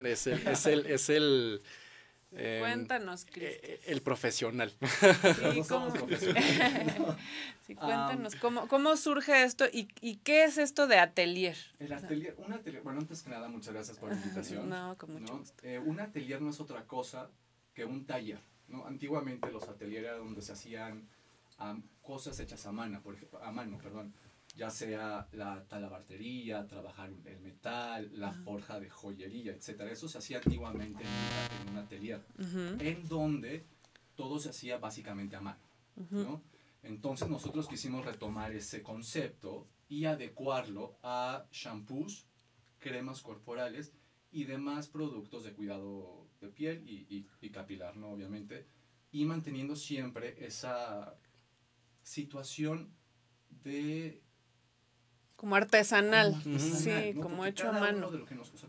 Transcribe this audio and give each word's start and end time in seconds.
Es 0.00 0.26
el, 0.26 0.46
es 0.46 0.66
el, 0.66 0.86
es 0.86 1.10
el 1.10 1.62
em, 2.32 2.60
cuéntanos, 2.60 3.26
eh, 3.36 3.80
El 3.86 4.00
profesional. 4.00 4.72
Sí, 4.80 5.62
¿cómo? 5.68 5.90
sí 7.66 7.74
cuéntanos, 7.74 8.34
¿cómo, 8.36 8.66
¿cómo, 8.68 8.96
surge 8.96 9.42
esto 9.44 9.66
y, 9.70 9.88
y, 10.00 10.16
qué 10.16 10.44
es 10.44 10.56
esto 10.56 10.86
de 10.86 10.98
atelier? 10.98 11.56
El 11.78 11.92
atelier, 11.92 12.34
un 12.38 12.52
atelier, 12.52 12.82
bueno, 12.82 13.00
antes 13.00 13.22
que 13.22 13.30
nada, 13.30 13.48
muchas 13.48 13.74
gracias 13.74 13.98
por 13.98 14.08
la 14.08 14.16
invitación. 14.16 14.70
no, 14.70 14.96
con 14.96 15.12
mucho 15.12 15.34
¿no? 15.34 15.44
Eh, 15.62 15.78
un 15.78 16.00
atelier 16.00 16.40
no 16.40 16.50
es 16.50 16.60
otra 16.60 16.86
cosa 16.86 17.28
que 17.74 17.84
un 17.84 18.06
taller, 18.06 18.40
¿no? 18.68 18.86
Antiguamente 18.86 19.50
los 19.52 19.68
ateliers 19.68 20.06
eran 20.06 20.18
donde 20.18 20.40
se 20.40 20.52
hacían 20.52 21.06
cosas 22.00 22.40
hechas 22.40 22.64
a 22.64 22.72
mano, 22.72 23.02
por 23.02 23.14
ejemplo, 23.14 23.42
a 23.42 23.52
mano, 23.52 23.76
perdón 23.76 24.14
ya 24.56 24.70
sea 24.70 25.28
la 25.32 25.64
talabartería, 25.68 26.66
trabajar 26.66 27.10
el 27.24 27.40
metal, 27.40 28.10
la 28.14 28.32
forja 28.32 28.80
de 28.80 28.90
joyería, 28.90 29.52
etc. 29.52 29.82
Eso 29.90 30.08
se 30.08 30.18
hacía 30.18 30.38
antiguamente 30.38 31.02
en, 31.62 31.72
un 31.72 31.78
atelier, 31.78 32.20
en 32.38 33.08
donde 33.08 33.64
todo 34.16 34.38
se 34.38 34.50
hacía 34.50 34.78
básicamente 34.78 35.36
a 35.36 35.40
mano. 35.40 35.60
¿no? 36.10 36.42
Entonces 36.82 37.28
nosotros 37.28 37.68
quisimos 37.68 38.04
retomar 38.04 38.52
ese 38.52 38.82
concepto 38.82 39.66
y 39.88 40.04
adecuarlo 40.04 40.96
a 41.02 41.46
shampoos, 41.52 42.26
cremas 42.78 43.20
corporales 43.20 43.92
y 44.32 44.44
demás 44.44 44.88
productos 44.88 45.44
de 45.44 45.52
cuidado 45.52 46.26
de 46.40 46.48
piel 46.48 46.88
y, 46.88 47.26
y 47.40 47.50
capilar, 47.50 47.96
¿no? 47.96 48.10
Obviamente, 48.10 48.66
y 49.12 49.24
manteniendo 49.24 49.76
siempre 49.76 50.36
esa 50.44 51.16
situación 52.02 52.94
de 53.62 54.22
como 55.40 55.56
artesanal, 55.56 56.36
sí, 56.58 57.14
como 57.14 57.46
hecho 57.46 57.70
a 57.70 57.72
mano. 57.72 58.10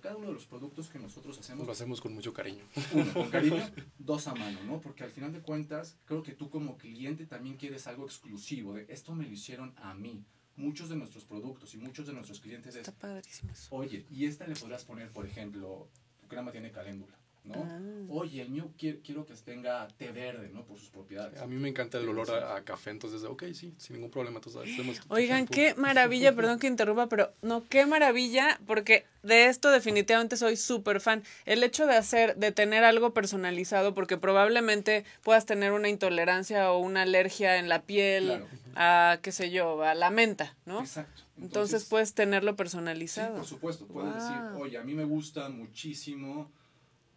cada 0.02 0.16
uno 0.16 0.28
de 0.28 0.34
los 0.34 0.46
productos 0.46 0.88
que 0.88 1.00
nosotros 1.00 1.38
hacemos. 1.38 1.66
Lo 1.66 1.74
hacemos 1.74 2.00
con 2.00 2.14
mucho 2.14 2.34
cariño. 2.34 2.64
Uno, 2.94 3.12
con 3.12 3.30
cariño, 3.30 3.62
dos 4.00 4.26
a 4.28 4.36
mano, 4.36 4.58
¿no? 4.64 4.80
Porque 4.80 5.04
al 5.04 5.12
final 5.12 5.34
de 5.34 5.42
cuentas, 5.42 5.98
creo 6.06 6.24
que 6.24 6.32
tú 6.32 6.50
como 6.50 6.78
cliente 6.78 7.26
también 7.26 7.58
quieres 7.58 7.88
algo 7.88 8.06
exclusivo, 8.06 8.76
de 8.76 8.86
esto 8.88 9.14
me 9.14 9.26
lo 9.26 9.32
hicieron 9.34 9.74
a 9.82 9.94
mí. 9.96 10.24
Muchos 10.56 10.88
de 10.88 10.96
nuestros 10.96 11.26
productos 11.26 11.74
y 11.74 11.78
muchos 11.78 12.08
de 12.08 12.14
nuestros 12.14 12.40
clientes 12.40 12.74
Está 12.74 12.94
padrísimo 12.94 13.52
Oye, 13.72 14.06
y 14.10 14.26
esta 14.26 14.48
le 14.48 14.56
podrás 14.56 14.86
poner, 14.86 15.12
por 15.12 15.26
ejemplo, 15.26 15.90
tu 16.22 16.30
crema 16.30 16.54
tiene 16.54 16.72
caléndula. 16.72 17.21
¿No? 17.44 17.56
Ah. 17.56 17.80
Oye, 18.14 18.42
el 18.42 18.50
mío 18.50 18.72
quiero, 18.78 19.26
que 19.26 19.34
tenga 19.36 19.88
té 19.98 20.12
verde, 20.12 20.50
¿no? 20.54 20.66
Por 20.66 20.78
sus 20.78 20.90
propiedades. 20.90 21.40
A 21.40 21.48
mí 21.48 21.56
me 21.56 21.70
encanta 21.70 21.98
el 21.98 22.10
olor 22.10 22.30
a, 22.32 22.62
café, 22.64 22.92
entonces, 22.92 23.24
ok, 23.24 23.44
sí, 23.54 23.74
sin 23.78 23.96
ningún 23.96 24.12
problema. 24.12 24.42
Entonces, 24.44 25.02
Oigan, 25.08 25.48
qué 25.48 25.74
maravilla, 25.76 26.36
perdón 26.36 26.60
que 26.60 26.68
interrumpa, 26.68 27.08
pero 27.08 27.34
no, 27.42 27.66
qué 27.70 27.86
maravilla, 27.86 28.60
porque 28.68 29.06
de 29.24 29.46
esto 29.46 29.72
definitivamente 29.72 30.36
soy 30.36 30.58
súper 30.58 31.00
fan. 31.00 31.24
El 31.46 31.64
hecho 31.64 31.88
de 31.88 31.96
hacer, 31.96 32.36
de 32.36 32.52
tener 32.52 32.84
algo 32.84 33.14
personalizado, 33.14 33.94
porque 33.94 34.18
probablemente 34.18 35.06
puedas 35.24 35.46
tener 35.46 35.72
una 35.72 35.88
intolerancia 35.88 36.72
o 36.72 36.80
una 36.80 37.04
alergia 37.04 37.58
en 37.58 37.70
la 37.70 37.84
piel, 37.84 38.44
a, 38.76 39.20
qué 39.22 39.32
sé 39.32 39.52
yo, 39.52 39.84
a 39.84 39.96
la 39.96 40.10
menta, 40.10 40.56
¿no? 40.66 40.82
Exacto. 40.82 41.22
Entonces, 41.42 41.86
puedes 41.86 42.14
tenerlo 42.14 42.56
personalizado. 42.56 43.36
Sí, 43.36 43.38
por 43.38 43.48
supuesto. 43.48 43.88
Puedes 43.88 44.14
decir, 44.14 44.36
oye, 44.60 44.78
a 44.78 44.84
mí 44.84 44.94
me 44.94 45.06
gusta 45.06 45.50
muchísimo 45.50 46.52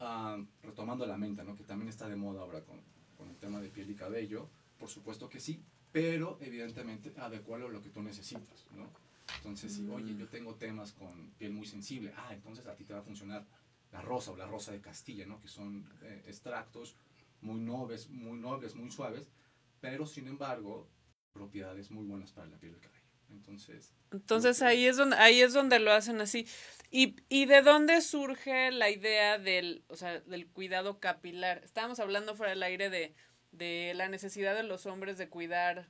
Ah, 0.06 0.36
retomando 0.62 1.06
la 1.06 1.16
menta, 1.16 1.44
¿no? 1.44 1.56
que 1.56 1.64
también 1.64 1.88
está 1.88 2.06
de 2.08 2.16
moda 2.16 2.42
ahora 2.42 2.60
con, 2.62 2.78
con, 3.16 3.30
el 3.30 3.36
tema 3.38 3.58
de 3.58 3.70
piel 3.70 3.90
y 3.90 3.94
cabello, 3.94 4.50
por 4.78 4.90
supuesto 4.90 5.30
que 5.30 5.40
sí, 5.40 5.64
pero 5.92 6.36
evidentemente 6.42 7.14
adecuarlo 7.16 7.68
a 7.68 7.70
lo 7.70 7.82
que 7.82 7.88
tú 7.88 8.02
necesitas. 8.02 8.66
¿no? 8.72 8.90
Entonces, 9.38 9.72
si, 9.72 9.88
oye, 9.88 10.12
mm. 10.12 10.18
yo 10.18 10.28
tengo 10.28 10.56
temas 10.56 10.92
con 10.92 11.30
piel 11.38 11.54
muy 11.54 11.66
sensible, 11.66 12.12
ah, 12.18 12.34
entonces 12.34 12.66
a 12.66 12.76
ti 12.76 12.84
te 12.84 12.92
va 12.92 13.00
a 13.00 13.02
funcionar 13.02 13.46
la 13.92 14.02
rosa 14.02 14.32
o 14.32 14.36
la 14.36 14.46
rosa 14.46 14.72
de 14.72 14.80
Castilla, 14.82 15.24
¿no? 15.24 15.40
que 15.40 15.48
son 15.48 15.88
eh, 16.02 16.24
extractos 16.26 16.96
muy 17.40 17.60
nobles, 17.60 18.10
muy 18.10 18.38
nobles, 18.38 18.74
muy 18.74 18.90
suaves, 18.90 19.30
pero 19.80 20.04
sin 20.06 20.28
embargo, 20.28 20.86
propiedades 21.32 21.90
muy 21.90 22.04
buenas 22.04 22.30
para 22.32 22.46
la 22.46 22.58
piel 22.58 22.72
y 22.72 22.74
el 22.74 22.80
cabello. 22.80 23.03
Entonces, 23.34 23.92
Entonces 24.12 24.62
ahí 24.62 24.86
es 24.86 24.96
donde 24.96 25.16
ahí 25.16 25.40
es 25.40 25.52
donde 25.52 25.78
lo 25.78 25.92
hacen 25.92 26.20
así. 26.20 26.46
¿Y, 26.90 27.16
¿Y 27.28 27.46
de 27.46 27.62
dónde 27.62 28.00
surge 28.00 28.70
la 28.70 28.88
idea 28.88 29.38
del, 29.38 29.84
o 29.88 29.96
sea, 29.96 30.20
del 30.20 30.46
cuidado 30.46 31.00
capilar? 31.00 31.60
Estábamos 31.64 31.98
hablando 31.98 32.36
fuera 32.36 32.50
del 32.50 32.62
aire 32.62 32.88
de, 32.88 33.14
de 33.50 33.92
la 33.96 34.08
necesidad 34.08 34.54
de 34.54 34.62
los 34.62 34.86
hombres 34.86 35.18
de 35.18 35.28
cuidar 35.28 35.88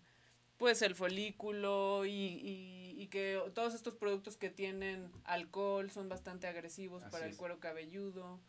pues 0.56 0.82
el 0.82 0.94
folículo 0.94 2.06
y, 2.06 2.94
y, 2.97 3.06
que 3.09 3.38
todos 3.55 3.75
estos 3.75 3.94
productos 3.94 4.37
que 4.37 4.50
tienen 4.50 5.11
alcohol 5.25 5.91
son 5.91 6.09
bastante 6.09 6.47
agresivos 6.47 7.05
para 7.05 7.26
el 7.26 7.37
cuero 7.37 7.61
cabelludo. 7.61 8.41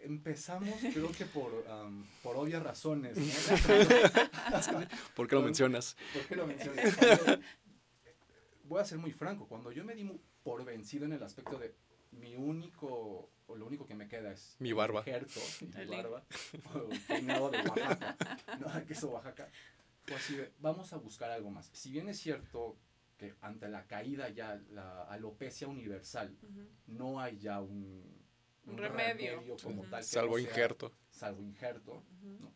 Empezamos 0.00 0.74
creo 0.92 1.12
que 1.12 1.24
por, 1.24 1.64
por 2.22 2.36
obvias 2.36 2.62
razones. 2.62 3.16
¿Por 5.14 5.28
qué 5.28 5.36
lo 5.36 5.42
mencionas? 5.42 5.96
¿Por 6.12 6.26
qué 6.26 6.36
lo 6.36 6.46
mencionas? 6.46 6.96
voy 8.72 8.80
a 8.80 8.84
ser 8.84 8.98
muy 8.98 9.12
franco, 9.12 9.46
cuando 9.46 9.70
yo 9.70 9.84
me 9.84 9.94
di 9.94 10.10
por 10.42 10.64
vencido 10.64 11.04
en 11.04 11.12
el 11.12 11.22
aspecto 11.22 11.58
de 11.58 11.74
mi 12.12 12.36
único, 12.36 13.30
o 13.46 13.56
lo 13.56 13.66
único 13.66 13.86
que 13.86 13.94
me 13.94 14.08
queda 14.08 14.32
es 14.32 14.56
mi 14.58 14.72
barba. 14.72 15.04
mi 15.04 15.84
barba, 15.86 16.24
o 16.74 16.88
peinado 17.06 17.50
de 17.50 17.58
Oaxaca, 17.58 18.16
no, 18.60 18.86
queso 18.86 19.10
Oaxaca. 19.10 19.50
Fue 20.04 20.16
así 20.16 20.36
de, 20.36 20.52
vamos 20.58 20.92
a 20.92 20.96
buscar 20.96 21.30
algo 21.30 21.50
más. 21.50 21.68
Si 21.72 21.92
bien 21.92 22.08
es 22.08 22.18
cierto 22.18 22.78
que 23.18 23.34
ante 23.42 23.68
la 23.68 23.86
caída 23.86 24.30
ya, 24.30 24.60
la 24.70 25.02
alopecia 25.04 25.68
universal, 25.68 26.34
no 26.86 27.20
hay 27.20 27.38
ya 27.38 27.60
un, 27.60 28.02
un, 28.64 28.78
remedio. 28.78 29.56
como 29.62 29.84
tal. 29.84 30.02
Salvo 30.02 30.38
injerto. 30.38 30.92
Salvo 31.10 31.42
injerto, 31.42 32.02
¿no? 32.40 32.52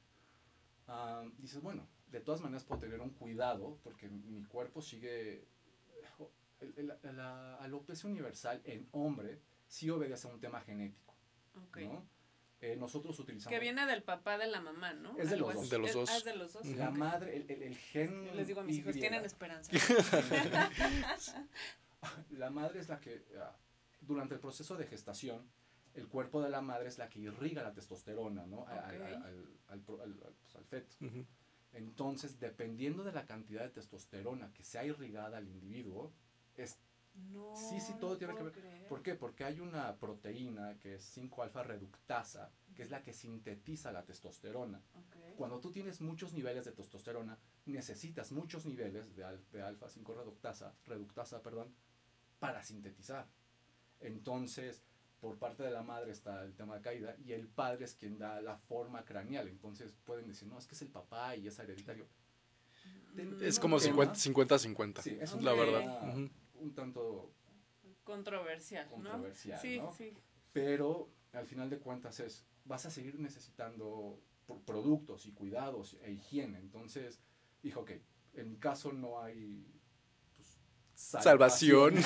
Ah, 0.88 1.24
dices, 1.38 1.60
bueno, 1.60 1.86
de 2.08 2.20
todas 2.20 2.40
maneras 2.40 2.64
puedo 2.64 2.80
tener 2.80 3.00
un 3.00 3.10
cuidado 3.10 3.78
porque 3.84 4.08
mi 4.08 4.44
cuerpo 4.44 4.80
sigue 4.80 5.46
la 7.02 7.56
alopecia 7.56 8.08
universal 8.08 8.60
en 8.64 8.88
hombre 8.92 9.40
sí 9.66 9.90
obedece 9.90 10.28
a 10.28 10.30
un 10.30 10.40
tema 10.40 10.60
genético. 10.60 11.14
¿no? 11.54 12.08
Eh, 12.60 12.76
nosotros 12.76 13.18
utilizamos... 13.18 13.52
Que 13.52 13.60
viene 13.60 13.84
del 13.86 14.02
papá 14.02 14.38
de 14.38 14.46
la 14.46 14.60
mamá, 14.60 14.94
¿no? 14.94 15.18
Es 15.18 15.30
de 15.30 15.36
los 15.36 15.54
dos. 15.54 15.70
De 15.70 15.78
los 15.78 15.92
dos. 15.92 16.10
Ah, 16.10 16.16
es, 16.16 16.24
de 16.24 16.36
los 16.36 16.52
dos. 16.54 16.66
La 16.66 16.90
madre, 16.90 17.36
el, 17.36 17.62
el, 17.62 17.76
gen... 17.76 18.34
Les 18.34 18.48
digo 18.48 18.60
a 18.60 18.64
mis 18.64 18.78
hijos, 18.78 18.94
tienen 18.94 19.24
esperanza. 19.24 19.70
la 22.30 22.50
madre 22.50 22.80
es 22.80 22.88
la 22.88 22.98
que, 22.98 23.26
ah, 23.38 23.54
durante 24.00 24.34
el 24.34 24.40
proceso 24.40 24.76
de 24.76 24.86
gestación, 24.86 25.50
el 25.94 26.08
cuerpo 26.08 26.42
de 26.42 26.48
la 26.48 26.62
madre 26.62 26.88
es 26.88 26.98
la 26.98 27.08
que 27.08 27.20
irriga 27.20 27.62
la 27.62 27.72
testosterona, 27.72 28.46
¿no? 28.46 28.66
Al, 28.66 28.78
al, 29.68 29.80
pues, 29.80 30.00
al, 30.54 30.64
feto. 30.64 30.96
Entonces, 31.72 32.38
dependiendo 32.38 33.04
de 33.04 33.12
la 33.12 33.26
cantidad 33.26 33.62
de 33.62 33.70
testosterona 33.70 34.52
que 34.52 34.64
sea 34.64 34.84
irrigada 34.84 35.38
al 35.38 35.48
individuo, 35.48 36.12
es 36.64 36.78
sí, 37.54 37.80
sí, 37.80 37.94
todo 37.98 38.16
tiene 38.16 38.34
que 38.34 38.42
ver. 38.42 38.52
¿Por 38.88 39.02
qué? 39.02 39.14
Porque 39.14 39.44
hay 39.44 39.60
una 39.60 39.96
proteína 39.96 40.78
que 40.78 40.94
es 40.96 41.16
5-alfa 41.16 41.62
reductasa, 41.62 42.50
que 42.74 42.82
es 42.82 42.90
la 42.90 43.02
que 43.02 43.12
sintetiza 43.12 43.92
la 43.92 44.04
testosterona. 44.04 44.80
Cuando 45.36 45.60
tú 45.60 45.70
tienes 45.70 46.00
muchos 46.00 46.32
niveles 46.32 46.64
de 46.64 46.72
testosterona, 46.72 47.38
necesitas 47.66 48.32
muchos 48.32 48.64
niveles 48.66 49.14
de, 49.16 49.24
de 49.52 49.62
alfa 49.62 49.88
5 49.88 50.14
reductasa, 50.14 50.74
reductasa, 50.84 51.42
perdón, 51.42 51.74
para 52.38 52.62
sintetizar. 52.62 53.26
Entonces, 54.00 54.82
por 55.20 55.38
parte 55.38 55.62
de 55.62 55.70
la 55.70 55.82
madre 55.82 56.12
está 56.12 56.42
el 56.44 56.54
tema 56.54 56.76
de 56.76 56.82
caída 56.82 57.16
y 57.24 57.32
el 57.32 57.48
padre 57.48 57.86
es 57.86 57.94
quien 57.94 58.18
da 58.18 58.40
la 58.40 58.56
forma 58.56 59.04
craneal. 59.04 59.48
Entonces 59.48 59.94
pueden 60.04 60.26
decir, 60.28 60.48
no, 60.48 60.58
es 60.58 60.66
que 60.66 60.74
es 60.74 60.82
el 60.82 60.88
papá 60.88 61.36
y 61.36 61.48
es 61.48 61.58
hereditario. 61.58 62.06
Es 63.40 63.58
como 63.58 63.78
50-50. 63.78 65.00
Sí, 65.00 65.16
es 65.18 65.34
la 65.42 65.54
verdad. 65.54 66.28
Un 66.60 66.74
tanto 66.74 67.32
controversial. 68.04 68.86
Controversial, 68.88 69.60
Sí, 69.60 69.80
sí. 69.96 70.16
Pero 70.52 71.10
al 71.32 71.46
final 71.46 71.68
de 71.68 71.78
cuentas 71.78 72.20
es, 72.20 72.46
vas 72.64 72.86
a 72.86 72.90
seguir 72.90 73.18
necesitando 73.18 74.20
productos 74.64 75.26
y 75.26 75.32
cuidados 75.32 75.96
e 76.02 76.12
higiene. 76.12 76.58
Entonces, 76.58 77.20
dijo, 77.62 77.80
ok, 77.80 77.92
en 78.34 78.48
mi 78.48 78.56
caso 78.56 78.92
no 78.92 79.20
hay 79.20 79.66
salvación. 80.94 81.94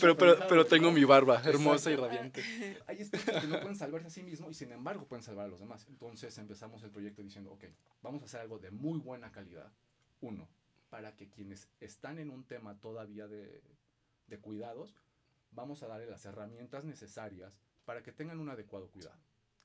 pero, 0.00 0.16
pero, 0.16 0.66
tengo 0.66 0.92
mi 0.92 1.04
barba 1.04 1.42
hermosa 1.44 1.90
y 1.90 1.96
radiante. 1.96 2.42
Hay 2.86 3.00
espíritus 3.00 3.34
que 3.40 3.46
no 3.48 3.60
pueden 3.60 3.76
salvarse 3.76 4.06
a 4.06 4.10
sí 4.10 4.22
mismos 4.22 4.50
y 4.52 4.54
sin 4.54 4.72
embargo 4.72 5.06
pueden 5.06 5.22
salvar 5.22 5.46
a 5.46 5.48
los 5.48 5.60
demás. 5.60 5.86
Entonces 5.88 6.36
empezamos 6.38 6.82
el 6.84 6.90
proyecto 6.90 7.22
diciendo, 7.22 7.52
ok, 7.52 7.64
vamos 8.02 8.22
a 8.22 8.26
hacer 8.26 8.40
algo 8.40 8.58
de 8.58 8.70
muy 8.70 8.98
buena 9.00 9.32
calidad. 9.32 9.72
Uno, 10.20 10.48
para 10.88 11.16
que 11.16 11.28
quienes 11.28 11.68
están 11.80 12.18
en 12.18 12.30
un 12.30 12.44
tema 12.44 12.80
todavía 12.80 13.26
de, 13.28 13.62
de 14.26 14.38
cuidados, 14.38 14.94
vamos 15.50 15.82
a 15.82 15.88
darle 15.88 16.06
las 16.06 16.24
herramientas 16.24 16.84
necesarias 16.84 17.58
para 17.84 18.02
que 18.02 18.12
tengan 18.12 18.40
un 18.40 18.48
adecuado 18.48 18.88
cuidado. 18.90 19.18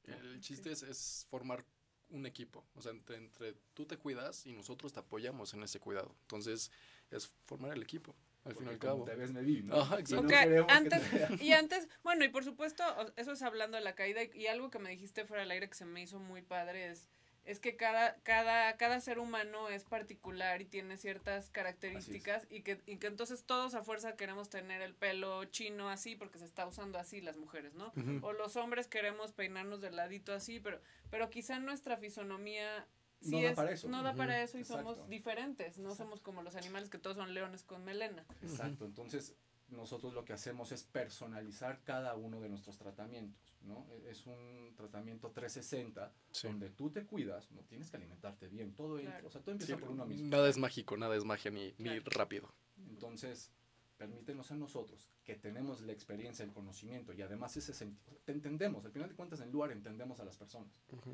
El 0.03 0.41
chiste 0.41 0.71
es, 0.71 0.83
es 0.83 1.25
formar 1.29 1.65
un 2.09 2.25
equipo. 2.25 2.65
O 2.75 2.81
sea, 2.81 2.91
entre, 2.91 3.17
entre, 3.17 3.53
tú 3.73 3.85
te 3.85 3.97
cuidas 3.97 4.45
y 4.45 4.53
nosotros 4.53 4.93
te 4.93 4.99
apoyamos 4.99 5.53
en 5.53 5.63
ese 5.63 5.79
cuidado. 5.79 6.15
Entonces, 6.21 6.71
es 7.09 7.27
formar 7.45 7.73
el 7.73 7.81
equipo. 7.81 8.15
Al 8.43 8.55
fin 8.55 8.67
y 8.67 8.69
al 8.71 8.77
cabo. 8.79 9.05
te 9.05 9.15
ves, 9.15 9.31
me 9.31 9.41
vi, 9.41 9.63
¿no? 9.63 9.75
Ajá, 9.77 9.97
Y 9.97 10.01
exacto. 10.01 10.23
no 10.23 10.27
Ok, 10.27 10.33
queremos 10.43 10.67
que 10.67 10.73
antes, 10.73 11.09
te 11.09 11.17
vean. 11.17 11.39
y 11.41 11.53
antes, 11.53 11.87
bueno, 12.03 12.25
y 12.25 12.29
por 12.29 12.43
supuesto, 12.43 12.83
eso 13.15 13.31
es 13.31 13.41
hablando 13.41 13.77
de 13.77 13.83
la 13.83 13.95
caída, 13.95 14.21
y, 14.21 14.31
y 14.35 14.47
algo 14.47 14.69
que 14.69 14.79
me 14.79 14.89
dijiste 14.89 15.25
fuera 15.25 15.43
del 15.43 15.51
aire 15.51 15.69
que 15.69 15.75
se 15.75 15.85
me 15.85 16.01
hizo 16.01 16.19
muy 16.19 16.41
padre 16.41 16.91
es, 16.91 17.07
es 17.45 17.59
que 17.59 17.75
cada, 17.75 18.15
cada, 18.23 18.77
cada 18.77 19.01
ser 19.01 19.19
humano 19.19 19.69
es 19.69 19.83
particular 19.83 20.61
y 20.61 20.65
tiene 20.65 20.97
ciertas 20.97 21.49
características 21.49 22.47
y 22.49 22.61
que, 22.61 22.81
y 22.85 22.97
que 22.97 23.07
entonces 23.07 23.43
todos 23.43 23.75
a 23.75 23.83
fuerza 23.83 24.15
queremos 24.15 24.49
tener 24.49 24.81
el 24.81 24.95
pelo 24.95 25.43
chino 25.45 25.89
así 25.89 26.15
porque 26.15 26.39
se 26.39 26.45
está 26.45 26.65
usando 26.65 26.97
así 26.99 27.19
las 27.21 27.37
mujeres, 27.37 27.73
¿no? 27.73 27.91
O 28.21 28.31
los 28.33 28.55
hombres 28.55 28.87
queremos 28.87 29.33
peinarnos 29.33 29.81
de 29.81 29.91
ladito 29.91 30.33
así, 30.33 30.59
pero, 30.59 30.79
pero 31.09 31.29
quizá 31.29 31.59
nuestra 31.59 31.97
fisonomía 31.97 32.87
sí 33.21 33.31
No 33.31 33.41
da 33.41 33.49
es, 33.49 33.55
para 33.55 33.71
eso. 33.71 33.87
no 33.89 34.03
da 34.03 34.13
para 34.15 34.41
eso 34.41 34.57
y 34.57 34.63
somos 34.63 35.09
diferentes, 35.09 35.77
no 35.77 35.89
Exacto. 35.89 36.03
somos 36.03 36.21
como 36.21 36.43
los 36.43 36.55
animales 36.55 36.89
que 36.89 36.97
todos 36.97 37.17
son 37.17 37.33
leones 37.33 37.63
con 37.63 37.83
melena. 37.83 38.25
Exacto, 38.41 38.85
entonces 38.85 39.35
nosotros 39.75 40.13
lo 40.13 40.23
que 40.25 40.33
hacemos 40.33 40.71
es 40.71 40.83
personalizar 40.83 41.81
cada 41.83 42.15
uno 42.15 42.39
de 42.41 42.49
nuestros 42.49 42.77
tratamientos, 42.77 43.55
¿no? 43.61 43.85
E- 43.91 44.09
Es 44.11 44.25
un 44.25 44.73
tratamiento 44.75 45.31
360 45.31 46.13
Sí. 46.31 46.47
donde 46.47 46.69
tú 46.69 46.89
te 46.89 47.05
cuidas, 47.05 47.51
no 47.51 47.61
tienes 47.61 47.89
que 47.89 47.97
alimentarte 47.97 48.47
bien, 48.47 48.73
todo 48.73 48.97
entra, 48.99 49.13
Claro. 49.13 49.27
o 49.27 49.31
sea, 49.31 49.41
todo 49.41 49.51
empieza 49.51 49.75
Sí, 49.75 49.79
por 49.81 49.89
uno 49.91 50.05
mismo. 50.05 50.27
Nada 50.29 50.47
es 50.49 50.57
mágico, 50.57 50.97
nada 50.97 51.15
es 51.15 51.25
magia 51.25 51.51
ni, 51.51 51.73
ni 51.77 51.99
rápido. 51.99 52.53
Entonces, 52.89 53.51
permítenos 53.97 54.51
a 54.51 54.55
nosotros 54.55 55.09
que 55.23 55.35
tenemos 55.35 55.81
la 55.81 55.93
experiencia, 55.93 56.43
el 56.43 56.51
conocimiento 56.51 57.13
y 57.13 57.21
además 57.21 57.55
ese 57.57 57.73
sentido, 57.73 58.17
te 58.25 58.31
entendemos, 58.33 58.83
al 58.85 58.91
final 58.91 59.09
de 59.09 59.15
cuentas 59.15 59.39
en 59.41 59.51
lugar 59.51 59.71
entendemos 59.71 60.19
a 60.19 60.25
las 60.25 60.35
personas 60.37 60.73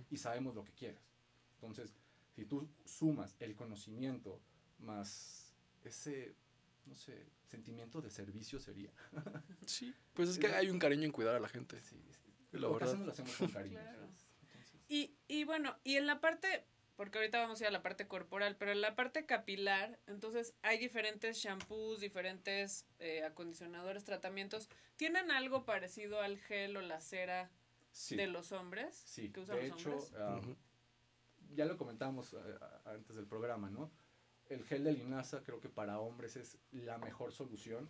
y 0.10 0.18
sabemos 0.18 0.56
lo 0.56 0.64
que 0.64 0.74
quieres. 0.74 1.02
Entonces, 1.56 1.94
si 2.36 2.46
tú 2.46 2.68
sumas 2.86 3.36
el 3.40 3.56
conocimiento 3.56 4.40
más 4.80 5.54
ese, 5.84 6.36
no 6.86 6.96
sé, 6.96 7.26
sentimiento 7.46 8.02
de 8.02 8.10
servicio 8.10 8.60
sería. 8.60 8.92
Sí, 9.66 9.94
pues 10.14 10.30
es 10.30 10.40
que 10.40 10.48
hay 10.48 10.70
un 10.70 10.80
cariño 10.80 11.04
en 11.06 11.12
cuidar 11.12 11.36
a 11.36 11.40
la 11.40 11.48
gente. 11.50 11.80
Sí, 11.84 12.02
sí. 12.12 12.34
La 12.52 12.62
lo 12.62 12.74
verdad. 12.74 12.90
hacemos 12.90 13.06
lo 13.06 13.12
hacemos 13.14 13.36
con 13.38 13.50
cariño. 13.50 13.80
Y, 14.92 15.16
y 15.28 15.44
bueno, 15.44 15.78
y 15.84 15.98
en 15.98 16.08
la 16.08 16.20
parte, 16.20 16.66
porque 16.96 17.20
ahorita 17.20 17.40
vamos 17.40 17.62
a 17.62 17.64
ir 17.66 17.68
a 17.68 17.72
la 17.72 17.84
parte 17.84 18.08
corporal, 18.08 18.56
pero 18.58 18.72
en 18.72 18.82
la 18.82 18.96
parte 18.96 19.28
capilar, 19.28 20.00
entonces 20.08 20.56
hay 20.64 20.80
diferentes 20.80 21.38
shampoos, 21.38 22.00
diferentes 22.00 22.88
eh, 22.98 23.24
acondicionadores, 23.24 24.04
tratamientos. 24.04 24.68
¿Tienen 24.96 25.30
algo 25.30 25.64
parecido 25.64 26.22
al 26.22 26.40
gel 26.40 26.76
o 26.76 26.82
la 26.82 27.02
cera 27.02 27.52
sí, 27.92 28.16
de 28.16 28.26
los 28.26 28.52
hombres? 28.52 28.96
sí. 29.06 29.30
que 29.32 29.42
usan 29.42 29.58
De 29.58 29.68
los 29.68 29.80
hecho, 29.80 29.92
hombres? 29.92 30.14
ah, 30.18 30.42
ya 31.54 31.66
lo 31.66 31.78
comentamos 31.78 32.34
eh, 32.34 32.38
antes 32.86 33.16
del 33.16 33.28
programa, 33.28 33.70
¿no? 33.70 33.92
El 34.50 34.64
gel 34.66 34.84
de 34.84 34.94
linaza 34.94 35.44
creo 35.44 35.60
que 35.60 35.70
para 35.70 36.00
hombres 36.00 36.36
es 36.36 36.58
la 36.72 36.98
mejor 36.98 37.32
solución. 37.32 37.90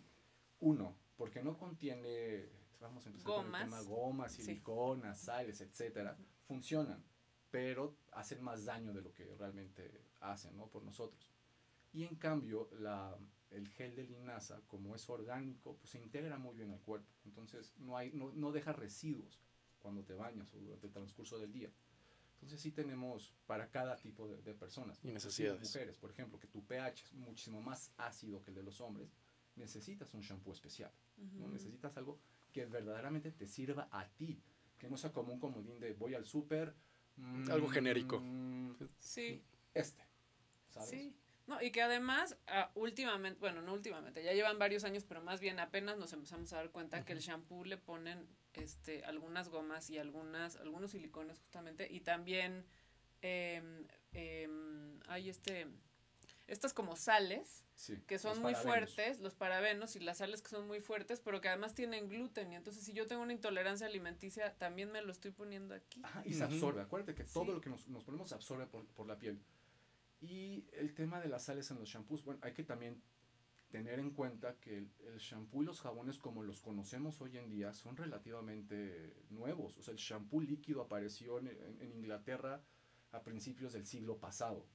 Uno, 0.60 0.94
porque 1.16 1.42
no 1.42 1.56
contiene, 1.56 2.48
vamos 2.80 3.06
a 3.06 3.08
empezar 3.08 3.26
con 3.32 3.44
Gomas. 3.46 3.62
el 3.62 3.68
tema 3.70 3.82
gomas, 3.82 4.32
Sí. 4.32 4.42
siliconas, 4.42 5.20
sales, 5.20 5.60
etcétera. 5.62 6.16
Funcionan, 6.46 7.02
pero 7.50 7.96
hacen 8.12 8.42
más 8.42 8.64
daño 8.66 8.92
de 8.92 9.00
lo 9.02 9.12
que 9.14 9.34
realmente 9.36 9.90
hacen, 10.20 10.56
¿no? 10.56 10.66
Por 10.68 10.82
nosotros. 10.82 11.32
Y 11.92 12.04
en 12.04 12.16
cambio, 12.16 12.68
la, 12.78 13.16
el 13.50 13.66
gel 13.68 13.96
de 13.96 14.04
linaza, 14.04 14.60
como 14.68 14.94
es 14.94 15.08
orgánico, 15.08 15.76
pues 15.78 15.90
se 15.90 15.98
integra 15.98 16.38
muy 16.38 16.54
bien 16.56 16.70
al 16.72 16.80
cuerpo. 16.80 17.08
Entonces, 17.24 17.74
no, 17.78 17.96
hay, 17.96 18.12
no, 18.12 18.32
no 18.32 18.52
deja 18.52 18.72
residuos 18.74 19.40
cuando 19.80 20.04
te 20.04 20.12
bañas 20.14 20.52
o 20.54 20.58
durante 20.58 20.86
el 20.88 20.92
transcurso 20.92 21.38
del 21.38 21.52
día. 21.52 21.70
Entonces 22.40 22.60
sí 22.60 22.72
tenemos 22.72 23.34
para 23.46 23.70
cada 23.70 23.96
tipo 23.96 24.26
de, 24.26 24.40
de 24.42 24.54
personas. 24.54 24.98
Y 25.04 25.10
necesidades. 25.10 25.60
Mujeres, 25.62 25.96
por 25.96 26.10
ejemplo, 26.10 26.38
que 26.40 26.46
tu 26.48 26.64
pH 26.64 27.04
es 27.04 27.12
muchísimo 27.12 27.60
más 27.60 27.92
ácido 27.98 28.42
que 28.42 28.50
el 28.50 28.56
de 28.56 28.62
los 28.62 28.80
hombres, 28.80 29.12
necesitas 29.56 30.12
un 30.14 30.20
shampoo 30.22 30.52
especial. 30.52 30.90
Necesitas 31.52 31.94
algo 31.98 32.18
que 32.52 32.64
verdaderamente 32.64 33.30
te 33.30 33.46
sirva 33.46 33.88
a 33.92 34.08
ti. 34.08 34.42
Que 34.78 34.88
no 34.88 34.96
sea 34.96 35.12
como 35.12 35.32
un 35.34 35.38
comodín 35.38 35.78
de 35.78 35.92
voy 35.92 36.14
al 36.14 36.24
súper. 36.24 36.74
mm, 37.16 37.50
Algo 37.50 37.68
genérico. 37.68 38.22
Sí, 38.98 39.42
Este. 39.74 40.02
¿Sabes? 40.70 40.88
sí. 40.88 41.14
No, 41.46 41.60
y 41.60 41.72
que 41.72 41.82
además, 41.82 42.36
ah, 42.46 42.70
últimamente, 42.74 43.40
bueno, 43.40 43.60
no 43.60 43.72
últimamente, 43.72 44.22
ya 44.22 44.32
llevan 44.32 44.58
varios 44.58 44.84
años, 44.84 45.04
pero 45.04 45.20
más 45.20 45.40
bien 45.40 45.58
apenas 45.58 45.98
nos 45.98 46.12
empezamos 46.12 46.52
a 46.52 46.56
dar 46.56 46.70
cuenta 46.70 47.04
que 47.04 47.12
el 47.12 47.18
shampoo 47.18 47.64
le 47.64 47.76
ponen 47.76 48.28
este 48.54 49.04
algunas 49.04 49.48
gomas 49.48 49.90
y 49.90 49.98
algunas 49.98 50.56
algunos 50.56 50.90
silicones 50.90 51.38
justamente 51.38 51.86
y 51.90 52.00
también 52.00 52.64
em, 53.22 53.86
em, 54.12 54.98
hay 55.08 55.28
este 55.28 55.66
estas 56.46 56.72
como 56.74 56.96
sales 56.96 57.64
Sí, 57.76 57.96
que 58.06 58.18
son 58.18 58.42
muy 58.42 58.52
parabenos. 58.52 58.94
fuertes, 58.94 59.20
los 59.20 59.34
parabenos 59.34 59.96
y 59.96 60.00
las 60.00 60.18
sales 60.18 60.42
que 60.42 60.50
son 60.50 60.66
muy 60.66 60.80
fuertes, 60.80 61.20
pero 61.20 61.40
que 61.40 61.48
además 61.48 61.74
tienen 61.74 62.08
gluten 62.10 62.52
y 62.52 62.56
entonces 62.56 62.84
si 62.84 62.92
yo 62.92 63.06
tengo 63.06 63.22
una 63.22 63.32
intolerancia 63.32 63.86
alimenticia 63.86 64.54
también 64.58 64.92
me 64.92 65.00
lo 65.00 65.10
estoy 65.12 65.30
poniendo 65.30 65.74
aquí. 65.74 66.00
Ajá, 66.04 66.22
y 66.26 66.34
se 66.34 66.44
absorbe. 66.44 66.82
Acuérdate 66.82 67.14
que 67.14 67.24
todo 67.24 67.52
lo 67.54 67.60
que 67.60 67.70
nos, 67.70 67.88
nos 67.88 68.04
ponemos 68.04 68.28
se 68.28 68.34
absorbe 68.34 68.66
por, 68.66 68.86
por 68.88 69.06
la 69.06 69.18
piel. 69.18 69.40
Y 70.20 70.66
el 70.72 70.92
tema 70.94 71.20
de 71.20 71.28
las 71.28 71.44
sales 71.44 71.70
en 71.70 71.78
los 71.78 71.88
shampoos, 71.88 72.24
bueno, 72.24 72.40
hay 72.42 72.52
que 72.52 72.62
también 72.64 73.02
tener 73.70 73.98
en 74.00 74.10
cuenta 74.10 74.56
que 74.60 74.76
el, 74.78 74.90
el 75.06 75.18
shampoo 75.18 75.62
y 75.62 75.66
los 75.66 75.80
jabones 75.80 76.18
como 76.18 76.42
los 76.42 76.60
conocemos 76.60 77.20
hoy 77.20 77.38
en 77.38 77.48
día 77.48 77.72
son 77.72 77.96
relativamente 77.96 79.14
nuevos. 79.30 79.78
O 79.78 79.82
sea, 79.82 79.92
el 79.92 79.98
shampoo 79.98 80.40
líquido 80.40 80.82
apareció 80.82 81.38
en, 81.38 81.48
en- 81.48 81.78
en 81.80 81.92
Inglaterra 81.92 82.62
a 83.12 83.22
principios 83.22 83.72
del 83.72 83.86
siglo 83.86 84.18
pasado. 84.18 84.66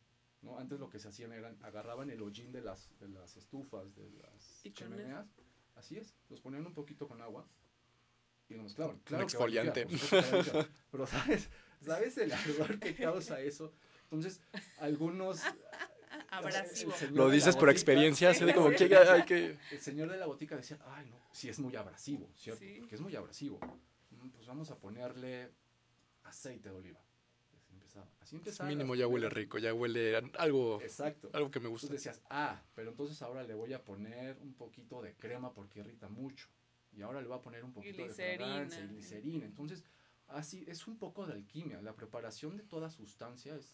¿no? 0.42 0.57
Antes 0.57 0.80
lo 0.80 0.89
que 0.89 1.00
se 1.00 1.09
hacían 1.09 1.31
eran, 1.33 1.57
agarraban 1.63 2.09
el 2.09 2.21
hollín 2.21 2.51
de 2.51 2.62
las, 2.62 2.89
de 3.00 3.07
las 3.09 3.36
estufas, 3.38 3.94
de 3.95 4.09
las 4.12 4.65
Y 4.65 4.71
chimeneas, 4.71 5.27
así 5.75 5.97
es, 5.97 6.15
los 6.30 6.39
ponían 6.42 6.65
un 6.65 6.74
poquito 6.74 7.07
con 7.07 7.21
agua 7.21 7.47
y 8.47 8.53
lo 8.53 8.63
mezclaban. 8.63 9.00
Claro 9.00 9.24
exfoliante. 9.24 9.86
que 9.88 9.95
va 10.15 10.19
a 10.21 10.31
limpiar, 10.36 10.69
pero 10.92 11.06
¿sabes? 11.07 11.50
¿Sabes 11.81 12.18
el 12.18 12.31
ardor 12.31 12.80
que 12.80 12.95
causa 12.95 13.42
eso? 13.42 13.74
Entonces, 14.16 14.42
algunos... 14.80 15.42
Abrasivo. 16.30 16.92
el 16.92 16.98
señor 16.98 17.14
Lo 17.16 17.24
de 17.24 17.30
la 17.30 17.36
dices 17.36 17.56
por 17.56 17.66
botica- 17.70 17.72
experiencia, 17.72 18.32
Sí, 18.34 18.38
así 18.38 18.46
de 18.46 18.54
como 18.54 18.70
que 18.70 18.84
hay 18.96 19.24
que... 19.26 19.58
El 19.72 19.80
señor 19.80 20.10
de 20.12 20.18
la 20.18 20.26
botica 20.26 20.56
decía, 20.58 20.78
ay, 20.86 21.06
no, 21.10 21.18
sí 21.32 21.50
es 21.50 21.60
muy 21.60 21.76
abrasivo, 21.76 22.30
¿cierto? 22.36 22.60
Sí. 22.62 22.78
Porque 22.80 22.96
es 22.96 23.02
muy 23.02 23.16
abrasivo. 23.16 23.60
"Mm, 24.12 24.30
Pues 24.30 24.48
vamos 24.48 24.70
a 24.72 24.78
ponerle 24.78 25.52
aceite 26.24 26.70
de 26.70 26.76
oliva. 26.76 27.00
Así 27.56 27.74
empezaba. 27.74 28.08
Así 28.20 28.36
empezaba. 28.36 28.70
Mínimo 28.70 28.96
ya 28.96 29.08
huele 29.08 29.30
rico, 29.30 29.58
ya 29.60 29.74
huele 29.74 30.18
a 30.18 30.22
algo, 30.40 30.82
Exacto. 30.82 31.30
algo 31.34 31.52
que 31.52 31.60
me 31.60 31.68
Entonces 31.68 31.90
gusta. 31.90 32.10
decías, 32.12 32.22
ah, 32.30 32.62
pero 32.74 32.90
entonces 32.90 33.22
ahora 33.22 33.44
le 33.44 33.54
voy 33.54 33.74
a 33.74 33.84
poner 33.84 34.38
un 34.42 34.54
poquito 34.56 35.02
de 35.02 35.14
crema 35.16 35.54
porque 35.54 35.80
irrita 35.80 36.10
mucho. 36.10 36.48
Y 36.92 37.02
ahora 37.02 37.22
le 37.22 37.28
voy 37.28 37.38
a 37.38 37.42
poner 37.42 37.64
un 37.64 37.72
poquito 37.74 37.98
de 38.02 38.08
Glicerina. 38.08 38.46
fragancia 38.46 38.84
y 38.84 38.88
glicerina. 38.88 39.46
Entonces, 39.46 39.84
así 40.28 40.66
es 40.68 40.88
un 40.88 40.98
poco 40.98 41.26
de 41.28 41.34
alquimia. 41.34 41.81
La 41.81 41.94
preparación 41.94 42.57
de 42.57 42.64
toda 42.64 42.90
sustancia 42.90 43.56
es, 43.56 43.74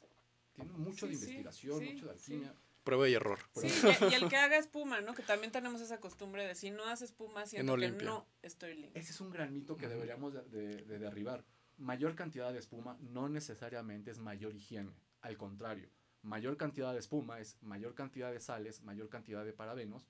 tiene 0.54 0.72
mucho 0.74 1.08
de 1.08 1.16
Sí, 1.16 1.22
investigación, 1.22 1.80
sí, 1.80 1.94
mucho 1.94 2.08
de 2.08 2.18
sí. 2.18 2.34
alquimia. 2.34 2.56
Prueba 2.84 3.08
y 3.08 3.14
error. 3.14 3.38
Sí, 3.56 3.68
y, 3.68 4.12
y 4.12 4.14
el 4.16 4.28
que 4.30 4.38
haga 4.38 4.58
espuma, 4.58 5.02
¿no? 5.02 5.14
Que 5.14 5.22
también 5.22 5.52
tenemos 5.52 5.82
esa 5.82 6.00
costumbre 6.00 6.48
de 6.48 6.56
si 6.56 6.72
no 6.72 6.86
hace 6.86 7.06
espuma, 7.06 7.46
siento 7.46 7.72
no 7.74 7.80
que 7.80 7.88
limpia. 7.88 8.08
no 8.08 8.26
estoy 8.42 8.74
limpio. 8.74 9.00
Ese 9.00 9.12
es 9.12 9.22
un 9.22 9.30
gran 9.30 9.54
mito 9.54 9.78
que 9.78 9.88
deberíamos 9.88 10.34
de, 10.34 10.42
de- 10.44 10.84
de 10.86 11.00
derribar. 11.00 11.46
Mayor 11.78 12.16
cantidad 12.16 12.52
de 12.52 12.60
espuma 12.60 12.98
no 13.02 13.30
necesariamente 13.30 14.10
es 14.12 14.18
mayor 14.20 14.56
higiene. 14.56 14.92
Al 15.22 15.38
contrario, 15.38 15.90
mayor 16.24 16.58
cantidad 16.58 16.92
de 16.94 17.00
espuma 17.00 17.40
es 17.40 17.58
mayor 17.62 17.94
cantidad 17.94 18.32
de 18.32 18.40
sales, 18.40 18.82
mayor 18.82 19.10
cantidad 19.10 19.46
de 19.46 19.54
parabenos. 19.54 20.08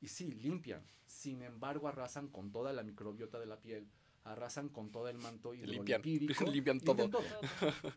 Y 0.00 0.08
sí, 0.08 0.32
limpian. 0.32 0.84
Sin 1.06 1.42
embargo, 1.42 1.88
arrasan 1.88 2.28
con 2.28 2.50
toda 2.52 2.72
la 2.72 2.82
microbiota 2.84 3.38
de 3.40 3.46
la 3.46 3.60
piel, 3.60 3.88
arrasan 4.24 4.68
con 4.68 4.90
todo 4.92 5.08
el 5.08 5.18
manto 5.18 5.52
Limpian. 5.52 6.00
hidrolipídico. 6.04 6.44
Limpian 6.50 6.80
todo. 6.80 7.08
Todo. 7.08 7.22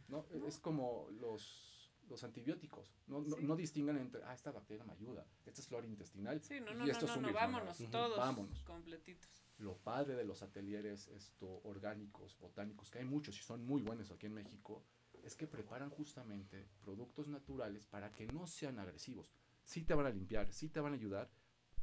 ¿no? 0.08 0.26
Es 0.48 0.58
como 0.60 1.08
los, 1.20 1.75
los 2.10 2.24
antibióticos. 2.24 2.94
No, 3.08 3.24
Sí. 3.24 3.36
no 3.42 3.56
distinguen 3.56 3.98
entre, 3.98 4.24
ah, 4.24 4.34
esta 4.34 4.52
bacteria 4.52 4.84
me 4.84 4.94
ayuda, 4.94 5.26
esta 5.46 5.62
es 5.62 5.68
flora 5.68 5.88
intestinal. 5.88 6.42
Sí, 6.42 6.60
no, 6.60 6.72
y 6.72 6.76
no, 6.76 6.86
no, 6.86 6.92
esto 6.92 7.06
es 7.06 7.16
un 7.16 7.22
no, 7.24 7.34
vámonos, 7.34 7.80
malvado". 7.80 7.92
todos 7.92 8.18
Vámonos 8.18 8.64
completitos. 8.64 9.30
lo 9.60 9.78
padre 9.78 10.16
de 10.16 10.26
los 10.26 10.42
atelieres 10.44 11.08
esto, 11.08 11.62
orgánicos, 11.64 12.38
botánicos, 12.40 12.90
que 12.92 13.00
hay 13.00 13.06
muchos 13.06 13.38
y 13.40 13.44
son 13.44 13.66
muy 13.66 13.82
buenos 13.82 14.12
aquí 14.12 14.26
en 14.26 14.34
México, 14.34 14.84
es 15.24 15.36
que 15.36 15.48
preparan 15.48 15.90
justamente 15.90 16.68
productos 16.82 17.28
naturales 17.28 17.86
para 17.88 18.12
que 18.12 18.28
no 18.28 18.46
sean 18.48 18.80
agresivos. 18.80 19.32
Sí 19.64 19.84
te 19.84 19.94
van 19.94 20.06
a 20.06 20.10
limpiar, 20.12 20.52
sí 20.52 20.70
te 20.70 20.80
van 20.80 20.92
a 20.94 20.96
ayudar, 20.96 21.32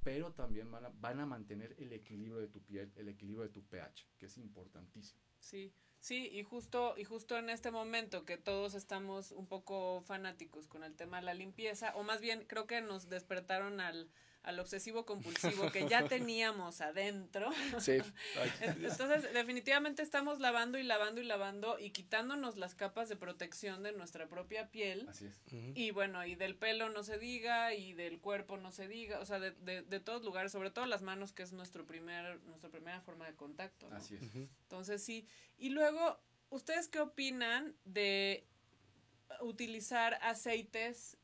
pero 0.04 0.32
también 0.32 0.70
van 0.70 0.84
a, 0.84 0.88
van 0.90 1.18
a 1.20 1.26
mantener 1.26 1.74
el 1.78 1.92
equilibrio 1.92 2.36
de 2.38 2.48
tu 2.48 2.60
piel, 2.62 2.92
el 2.96 3.08
equilibrio 3.08 3.42
de 3.44 3.48
tu 3.48 3.64
pH, 3.64 4.06
que 4.18 4.26
es 4.26 4.36
importantísimo. 4.38 5.20
Sí, 5.40 5.72
sí, 6.02 6.28
y 6.30 6.42
justo, 6.42 6.94
y 6.98 7.04
justo 7.04 7.38
en 7.38 7.48
este 7.48 7.70
momento 7.70 8.26
que 8.26 8.36
todos 8.36 8.74
estamos 8.74 9.32
un 9.32 9.46
poco 9.46 10.02
fanáticos 10.02 10.68
con 10.68 10.84
el 10.84 10.94
tema 10.94 11.20
de 11.20 11.26
la 11.26 11.32
limpieza, 11.32 11.94
o 11.96 12.02
más 12.02 12.20
bien 12.20 12.44
creo 12.46 12.66
que 12.66 12.82
nos 12.82 13.08
despertaron 13.08 13.80
al, 13.80 14.10
al 14.42 14.58
obsesivo 14.58 15.06
compulsivo 15.06 15.70
que 15.70 15.86
ya 15.88 16.04
teníamos 16.08 16.80
adentro. 16.80 17.50
Sí. 17.78 17.98
Entonces, 18.60 19.32
definitivamente 19.32 20.02
estamos 20.02 20.40
lavando 20.40 20.78
y 20.78 20.82
lavando 20.82 21.20
y 21.20 21.24
lavando 21.24 21.78
y 21.78 21.90
quitándonos 21.90 22.56
las 22.56 22.74
capas 22.74 23.08
de 23.08 23.16
protección 23.16 23.82
de 23.82 23.92
nuestra 23.92 24.28
propia 24.28 24.68
piel. 24.70 25.06
Así 25.08 25.26
es. 25.26 25.42
Y 25.74 25.90
bueno, 25.92 26.24
y 26.26 26.34
del 26.34 26.56
pelo 26.56 26.88
no 26.88 27.04
se 27.04 27.18
diga, 27.18 27.74
y 27.74 27.92
del 27.92 28.20
cuerpo 28.20 28.56
no 28.56 28.72
se 28.72 28.88
diga, 28.88 29.20
o 29.20 29.26
sea, 29.26 29.38
de, 29.38 29.52
de, 29.52 29.82
de 29.82 30.00
todos 30.00 30.24
lugares, 30.24 30.50
sobre 30.50 30.70
todo 30.70 30.86
las 30.86 31.02
manos, 31.02 31.32
que 31.32 31.42
es 31.42 31.52
nuestro 31.52 31.86
primer, 31.86 32.40
nuestra 32.42 32.70
primera 32.70 33.00
forma 33.00 33.26
de 33.26 33.34
contacto. 33.34 33.88
Así 33.92 34.16
es. 34.16 34.22
Entonces, 34.34 35.02
sí. 35.04 35.26
Y 35.56 35.70
luego, 35.70 36.18
¿ustedes 36.50 36.88
qué 36.88 36.98
opinan 37.00 37.76
de 37.84 38.44
utilizar 39.40 40.18
aceites 40.22 41.16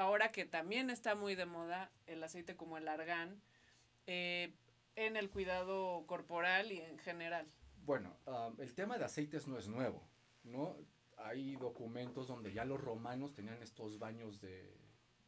ahora 0.00 0.32
que 0.32 0.44
también 0.44 0.90
está 0.90 1.14
muy 1.14 1.34
de 1.34 1.46
moda 1.46 1.90
el 2.06 2.22
aceite 2.22 2.56
como 2.56 2.78
el 2.78 2.88
argán, 2.88 3.40
eh, 4.06 4.52
en 4.96 5.16
el 5.16 5.30
cuidado 5.30 6.04
corporal 6.06 6.72
y 6.72 6.80
en 6.80 6.98
general? 6.98 7.46
Bueno, 7.84 8.16
el 8.58 8.74
tema 8.74 8.98
de 8.98 9.04
aceites 9.04 9.46
no 9.46 9.58
es 9.58 9.68
nuevo, 9.68 10.02
¿no? 10.44 10.76
Hay 11.18 11.56
documentos 11.56 12.28
donde 12.28 12.52
ya 12.52 12.64
los 12.64 12.80
romanos 12.80 13.34
tenían 13.34 13.62
estos 13.62 13.98
baños 13.98 14.40
de, 14.40 14.74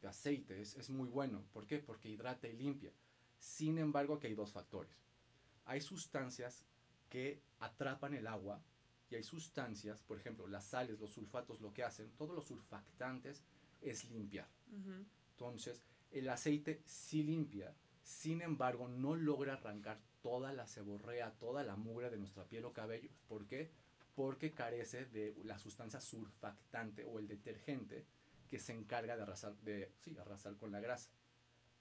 de 0.01 0.07
aceite, 0.07 0.59
es, 0.61 0.75
es, 0.75 0.89
muy 0.89 1.07
bueno. 1.07 1.43
¿Por 1.53 1.67
qué? 1.67 1.79
Porque 1.79 2.09
hidrata 2.09 2.47
y 2.47 2.53
limpia. 2.53 2.91
Sin 3.37 3.77
embargo, 3.77 4.15
aquí 4.15 4.27
hay 4.27 4.35
dos 4.35 4.51
factores. 4.51 4.95
Hay 5.65 5.81
sustancias 5.81 6.65
que 7.09 7.41
atrapan 7.59 8.13
el 8.15 8.27
agua 8.27 8.61
y 9.09 9.15
hay 9.15 9.23
sustancias, 9.23 10.01
por 10.01 10.17
ejemplo, 10.17 10.47
las 10.47 10.65
sales, 10.65 10.99
los 10.99 11.11
sulfatos, 11.11 11.61
lo 11.61 11.73
que 11.73 11.83
hacen, 11.83 12.11
todos 12.17 12.35
los 12.35 12.47
surfactantes 12.47 13.43
es 13.81 14.09
limpiar. 14.09 14.47
Entonces, 15.31 15.81
el 16.11 16.29
aceite 16.29 16.81
sí 16.85 17.23
limpia, 17.23 17.75
sin 18.03 18.41
embargo, 18.41 18.87
no 18.87 19.15
logra 19.15 19.53
arrancar 19.53 19.99
toda 20.21 20.53
la 20.53 20.67
seborrea, 20.67 21.31
toda 21.39 21.63
la 21.63 21.75
mugre 21.75 22.09
de 22.09 22.17
nuestra 22.17 22.45
piel 22.45 22.65
o 22.65 22.73
cabello. 22.73 23.09
¿Por 23.27 23.47
qué? 23.47 23.71
Porque 24.15 24.51
carece 24.51 25.05
de 25.05 25.35
la 25.43 25.57
sustancia 25.57 25.99
surfactante 25.99 27.03
o 27.05 27.19
el 27.19 27.27
detergente 27.27 28.05
que 28.49 28.59
se 28.59 28.73
encarga 28.73 29.15
de 29.15 29.23
arrasar, 29.23 29.55
de, 29.57 29.91
sí, 29.99 30.15
arrasar 30.17 30.55
con 30.57 30.71
la 30.71 30.79
grasa. 30.79 31.09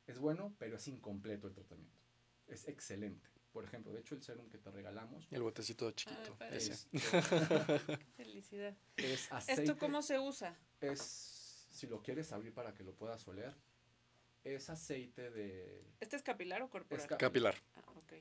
Es 0.07 0.19
bueno, 0.19 0.55
pero 0.59 0.77
es 0.77 0.89
incompleto 0.89 1.47
el 1.47 1.55
tratamiento. 1.55 1.99
Es 2.47 2.67
excelente. 2.67 3.29
Por 3.53 3.65
ejemplo, 3.65 3.93
de 3.93 4.01
hecho, 4.01 4.15
el 4.15 4.23
serum 4.23 4.49
que 4.49 4.59
te 4.59 4.71
regalamos. 4.71 5.29
El 5.31 5.43
botecito 5.43 5.91
chiquito. 5.91 6.37
Felicidad. 8.17 8.75
Es 8.97 9.29
¿Esto 9.47 9.77
cómo 9.77 10.01
se 10.01 10.19
usa? 10.19 10.59
Es 10.81 11.01
si 11.73 11.87
lo 11.87 12.03
quieres 12.03 12.33
abrir 12.33 12.53
para 12.53 12.75
que 12.75 12.85
lo 12.85 12.95
puedas 12.95 13.27
oler, 13.27 13.55
es 14.45 14.71
aceite 14.71 15.31
de... 15.31 15.85
¿Este 16.01 16.17
es 16.17 16.23
capilar 16.23 16.63
o 16.63 16.71
corporal? 16.71 17.05
Es 17.05 17.17
capilar. 17.17 17.55
Ah, 17.77 17.83
ok. 17.97 18.13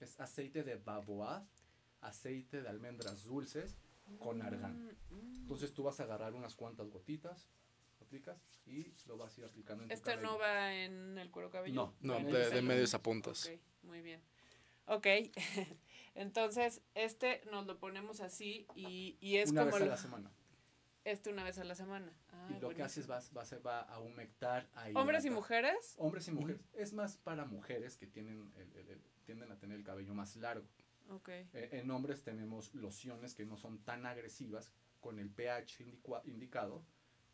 Es 0.00 0.20
aceite 0.20 0.62
de 0.62 0.76
baboa, 0.76 1.46
aceite 2.00 2.62
de 2.62 2.68
almendras 2.68 3.24
dulces 3.24 3.76
con 4.18 4.42
argán. 4.42 4.84
Mm, 5.10 5.42
Entonces 5.42 5.72
tú 5.72 5.82
vas 5.82 5.98
a 6.00 6.04
agarrar 6.04 6.34
unas 6.34 6.54
cuantas 6.54 6.90
gotitas, 6.90 7.48
aplicas 8.00 8.40
y 8.66 8.92
lo 9.06 9.16
vas 9.16 9.36
a 9.36 9.40
ir 9.40 9.46
aplicando 9.46 9.84
en 9.84 9.90
¿Este 9.90 10.16
no 10.16 10.38
va 10.38 10.74
en 10.74 11.18
el 11.18 11.30
cuero 11.30 11.50
cabelludo? 11.50 11.94
No, 12.00 12.20
no, 12.20 12.30
de, 12.30 12.50
de 12.50 12.62
medios 12.62 12.94
a 12.94 13.02
puntas. 13.02 13.46
Ok, 13.46 13.58
muy 13.82 14.02
bien. 14.02 14.20
Ok, 14.86 15.06
entonces 16.14 16.82
este 16.94 17.42
nos 17.50 17.66
lo 17.66 17.78
ponemos 17.78 18.20
así 18.20 18.66
y, 18.74 19.16
y 19.20 19.36
es 19.38 19.50
Una 19.50 19.64
como... 19.64 19.76
Vez 19.76 19.82
a 19.82 19.86
la 19.86 19.96
semana. 19.96 20.30
Este 21.06 21.30
una 21.30 21.44
vez 21.44 21.56
a 21.58 21.62
la 21.62 21.76
semana. 21.76 22.12
Ah, 22.32 22.48
y 22.50 22.58
lo 22.58 22.70
que 22.70 22.82
haces 22.82 23.08
va, 23.08 23.20
va, 23.36 23.44
va 23.64 23.80
a 23.82 24.00
humectar. 24.00 24.68
A 24.74 24.88
¿Hombres 24.94 25.24
y 25.24 25.30
mujeres? 25.30 25.94
Hombres 25.98 26.26
y 26.26 26.32
mujeres. 26.32 26.60
Es 26.74 26.92
más 26.92 27.16
para 27.16 27.44
mujeres 27.44 27.96
que 27.96 28.08
tienen 28.08 28.52
el, 28.56 29.00
tienden 29.24 29.52
a 29.52 29.56
tener 29.56 29.78
el 29.78 29.84
cabello 29.84 30.14
más 30.14 30.34
largo. 30.34 30.66
Okay. 31.08 31.48
Eh, 31.52 31.68
en 31.74 31.88
hombres 31.92 32.24
tenemos 32.24 32.74
lociones 32.74 33.36
que 33.36 33.46
no 33.46 33.56
son 33.56 33.78
tan 33.84 34.04
agresivas, 34.04 34.72
con 34.98 35.20
el 35.20 35.30
pH 35.30 35.84
indicado 36.24 36.84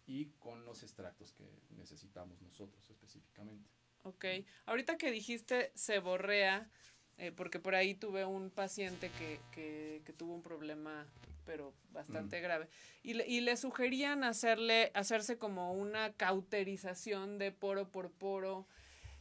y 0.04 0.26
con 0.38 0.66
los 0.66 0.82
extractos 0.82 1.32
que 1.32 1.48
necesitamos 1.70 2.42
nosotros 2.42 2.90
específicamente. 2.90 3.70
Ok. 4.02 4.26
Ahorita 4.66 4.98
que 4.98 5.10
dijiste 5.10 5.72
seborrea, 5.74 6.68
eh, 7.16 7.32
porque 7.32 7.58
por 7.58 7.74
ahí 7.74 7.94
tuve 7.94 8.26
un 8.26 8.50
paciente 8.50 9.10
que, 9.18 9.40
que, 9.50 10.02
que 10.04 10.12
tuvo 10.12 10.34
un 10.34 10.42
problema 10.42 11.06
pero 11.44 11.74
bastante 11.90 12.38
mm. 12.38 12.42
grave. 12.42 12.68
Y 13.02 13.14
le, 13.14 13.26
y 13.26 13.40
le 13.40 13.56
sugerían 13.56 14.24
hacerle, 14.24 14.90
hacerse 14.94 15.38
como 15.38 15.72
una 15.72 16.12
cauterización 16.14 17.38
de 17.38 17.52
poro 17.52 17.90
por 17.90 18.10
poro. 18.10 18.66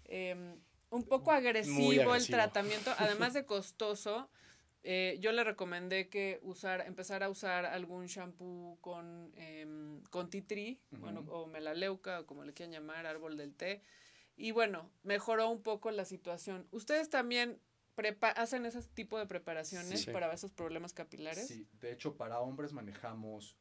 Em, 0.06 0.56
un 0.90 1.04
poco 1.04 1.32
agresivo, 1.32 2.16
el 2.16 2.28
tratamiento, 2.28 2.92
además 2.98 3.34
de 3.34 3.46
costoso. 3.46 4.30
Eh, 4.84 5.18
yo 5.20 5.32
le 5.32 5.44
recomendé 5.44 6.10
que 6.10 6.40
usar, 6.42 6.82
empezar 6.82 7.22
a 7.22 7.30
usar 7.30 7.66
algún 7.66 8.08
shampoo 8.08 8.78
con, 8.82 9.32
eh, 9.36 9.66
con 10.10 10.30
titri, 10.30 10.80
bueno, 10.92 11.24
o 11.28 11.46
melaleuca, 11.46 12.22
o 12.22 12.26
como 12.26 12.44
le 12.44 12.54
quieran 12.54 12.74
llamar, 12.74 13.06
árbol 13.06 13.38
del 13.38 13.54
té. 13.54 13.84
Y 14.36 14.52
bueno, 14.52 14.90
mejoró 15.04 15.50
un 15.50 15.62
poco 15.62 15.92
la 15.92 16.04
situación. 16.04 16.68
Ustedes 16.72 17.10
también 17.10 17.60
hacen 18.36 18.66
ese 18.66 18.82
tipo 18.94 19.18
de 19.18 19.26
preparaciones 19.26 20.06
para 20.06 20.32
esos 20.34 20.52
problemas 20.52 20.94
capilares. 20.94 21.48
Sí, 21.48 21.68
de 21.80 21.92
hecho 21.92 22.16
para 22.16 22.40
hombres 22.40 22.74
manejamos 22.74 23.58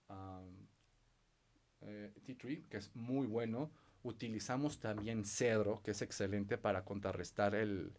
eh, 1.83 2.13
tea 2.25 2.37
tree, 2.37 2.65
que 2.69 2.79
es 2.79 2.95
muy 2.95 3.27
bueno. 3.27 3.71
Utilizamos 4.03 4.81
también 4.81 5.25
cedro, 5.25 5.83
que 5.83 5.91
es 5.91 6.03
excelente 6.03 6.57
para 6.57 6.85
contrarrestar 6.85 7.55
el, 7.55 7.93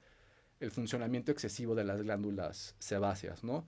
el 0.59 0.71
funcionamiento 0.71 1.31
excesivo 1.31 1.75
de 1.75 1.83
las 1.83 2.01
glándulas 2.01 2.75
sebáceas, 2.79 3.43
¿no? 3.43 3.67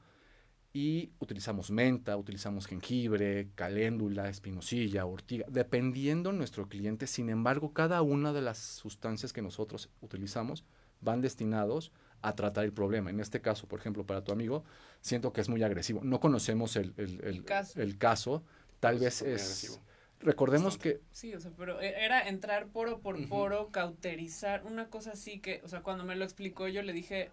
Y 0.75 1.11
utilizamos 1.19 1.69
menta, 1.69 2.17
utilizamos 2.17 2.65
jengibre, 2.65 3.51
caléndula, 3.53 4.27
espinosilla, 4.29 5.05
ortiga, 5.05 5.45
dependiendo 5.47 6.31
nuestro 6.31 6.67
cliente. 6.67 7.05
Sin 7.05 7.29
embargo, 7.29 7.73
cada 7.73 8.01
una 8.01 8.33
de 8.33 8.41
las 8.41 8.57
sustancias 8.57 9.33
que 9.33 9.43
nosotros 9.43 9.91
utilizamos 10.01 10.65
van 10.99 11.21
destinados 11.21 11.91
a 12.23 12.35
tratar 12.35 12.63
el 12.63 12.73
problema. 12.73 13.09
En 13.09 13.19
este 13.19 13.41
caso, 13.41 13.67
por 13.67 13.79
ejemplo, 13.79 14.05
para 14.05 14.23
tu 14.23 14.31
amigo, 14.31 14.63
siento 15.01 15.31
que 15.31 15.41
es 15.41 15.49
muy 15.49 15.61
agresivo. 15.61 16.01
No 16.03 16.19
conocemos 16.19 16.75
el, 16.75 16.93
el, 16.97 17.21
el, 17.23 17.43
caso. 17.45 17.81
el 17.81 17.97
caso. 17.97 18.43
Tal 18.79 18.97
vez 18.97 19.21
es... 19.21 19.79
Recordemos 20.21 20.77
que... 20.77 21.01
Sí, 21.11 21.33
o 21.35 21.39
sea, 21.39 21.51
pero 21.57 21.81
e, 21.81 22.05
era 22.05 22.27
entrar 22.27 22.67
poro 22.67 22.99
por 22.99 23.27
poro, 23.27 23.69
cauterizar, 23.71 24.63
una 24.65 24.87
cosa 24.87 25.11
así 25.11 25.39
que, 25.39 25.61
o 25.65 25.67
sea, 25.67 25.81
cuando 25.81 26.05
me 26.05 26.15
lo 26.15 26.23
explicó 26.23 26.69
yo 26.69 26.81
le 26.81 26.93
dije, 26.93 27.29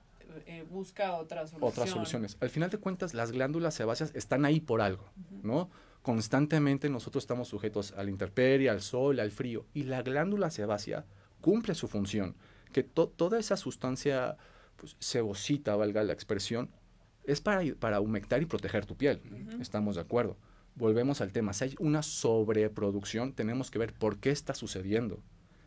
eh, 0.46 0.64
busca 0.68 1.14
otras 1.14 1.50
soluciones. 1.50 1.72
Otras 1.72 1.90
soluciones. 1.90 2.36
Al 2.40 2.50
final 2.50 2.70
de 2.70 2.78
cuentas, 2.78 3.14
las 3.14 3.30
glándulas 3.30 3.74
sebáceas 3.74 4.12
están 4.14 4.44
ahí 4.44 4.60
por 4.60 4.80
algo, 4.80 5.08
¿no? 5.42 5.70
Constantemente 6.02 6.88
nosotros 6.88 7.22
estamos 7.22 7.48
sujetos 7.48 7.92
a 7.92 8.02
la 8.02 8.10
intemperie, 8.10 8.70
al 8.70 8.80
sol, 8.80 9.20
al 9.20 9.30
frío, 9.30 9.66
y 9.74 9.84
la 9.84 10.02
glándula 10.02 10.50
sebácea 10.50 11.04
cumple 11.40 11.74
su 11.74 11.88
función, 11.88 12.34
que 12.72 12.82
toda 12.82 13.38
esa 13.38 13.56
sustancia 13.56 14.36
pues, 14.80 14.96
cebosita, 14.98 15.76
valga 15.76 16.02
la 16.02 16.14
expresión, 16.14 16.70
es 17.24 17.40
para, 17.40 17.62
para 17.78 18.00
humectar 18.00 18.40
y 18.40 18.46
proteger 18.46 18.86
tu 18.86 18.96
piel. 18.96 19.20
Estamos 19.60 19.96
de 19.96 20.00
acuerdo. 20.00 20.38
Volvemos 20.74 21.20
al 21.20 21.32
tema. 21.32 21.52
Si 21.52 21.64
hay 21.64 21.74
una 21.78 22.02
sobreproducción, 22.02 23.34
tenemos 23.34 23.70
que 23.70 23.78
ver 23.78 23.92
por 23.92 24.18
qué 24.18 24.30
está 24.30 24.54
sucediendo. 24.54 25.22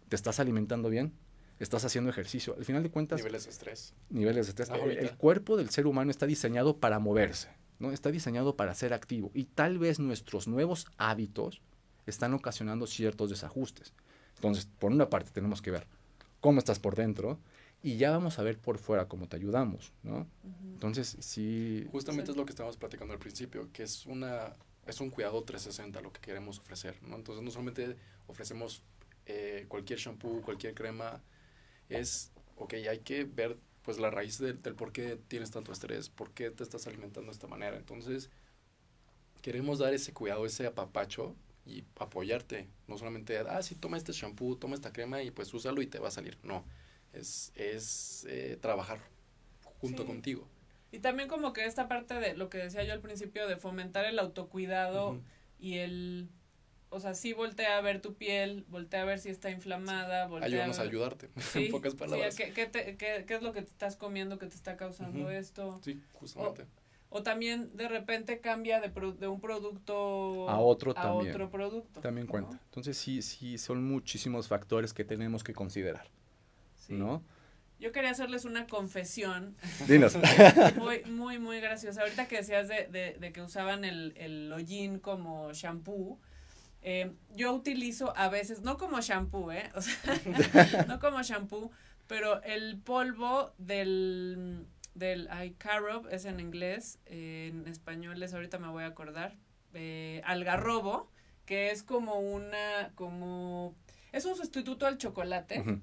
¿Te 0.09 0.15
estás 0.15 0.39
alimentando 0.39 0.89
bien? 0.89 1.13
¿Estás 1.59 1.85
haciendo 1.85 2.09
ejercicio? 2.09 2.55
Al 2.57 2.65
final 2.65 2.81
de 2.81 2.89
cuentas... 2.89 3.19
Niveles 3.19 3.43
de 3.43 3.51
estrés. 3.51 3.93
Niveles 4.09 4.47
de 4.47 4.49
estrés. 4.49 4.69
El, 4.97 5.15
cuerpo 5.15 5.55
del 5.55 5.69
ser 5.69 5.85
humano 5.85 6.09
está 6.09 6.25
diseñado 6.25 6.77
para 6.77 6.97
moverse, 6.97 7.49
¿no? 7.77 7.91
Está 7.91 8.11
diseñado 8.11 8.55
para 8.57 8.73
ser 8.73 8.93
activo. 8.93 9.29
Y 9.35 9.45
tal 9.45 9.77
vez 9.77 9.99
nuestros 9.99 10.47
nuevos 10.47 10.87
hábitos 10.97 11.61
están 12.07 12.33
ocasionando 12.33 12.87
ciertos 12.87 13.29
desajustes. 13.29 13.93
Entonces, 14.35 14.67
por 14.79 14.91
una 14.91 15.09
parte 15.09 15.29
tenemos 15.31 15.61
que 15.61 15.71
ver 15.71 15.87
cómo 16.41 16.57
estás 16.57 16.79
por 16.79 16.95
dentro 16.95 17.39
y 17.83 17.97
ya 17.97 18.11
vamos 18.11 18.39
a 18.39 18.43
ver 18.43 18.57
por 18.57 18.77
fuera 18.77 19.09
cómo 19.09 19.27
te 19.27 19.35
ayudamos, 19.35 19.91
¿no? 20.03 20.25
Entonces, 20.63 21.17
sí. 21.19 21.85
Justamente 21.91 22.31
es 22.31 22.37
lo 22.37 22.45
que 22.45 22.51
estábamos 22.51 22.77
platicando 22.77 23.13
al 23.13 23.19
principio, 23.19 23.69
que 23.73 23.83
es 23.83 24.05
una 24.05 24.55
es 24.87 24.99
un 24.99 25.09
cuidado 25.09 25.43
360 25.43 26.01
lo 26.01 26.11
que 26.11 26.19
queremos 26.21 26.59
ofrecer, 26.59 26.97
¿no? 27.03 27.17
Entonces, 27.17 27.43
no 27.43 27.51
solamente 27.51 27.97
ofrecemos 28.27 28.83
eh, 29.25 29.65
cualquier 29.67 29.99
shampoo, 29.99 30.41
cualquier 30.41 30.73
crema, 30.73 31.21
es, 31.89 32.31
ok, 32.55 32.73
hay 32.89 32.99
que 32.99 33.25
ver 33.25 33.57
pues 33.81 33.99
la 33.99 34.09
raíz 34.09 34.39
del, 34.39 34.61
del 34.61 34.75
por 34.75 34.93
qué 34.93 35.19
tienes 35.27 35.51
tanto 35.51 35.73
estrés, 35.73 36.09
por 36.09 36.31
qué 36.31 36.51
te 36.51 36.63
estás 36.63 36.87
alimentando 36.87 37.31
de 37.31 37.33
esta 37.33 37.47
manera. 37.47 37.75
Entonces, 37.75 38.29
queremos 39.41 39.79
dar 39.79 39.93
ese 39.93 40.13
cuidado, 40.13 40.45
ese 40.45 40.65
apapacho 40.65 41.35
y 41.65 41.83
apoyarte. 41.99 42.69
No 42.87 42.97
solamente, 42.97 43.37
ah, 43.39 43.61
sí, 43.61 43.75
toma 43.75 43.97
este 43.97 44.13
shampoo, 44.13 44.55
toma 44.55 44.75
esta 44.75 44.93
crema 44.93 45.21
y 45.21 45.31
pues 45.31 45.53
úsalo 45.53 45.81
y 45.81 45.87
te 45.87 45.99
va 45.99 46.07
a 46.07 46.11
salir. 46.11 46.37
No 46.43 46.63
es, 47.13 47.51
es 47.55 48.25
eh, 48.29 48.57
trabajar 48.61 48.99
junto 49.79 50.05
contigo. 50.05 50.47
Y 50.91 50.99
también 50.99 51.27
como 51.27 51.53
que 51.53 51.65
esta 51.65 51.87
parte 51.87 52.15
de 52.15 52.35
lo 52.35 52.49
que 52.49 52.59
decía 52.59 52.83
yo 52.83 52.93
al 52.93 53.01
principio 53.01 53.47
de 53.47 53.57
fomentar 53.57 54.05
el 54.05 54.19
autocuidado 54.19 55.19
y 55.59 55.77
el 55.77 56.29
o 56.93 56.99
sea, 56.99 57.15
sí 57.15 57.33
voltea 57.33 57.77
a 57.77 57.81
ver 57.81 58.01
tu 58.01 58.13
piel, 58.13 58.65
voltea 58.69 59.01
a 59.01 59.05
ver 59.05 59.17
si 59.17 59.29
está 59.29 59.49
inflamada, 59.49 60.27
voltea 60.27 60.45
Ayúdanos 60.45 60.77
a, 60.77 60.83
a 60.83 60.85
ayudarte, 60.85 61.29
en 61.55 61.71
pocas 61.71 61.95
palabras. 61.95 62.35
Sí, 62.35 62.43
¿qué, 62.43 62.53
qué, 62.53 62.95
qué, 62.97 63.25
qué, 63.25 63.33
es 63.33 63.41
lo 63.41 63.51
que 63.51 63.63
te 63.63 63.69
estás 63.69 63.95
comiendo 63.95 64.37
que 64.37 64.45
te 64.45 64.55
está 64.55 64.77
causando 64.77 65.31
esto? 65.31 65.79
Sí, 65.83 65.99
justamente. 66.13 66.67
O, 67.09 67.17
o, 67.17 67.23
también 67.23 67.75
de 67.75 67.87
repente 67.87 68.39
cambia 68.39 68.79
de, 68.79 68.89
pro, 68.89 69.11
de 69.11 69.27
un 69.27 69.41
producto 69.41 70.47
a 70.47 70.59
otro 70.59 70.91
a 70.91 71.01
también. 71.01 71.31
otro 71.31 71.49
producto. 71.49 71.99
También 72.01 72.27
cuenta. 72.27 72.57
¿no? 72.57 72.59
Entonces 72.65 72.95
sí, 72.95 73.23
sí, 73.23 73.57
son 73.57 73.83
muchísimos 73.83 74.47
factores 74.47 74.93
que 74.93 75.03
tenemos 75.03 75.43
que 75.43 75.53
considerar, 75.53 76.07
sí. 76.87 76.93
¿no? 76.93 77.23
Yo 77.83 77.91
quería 77.91 78.11
hacerles 78.11 78.45
una 78.45 78.65
confesión. 78.65 79.57
Dinos. 79.89 80.17
muy, 80.77 81.03
muy, 81.03 81.37
muy 81.37 81.59
graciosa. 81.59 82.01
Ahorita 82.01 82.29
que 82.29 82.37
decías 82.37 82.69
de, 82.69 82.87
de, 82.87 83.17
de 83.19 83.31
que 83.33 83.41
usaban 83.41 83.83
el, 83.83 84.13
el 84.15 84.53
hollín 84.53 84.99
como 84.99 85.51
shampoo, 85.51 86.17
eh, 86.81 87.11
yo 87.35 87.53
utilizo 87.53 88.15
a 88.15 88.29
veces, 88.29 88.61
no 88.61 88.77
como 88.77 89.01
shampoo, 89.01 89.51
¿eh? 89.51 89.69
O 89.75 89.81
sea, 89.81 90.85
no 90.87 90.99
como 90.99 91.21
shampoo, 91.23 91.71
pero 92.07 92.41
el 92.43 92.77
polvo 92.77 93.53
del, 93.57 94.65
del 94.95 95.27
ay, 95.29 95.51
carob 95.51 96.07
es 96.09 96.23
en 96.23 96.39
inglés, 96.39 96.99
eh, 97.05 97.51
en 97.51 97.67
español 97.67 98.23
es, 98.23 98.33
ahorita 98.33 98.59
me 98.59 98.69
voy 98.69 98.83
a 98.83 98.87
acordar, 98.87 99.37
eh, 99.73 100.21
algarrobo, 100.23 101.11
que 101.45 101.71
es 101.71 101.83
como 101.83 102.19
una, 102.19 102.93
como, 102.95 103.75
es 104.13 104.23
un 104.23 104.37
sustituto 104.37 104.85
al 104.85 104.97
chocolate. 104.97 105.59
Uh 105.59 105.63
-huh 105.63 105.81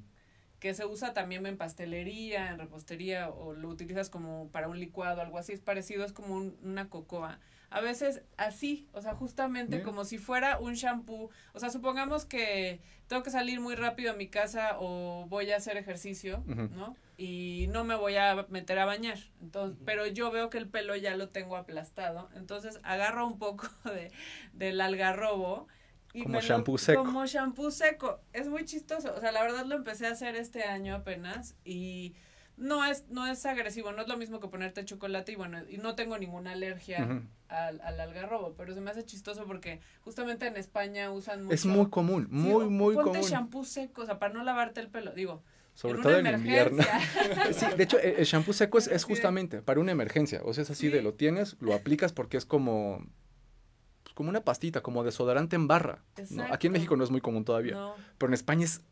que 0.60 0.74
se 0.74 0.84
usa 0.84 1.14
también 1.14 1.44
en 1.46 1.56
pastelería, 1.56 2.50
en 2.50 2.58
repostería, 2.58 3.30
o 3.30 3.54
lo 3.54 3.68
utilizas 3.68 4.10
como 4.10 4.48
para 4.48 4.68
un 4.68 4.78
licuado, 4.78 5.22
algo 5.22 5.38
así, 5.38 5.52
es 5.52 5.60
parecido, 5.60 6.04
es 6.04 6.12
como 6.12 6.36
un, 6.36 6.56
una 6.62 6.88
cocoa. 6.88 7.40
A 7.70 7.80
veces 7.80 8.22
así, 8.36 8.88
o 8.92 9.00
sea, 9.00 9.14
justamente 9.14 9.76
Bien. 9.76 9.84
como 9.84 10.04
si 10.04 10.18
fuera 10.18 10.58
un 10.58 10.74
shampoo. 10.74 11.30
O 11.54 11.60
sea, 11.60 11.70
supongamos 11.70 12.24
que 12.26 12.80
tengo 13.06 13.22
que 13.22 13.30
salir 13.30 13.60
muy 13.60 13.74
rápido 13.76 14.10
a 14.12 14.16
mi 14.16 14.26
casa 14.28 14.76
o 14.80 15.26
voy 15.28 15.50
a 15.52 15.56
hacer 15.56 15.76
ejercicio, 15.76 16.42
uh 16.46 16.50
-huh. 16.50 16.70
¿no? 16.70 16.96
Y 17.16 17.66
no 17.70 17.84
me 17.84 17.94
voy 17.94 18.16
a 18.16 18.46
meter 18.48 18.78
a 18.80 18.86
bañar. 18.86 19.18
Entonces, 19.40 19.78
uh 19.78 19.82
-huh. 19.82 19.84
pero 19.86 20.06
yo 20.08 20.30
veo 20.32 20.50
que 20.50 20.58
el 20.58 20.68
pelo 20.68 20.96
ya 20.96 21.16
lo 21.16 21.28
tengo 21.28 21.56
aplastado. 21.56 22.28
Entonces 22.34 22.80
agarro 22.82 23.26
un 23.26 23.38
poco 23.38 23.68
de, 23.84 24.10
del 24.52 24.80
algarrobo 24.80 25.68
y 26.12 26.22
como 26.22 26.40
shampoo 26.40 26.78
seco. 26.78 27.04
Como 27.04 27.26
shampoo 27.26 27.70
seco. 27.70 28.20
Es 28.32 28.48
muy 28.48 28.64
chistoso. 28.64 29.14
O 29.14 29.20
sea, 29.20 29.32
la 29.32 29.42
verdad 29.42 29.64
lo 29.66 29.76
empecé 29.76 30.06
a 30.06 30.10
hacer 30.10 30.36
este 30.36 30.64
año 30.64 30.94
apenas 30.94 31.54
y 31.64 32.14
no 32.56 32.84
es, 32.84 33.04
no 33.08 33.26
es 33.26 33.44
agresivo, 33.46 33.92
no 33.92 34.02
es 34.02 34.08
lo 34.08 34.16
mismo 34.16 34.38
que 34.38 34.48
ponerte 34.48 34.84
chocolate 34.84 35.32
y 35.32 35.36
bueno, 35.36 35.58
y 35.68 35.78
no 35.78 35.94
tengo 35.94 36.18
ninguna 36.18 36.52
alergia 36.52 36.98
uh 37.00 37.12
-huh. 37.12 37.22
al, 37.48 37.80
al, 37.80 38.00
algarrobo, 38.00 38.54
pero 38.54 38.74
se 38.74 38.80
me 38.80 38.90
hace 38.90 39.04
chistoso 39.04 39.46
porque 39.46 39.80
justamente 40.02 40.46
en 40.46 40.56
España 40.56 41.10
usan 41.10 41.44
mucho. 41.44 41.54
Es 41.54 41.64
muy 41.64 41.88
común, 41.88 42.28
muy, 42.30 42.66
muy 42.66 42.94
ponte 42.94 43.10
común. 43.12 43.26
shampoo 43.30 43.64
seco, 43.64 44.02
o 44.02 44.06
sea, 44.06 44.18
para 44.18 44.34
no 44.34 44.44
lavarte 44.44 44.80
el 44.80 44.88
pelo, 44.88 45.12
digo. 45.12 45.42
Sobre 45.72 45.94
en 45.94 46.02
todo 46.02 46.18
en 46.18 46.26
invierno. 46.26 46.82
sí, 47.52 47.66
de 47.74 47.82
hecho, 47.82 47.98
el 47.98 48.24
shampoo 48.24 48.52
seco 48.52 48.76
es, 48.76 48.88
es 48.88 49.04
justamente 49.10 49.62
para 49.62 49.80
una 49.80 49.92
emergencia. 49.92 50.42
O 50.44 50.52
sea, 50.52 50.62
es 50.62 50.70
así 50.70 50.88
sí. 50.88 50.92
de 50.92 51.00
lo 51.00 51.14
tienes, 51.14 51.56
lo 51.60 51.72
aplicas 51.72 52.12
porque 52.12 52.36
es 52.36 52.44
como 52.44 53.06
como 54.20 54.28
una 54.28 54.44
pastita, 54.44 54.82
como 54.82 55.02
desodorante 55.02 55.56
en 55.56 55.66
barra. 55.66 56.02
¿no? 56.28 56.44
Aquí 56.52 56.66
en 56.66 56.74
México 56.74 56.94
no 56.94 57.04
es 57.04 57.10
muy 57.10 57.22
común 57.22 57.42
todavía, 57.42 57.72
no. 57.72 57.94
pero 58.18 58.28
en 58.28 58.34
España 58.34 58.66
es... 58.66 58.82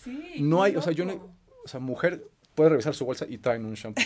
Sí, 0.00 0.36
no 0.38 0.62
hay, 0.62 0.76
o 0.76 0.80
sea, 0.80 0.92
yo 0.92 1.04
no, 1.04 1.34
o 1.64 1.66
sea, 1.66 1.80
mujer 1.80 2.30
puede 2.54 2.70
revisar 2.70 2.94
su 2.94 3.04
bolsa 3.04 3.26
y 3.28 3.38
traen 3.38 3.64
un 3.64 3.74
shampoo. 3.74 4.04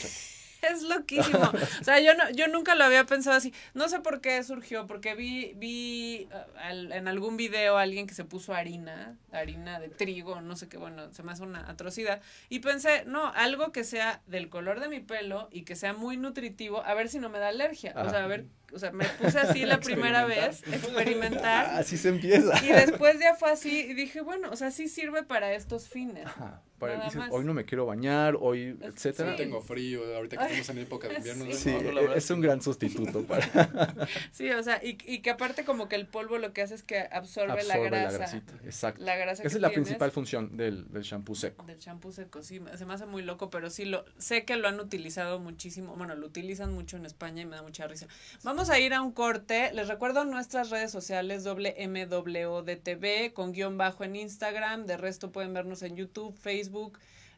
Es 0.70 0.82
loquísimo. 0.82 1.38
O 1.80 1.84
sea, 1.84 2.00
yo 2.00 2.14
no, 2.14 2.30
yo 2.30 2.48
nunca 2.48 2.74
lo 2.74 2.84
había 2.84 3.04
pensado 3.04 3.36
así. 3.36 3.52
No 3.74 3.88
sé 3.88 4.00
por 4.00 4.20
qué 4.20 4.42
surgió, 4.42 4.86
porque 4.86 5.14
vi, 5.14 5.52
vi 5.56 6.28
al, 6.56 6.92
en 6.92 7.08
algún 7.08 7.36
video 7.36 7.78
a 7.78 7.82
alguien 7.82 8.06
que 8.06 8.14
se 8.14 8.24
puso 8.24 8.54
harina, 8.54 9.16
harina 9.32 9.78
de 9.78 9.88
trigo, 9.88 10.40
no 10.40 10.56
sé 10.56 10.68
qué, 10.68 10.76
bueno, 10.76 11.12
se 11.12 11.22
me 11.22 11.32
hace 11.32 11.42
una 11.42 11.68
atrocidad. 11.70 12.20
Y 12.48 12.60
pensé, 12.60 13.04
no, 13.06 13.32
algo 13.34 13.72
que 13.72 13.84
sea 13.84 14.22
del 14.26 14.48
color 14.48 14.80
de 14.80 14.88
mi 14.88 15.00
pelo 15.00 15.48
y 15.52 15.62
que 15.62 15.76
sea 15.76 15.92
muy 15.92 16.16
nutritivo, 16.16 16.82
a 16.84 16.94
ver 16.94 17.08
si 17.08 17.18
no 17.18 17.28
me 17.28 17.38
da 17.38 17.48
alergia. 17.48 17.92
Ajá. 17.92 18.06
O 18.06 18.10
sea, 18.10 18.24
a 18.24 18.26
ver, 18.26 18.46
o 18.72 18.78
sea, 18.78 18.90
me 18.92 19.04
puse 19.06 19.38
así 19.38 19.64
la 19.64 19.80
primera 19.80 20.24
vez, 20.24 20.62
experimentar. 20.66 21.66
Así 21.78 21.96
se 21.96 22.10
empieza. 22.10 22.62
Y 22.64 22.68
después 22.68 23.18
ya 23.20 23.34
fue 23.34 23.50
así 23.50 23.86
y 23.88 23.94
dije, 23.94 24.20
bueno, 24.20 24.50
o 24.50 24.56
sea, 24.56 24.70
sí 24.70 24.88
sirve 24.88 25.22
para 25.22 25.52
estos 25.54 25.88
fines. 25.88 26.26
Ajá. 26.26 26.62
Para 26.78 27.04
dices, 27.04 27.22
hoy 27.30 27.44
no 27.44 27.54
me 27.54 27.64
quiero 27.64 27.86
bañar, 27.86 28.36
hoy, 28.40 28.78
etcétera. 28.80 29.32
Sí. 29.32 29.36
Tengo 29.36 29.60
frío, 29.60 30.02
ahorita 30.14 30.36
que 30.36 30.44
estamos 30.44 30.68
en 30.68 30.78
época 30.78 31.08
de 31.08 31.16
invierno. 31.16 31.44
Sí, 31.52 31.76
no, 31.82 31.92
no, 31.92 32.14
es 32.14 32.30
un 32.30 32.40
gran 32.40 32.62
sustituto 32.62 33.22
para... 33.24 33.96
sí, 34.32 34.48
o 34.50 34.62
sea, 34.62 34.80
y, 34.82 34.98
y, 35.06 35.20
que 35.20 35.30
aparte 35.30 35.64
como 35.64 35.88
que 35.88 35.96
el 35.96 36.06
polvo 36.06 36.38
lo 36.38 36.52
que 36.52 36.62
hace 36.62 36.74
es 36.74 36.82
que 36.82 37.00
absorbe, 37.00 37.52
absorbe 37.52 37.66
la 37.66 37.78
grasa. 37.78 38.12
La 38.12 38.18
grasita, 38.18 38.54
exacto. 38.64 39.04
La 39.04 39.16
grasa 39.16 39.42
Esa 39.42 39.56
es 39.56 39.60
la 39.60 39.70
principal 39.70 40.10
función 40.12 40.56
del, 40.56 40.90
del 40.92 41.02
shampoo 41.02 41.34
seco. 41.34 41.64
Del 41.64 41.78
shampoo 41.78 42.12
seco, 42.12 42.42
sí, 42.42 42.60
se 42.76 42.86
me 42.86 42.94
hace 42.94 43.06
muy 43.06 43.22
loco, 43.22 43.50
pero 43.50 43.70
sí, 43.70 43.84
lo 43.84 44.04
sé 44.18 44.44
que 44.44 44.56
lo 44.56 44.68
han 44.68 44.78
utilizado 44.78 45.40
muchísimo, 45.40 45.96
bueno, 45.96 46.14
lo 46.14 46.26
utilizan 46.26 46.72
mucho 46.72 46.96
en 46.96 47.06
España 47.06 47.42
y 47.42 47.46
me 47.46 47.56
da 47.56 47.62
mucha 47.62 47.86
risa. 47.88 48.06
Vamos 48.44 48.70
a 48.70 48.78
ir 48.78 48.94
a 48.94 49.02
un 49.02 49.12
corte, 49.12 49.72
les 49.72 49.88
recuerdo 49.88 50.24
nuestras 50.24 50.70
redes 50.70 50.92
sociales, 50.92 51.44
WMWDTV, 51.44 53.32
con 53.32 53.52
guion 53.52 53.76
bajo 53.78 54.04
en 54.04 54.16
Instagram, 54.16 54.86
de 54.86 54.96
resto 54.96 55.32
pueden 55.32 55.52
vernos 55.54 55.82
en 55.82 55.96
YouTube, 55.96 56.36
Facebook, 56.38 56.67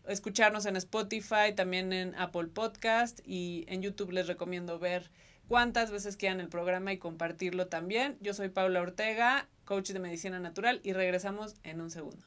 escucharnos 0.06 0.66
en 0.66 0.76
Spotify, 0.76 1.54
también 1.54 1.92
en 1.92 2.14
Apple 2.16 2.48
Podcast 2.48 3.20
y 3.24 3.64
en 3.68 3.82
YouTube 3.82 4.12
les 4.12 4.26
recomiendo 4.26 4.78
ver 4.78 5.10
cuántas 5.48 5.90
veces 5.90 6.16
quieran 6.16 6.40
el 6.40 6.48
programa 6.48 6.92
y 6.92 6.98
compartirlo 6.98 7.66
también. 7.68 8.16
Yo 8.20 8.34
soy 8.34 8.48
Paula 8.48 8.80
Ortega, 8.80 9.48
coach 9.64 9.90
de 9.90 9.98
medicina 9.98 10.38
natural 10.40 10.80
y 10.82 10.92
regresamos 10.92 11.56
en 11.64 11.80
un 11.80 11.90
segundo. 11.90 12.24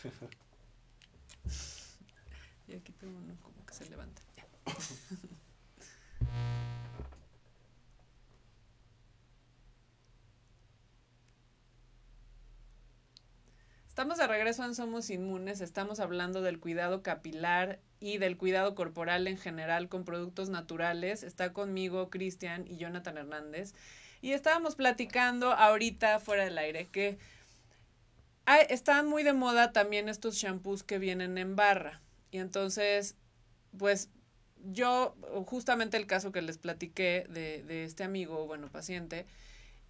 y 2.68 2.74
aquí 2.74 2.92
tengo 2.92 3.18
uno 3.18 3.34
como 3.42 3.66
que 3.66 3.74
se 3.74 3.88
levanta. 3.88 4.22
Estamos 14.00 14.16
de 14.16 14.28
regreso 14.28 14.64
en 14.64 14.74
Somos 14.74 15.10
Inmunes, 15.10 15.60
estamos 15.60 16.00
hablando 16.00 16.40
del 16.40 16.58
cuidado 16.58 17.02
capilar 17.02 17.80
y 17.98 18.16
del 18.16 18.38
cuidado 18.38 18.74
corporal 18.74 19.26
en 19.26 19.36
general 19.36 19.90
con 19.90 20.06
productos 20.06 20.48
naturales. 20.48 21.22
Está 21.22 21.52
conmigo 21.52 22.08
Cristian 22.08 22.64
y 22.66 22.78
Jonathan 22.78 23.18
Hernández. 23.18 23.74
Y 24.22 24.32
estábamos 24.32 24.74
platicando 24.74 25.52
ahorita 25.52 26.18
fuera 26.18 26.44
del 26.44 26.56
aire 26.56 26.88
que 26.88 27.18
están 28.58 29.06
muy 29.06 29.22
de 29.22 29.32
moda 29.32 29.72
también 29.72 30.08
estos 30.08 30.36
shampoos 30.36 30.82
que 30.82 30.98
vienen 30.98 31.38
en 31.38 31.56
barra. 31.56 32.00
Y 32.30 32.38
entonces, 32.38 33.16
pues 33.78 34.10
yo, 34.62 35.16
justamente 35.46 35.96
el 35.96 36.06
caso 36.06 36.32
que 36.32 36.42
les 36.42 36.58
platiqué 36.58 37.26
de, 37.28 37.62
de 37.62 37.84
este 37.84 38.04
amigo, 38.04 38.46
bueno, 38.46 38.68
paciente, 38.68 39.26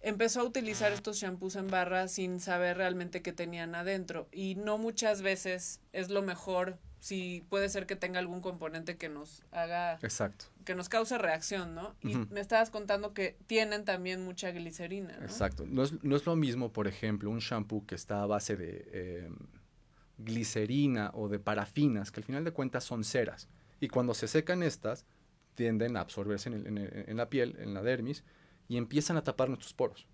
empezó 0.01 0.41
a 0.41 0.45
utilizar 0.45 0.91
estos 0.91 1.17
shampoos 1.17 1.55
en 1.55 1.67
barra 1.67 2.07
sin 2.07 2.39
saber 2.39 2.77
realmente 2.77 3.21
qué 3.21 3.33
tenían 3.33 3.75
adentro. 3.75 4.27
Y 4.31 4.55
no 4.55 4.77
muchas 4.77 5.21
veces 5.21 5.79
es 5.93 6.09
lo 6.09 6.21
mejor 6.21 6.79
si 7.01 7.43
puede 7.49 7.67
ser 7.67 7.87
que 7.87 7.97
tenga 7.97 8.19
algún 8.19 8.39
componente 8.39 8.95
que 8.95 9.09
nos 9.09 9.43
haga... 9.51 9.95
Exacto. 10.03 10.45
Que 10.63 10.75
nos 10.75 10.87
cause 10.87 11.17
reacción, 11.17 11.75
¿no? 11.75 11.95
Y 12.01 12.15
me 12.15 12.39
estabas 12.39 12.69
contando 12.69 13.13
que 13.13 13.37
tienen 13.47 13.83
también 13.83 14.23
mucha 14.23 14.51
glicerina. 14.51 15.17
¿no? 15.17 15.23
Exacto. 15.23 15.65
No 15.67 15.83
es, 15.83 16.03
no 16.03 16.15
es, 16.15 16.25
lo 16.25 16.35
mismo, 16.35 16.71
por 16.71 16.87
ejemplo, 16.87 17.29
un 17.29 17.39
shampoo 17.39 17.85
que 17.85 17.95
está 17.95 18.21
a 18.21 18.27
base 18.27 18.55
de 18.55 19.25
em, 19.25 19.35
glicerina 20.19 21.11
o 21.15 21.27
de 21.27 21.39
parafinas, 21.39 22.11
que 22.11 22.19
al 22.19 22.23
final 22.23 22.43
de 22.43 22.51
cuentas 22.51 22.83
son 22.83 23.03
ceras. 23.03 23.49
Y 23.79 23.87
cuando 23.87 24.13
se 24.13 24.27
secan 24.27 24.61
estas, 24.61 25.05
tienden 25.55 25.97
a 25.97 26.01
absorberse 26.01 26.49
en, 26.49 26.77
en 26.77 27.17
la 27.17 27.29
piel, 27.29 27.57
en 27.59 27.73
la 27.73 27.81
dermis, 27.81 28.23
y 28.67 28.77
empiezan 28.77 29.17
a 29.17 29.23
tapar 29.23 29.49
nuestros 29.49 29.73
poros. 29.73 30.07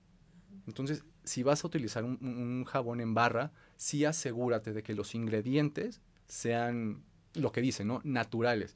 Entonces, 0.66 1.04
si 1.24 1.44
vas 1.44 1.64
a 1.64 1.68
utilizar 1.68 2.04
un, 2.04 2.64
jabón 2.66 3.02
en 3.02 3.14
barra, 3.14 3.52
sí 3.76 4.06
asegúrate 4.06 4.74
de 4.74 4.84
que 4.84 4.94
los 4.94 5.16
ingredientes 5.16 6.02
sean 6.28 7.04
lo 7.34 7.52
que 7.52 7.62
dicen, 7.62 7.88
¿no? 7.88 8.02
Naturales. 8.04 8.76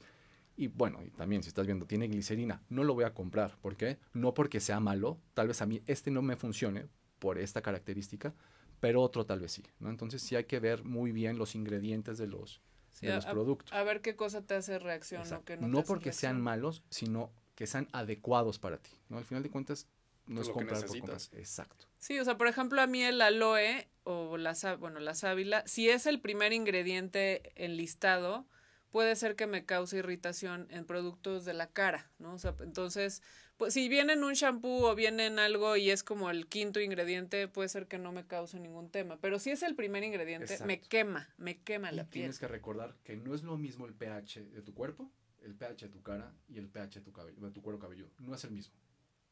Y 0.56 0.68
bueno, 0.68 1.02
y 1.02 1.10
también 1.10 1.42
si 1.42 1.48
estás 1.48 1.66
viendo, 1.66 1.86
tiene 1.86 2.08
glicerina, 2.08 2.62
no 2.68 2.84
lo 2.84 2.94
voy 2.94 3.04
a 3.04 3.14
comprar. 3.14 3.56
¿Por 3.60 3.76
qué? 3.76 3.98
No 4.12 4.34
porque 4.34 4.60
sea 4.60 4.80
malo, 4.80 5.18
tal 5.34 5.48
vez 5.48 5.62
a 5.62 5.66
mí 5.66 5.80
este 5.86 6.10
no 6.10 6.22
me 6.22 6.36
funcione 6.36 6.88
por 7.18 7.38
esta 7.38 7.62
característica, 7.62 8.34
pero 8.80 9.00
otro 9.00 9.24
tal 9.24 9.40
vez 9.40 9.52
sí, 9.52 9.62
¿no? 9.78 9.90
Entonces 9.90 10.22
sí 10.22 10.36
hay 10.36 10.44
que 10.44 10.60
ver 10.60 10.84
muy 10.84 11.12
bien 11.12 11.38
los 11.38 11.54
ingredientes 11.54 12.18
de 12.18 12.26
los, 12.26 12.60
los 13.00 13.26
productos. 13.26 13.72
A 13.72 13.82
ver 13.84 14.02
qué 14.02 14.16
cosa 14.16 14.42
te 14.42 14.54
hace 14.54 14.78
reacción 14.78 15.22
o 15.32 15.44
qué 15.44 15.56
no. 15.56 15.68
No 15.68 15.82
porque 15.84 16.12
sean 16.12 16.40
malos, 16.40 16.84
sino 16.90 17.32
que 17.54 17.66
sean 17.66 17.88
adecuados 17.92 18.58
para 18.58 18.78
ti, 18.78 18.90
¿no? 19.08 19.18
Al 19.18 19.24
final 19.24 19.42
de 19.42 19.50
cuentas, 19.50 19.86
no 20.26 20.40
es, 20.40 20.48
comprar 20.48 20.84
por 20.84 20.98
comprar. 20.98 21.20
Exacto. 21.32 21.86
Sí, 21.98 22.18
o 22.18 22.24
sea, 22.24 22.36
por 22.36 22.48
ejemplo, 22.48 22.80
a 22.80 22.86
mí 22.86 23.02
el 23.02 23.20
aloe 23.20 23.88
o 24.04 24.36
la, 24.36 24.54
bueno, 24.78 25.00
la 25.00 25.14
sábila, 25.14 25.62
si 25.66 25.88
es 25.88 26.06
el 26.06 26.20
primer 26.20 26.52
ingrediente 26.52 27.52
enlistado, 27.56 28.46
puede 28.90 29.16
ser 29.16 29.36
que 29.36 29.46
me 29.46 29.64
cause 29.64 29.98
irritación 29.98 30.66
en 30.70 30.84
productos 30.84 31.44
de 31.44 31.54
la 31.54 31.68
cara, 31.68 32.10
¿no? 32.18 32.34
O 32.34 32.38
sea, 32.38 32.54
entonces, 32.60 33.22
pues 33.56 33.74
si 33.74 33.88
viene 33.88 34.12
en 34.14 34.24
un 34.24 34.34
shampoo 34.34 34.86
o 34.86 34.94
viene 34.94 35.26
en 35.26 35.38
algo 35.38 35.76
y 35.76 35.90
es 35.90 36.02
como 36.02 36.30
el 36.30 36.46
quinto 36.46 36.80
ingrediente, 36.80 37.48
puede 37.48 37.68
ser 37.68 37.86
que 37.86 37.98
no 37.98 38.12
me 38.12 38.26
cause 38.26 38.58
ningún 38.60 38.90
tema. 38.90 39.18
Pero 39.20 39.38
si 39.38 39.50
es 39.50 39.62
el 39.62 39.74
primer 39.74 40.04
ingrediente, 40.04 40.58
me 40.64 40.80
quema, 40.80 41.28
me 41.38 41.60
quema 41.60 41.92
la 41.92 42.04
piel. 42.04 42.24
Tienes 42.24 42.38
que 42.38 42.48
recordar 42.48 42.96
que 43.04 43.16
no 43.16 43.34
es 43.34 43.42
lo 43.42 43.56
mismo 43.56 43.86
el 43.86 43.94
pH 43.94 44.50
de 44.50 44.62
tu 44.62 44.74
cuerpo 44.74 45.10
el 45.44 45.54
pH 45.54 45.86
de 45.86 45.88
tu 45.88 46.02
cara 46.02 46.32
y 46.48 46.58
el 46.58 46.68
pH 46.68 47.00
de 47.00 47.00
tu, 47.00 47.12
cabello, 47.12 47.40
de 47.40 47.50
tu 47.50 47.62
cuero 47.62 47.78
cabelludo. 47.78 48.10
No 48.18 48.34
es 48.34 48.44
el 48.44 48.52
mismo. 48.52 48.74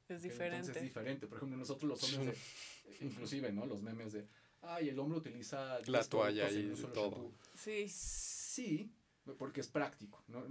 Es 0.09 0.23
diferente. 0.23 0.57
Entonces 0.57 0.77
es 0.77 0.83
diferente. 0.83 1.27
Por 1.27 1.39
ejemplo, 1.39 1.57
nosotros 1.57 1.89
los 1.89 2.15
hombres, 2.15 2.39
inclusive, 3.01 3.53
¿no? 3.53 3.67
Los 3.67 3.83
memes 3.83 4.13
de, 4.13 4.27
ay, 4.63 4.89
el 4.89 4.99
hombre 4.99 5.19
utiliza... 5.19 5.79
La 5.87 6.05
toalla 6.05 6.51
y 6.51 6.73
todo. 6.93 7.33
Sí. 7.55 7.87
Sí, 7.89 8.93
porque 9.39 9.61
es 9.61 9.69
práctico. 9.69 10.23
¿no? 10.29 10.45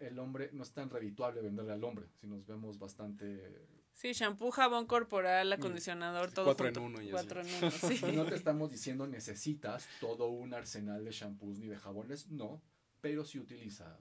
el, 0.00 0.18
hombre 0.18 0.50
no 0.52 0.62
es 0.62 0.72
tan 0.72 0.90
redituable 0.90 1.40
venderle 1.40 1.72
al 1.72 1.84
hombre, 1.84 2.06
si 2.20 2.26
nos 2.26 2.46
vemos 2.46 2.78
bastante... 2.78 3.66
Sí, 3.92 4.12
shampoo, 4.12 4.50
jabón 4.50 4.86
corporal, 4.86 5.52
acondicionador, 5.52 6.30
todo 6.32 6.46
Cuatro 6.46 6.68
en 6.68 6.78
uno. 6.78 7.02
Y 7.02 7.10
Cuatro 7.10 7.42
en 7.42 7.48
uno, 7.54 7.70
sí. 7.70 8.00
No 8.14 8.24
te 8.24 8.34
estamos 8.34 8.70
diciendo 8.70 9.06
necesitas 9.06 9.86
todo 10.00 10.28
un 10.28 10.54
arsenal 10.54 11.04
de 11.04 11.10
shampoos 11.10 11.58
ni 11.58 11.66
de 11.66 11.76
jabones, 11.76 12.28
no, 12.28 12.62
pero 13.00 13.24
si 13.24 13.38
utiliza 13.38 13.98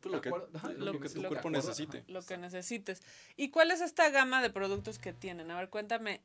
pues 0.00 0.14
lo, 0.14 0.20
que, 0.20 0.30
lo, 0.78 1.00
que, 1.00 1.08
tu 1.10 1.22
cuerpo 1.22 1.50
necesite. 1.50 2.04
Lo 2.08 2.22
que 2.22 2.38
necesites. 2.38 3.02
¿Y 3.36 3.50
cuál 3.50 3.70
es 3.70 3.80
esta 3.80 4.08
gama 4.10 4.40
de 4.40 4.50
productos 4.50 4.98
que 4.98 5.12
tienen? 5.12 5.50
A 5.50 5.58
ver, 5.58 5.68
cuéntame, 5.68 6.22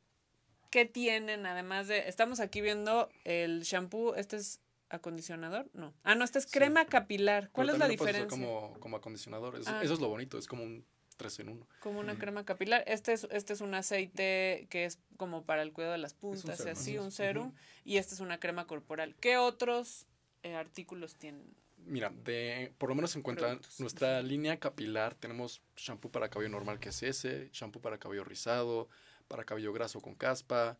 ¿qué 0.76 0.84
tienen 0.84 1.46
además 1.46 1.88
de... 1.88 2.06
Estamos 2.06 2.38
aquí 2.38 2.60
viendo 2.60 3.08
el 3.24 3.62
shampoo, 3.62 4.14
este 4.14 4.36
es 4.36 4.60
acondicionador, 4.90 5.70
no. 5.72 5.94
Ah, 6.02 6.14
no, 6.14 6.22
este 6.22 6.38
es 6.38 6.44
crema 6.44 6.84
capilar. 6.84 7.48
¿Cuál 7.50 7.70
es 7.70 7.78
la 7.78 7.88
diferencia? 7.88 8.28
Como, 8.28 8.78
como 8.78 8.98
acondicionador, 8.98 9.58
ah. 9.64 9.80
eso 9.82 9.94
es 9.94 10.00
lo 10.00 10.10
bonito, 10.10 10.36
es 10.36 10.46
como 10.46 10.64
un 10.64 10.84
3 11.16 11.40
en 11.40 11.48
1. 11.48 11.66
Como 11.80 11.98
una 11.98 12.18
crema 12.18 12.44
capilar. 12.44 12.84
Este 12.86 13.14
es, 13.14 13.26
este 13.30 13.54
es 13.54 13.62
un 13.62 13.74
aceite 13.74 14.66
que 14.68 14.84
es 14.84 14.98
como 15.16 15.46
para 15.46 15.62
el 15.62 15.72
cuidado 15.72 15.92
de 15.92 15.98
las 15.98 16.12
puntas, 16.12 16.62
y 16.66 16.68
así, 16.68 16.98
un 16.98 17.10
serum. 17.10 17.54
Y 17.86 17.96
este 17.96 18.12
es 18.12 18.20
una 18.20 18.38
crema 18.38 18.66
corporal. 18.66 19.16
¿Qué 19.18 19.38
otros 19.38 20.04
eh, 20.42 20.56
artículos 20.56 21.16
tienen? 21.16 21.56
mira, 21.86 22.10
de, 22.10 22.72
por 22.78 22.88
lo 22.88 22.94
menos 22.94 23.12
se 23.12 23.18
encuentra 23.18 23.58
nuestra 23.78 24.20
línea 24.20 24.58
capilar. 24.58 25.14
Tenemos 25.14 25.62
shampoo 25.76 26.10
para 26.10 26.28
cabello 26.28 26.50
normal 26.50 26.78
que 26.80 26.90
es 26.90 27.02
ese, 27.02 27.48
shampoo 27.52 27.80
para 27.80 27.98
cabello 27.98 28.24
rizado, 28.24 28.88
para 29.28 29.44
cabello 29.44 29.72
graso 29.72 30.00
con 30.00 30.14
caspa, 30.14 30.78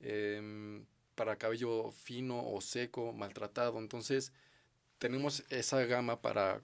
em, 0.00 0.84
para 1.14 1.36
cabello 1.36 1.90
fino 1.90 2.48
o 2.48 2.60
seco, 2.60 3.12
maltratado. 3.12 3.78
Entonces, 3.78 4.32
tenemos 4.98 5.44
esa 5.50 5.84
gama 5.84 6.20
para 6.20 6.62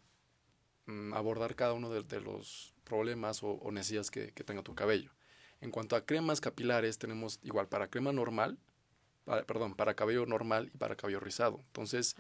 mm, 0.87 1.15
abordar 1.15 1.55
cada 1.57 1.73
uno 1.73 1.91
de, 1.91 2.21
los 2.21 2.75
problemas 2.85 3.43
o, 3.43 3.59
necesidades 3.73 4.11
que, 4.11 4.31
tenga 4.45 4.63
tu 4.63 4.75
cabello. 4.75 5.11
En 5.61 5.71
cuanto 5.71 5.97
a 5.97 6.05
cremas 6.05 6.41
capilares, 6.41 6.99
tenemos 6.99 7.41
igual 7.43 7.69
para 7.69 7.89
crema 7.89 8.13
normal, 8.13 8.59
perdón, 9.47 9.75
para 9.75 9.95
cabello 9.95 10.27
normal 10.27 10.71
y 10.75 10.77
para 10.77 10.95
cabello 10.97 11.21
rizado. 11.21 11.61
Entonces, 11.69 12.15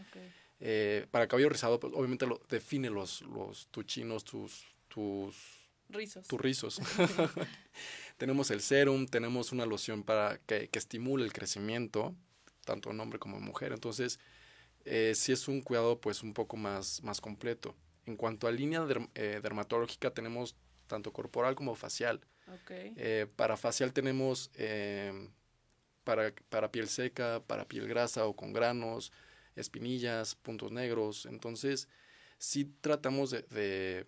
eh, 0.60 1.06
para 1.10 1.28
cabello 1.28 1.50
rizado, 1.50 1.78
pues 1.78 1.92
obviamente 1.94 2.26
lo 2.26 2.40
define 2.48 2.88
los, 2.88 3.20
los 3.22 3.68
tus 3.68 3.84
chinos, 3.84 4.24
tus, 4.24 4.64
tus 4.88 5.63
rizos. 5.88 6.26
Tus 6.26 6.40
rizos. 6.40 6.80
tenemos 8.16 8.50
el 8.50 8.60
serum, 8.60 9.06
tenemos 9.06 9.52
una 9.52 9.66
loción 9.66 10.02
para 10.02 10.38
que, 10.46 10.68
que 10.68 10.78
estimule 10.78 11.24
el 11.24 11.32
crecimiento, 11.32 12.14
tanto 12.64 12.90
en 12.90 13.00
hombre 13.00 13.18
como 13.18 13.36
en 13.36 13.44
mujer. 13.44 13.72
Entonces, 13.72 14.18
eh, 14.84 15.12
sí 15.14 15.32
es 15.32 15.48
un 15.48 15.62
cuidado 15.62 16.00
pues 16.00 16.22
un 16.22 16.34
poco 16.34 16.56
más, 16.56 17.02
más 17.02 17.20
completo. 17.20 17.74
En 18.06 18.16
cuanto 18.16 18.46
a 18.46 18.52
línea 18.52 18.86
eh, 19.14 19.40
dermatológica, 19.42 20.10
tenemos 20.12 20.56
tanto 20.86 21.12
corporal 21.12 21.54
como 21.54 21.74
facial. 21.74 22.20
Okay. 22.62 23.24
para 23.36 23.56
facial 23.56 23.94
tenemos 23.94 24.50
para, 26.04 26.32
para 26.50 26.70
piel 26.70 26.88
seca, 26.88 27.42
para 27.46 27.66
piel 27.66 27.88
grasa 27.88 28.26
o 28.26 28.36
con 28.36 28.52
granos, 28.52 29.12
espinillas, 29.56 30.34
puntos 30.36 30.70
negros. 30.70 31.26
Entonces, 31.26 31.88
sí 32.38 32.66
tratamos 32.80 33.30
de, 33.30 33.42
de, 33.42 34.06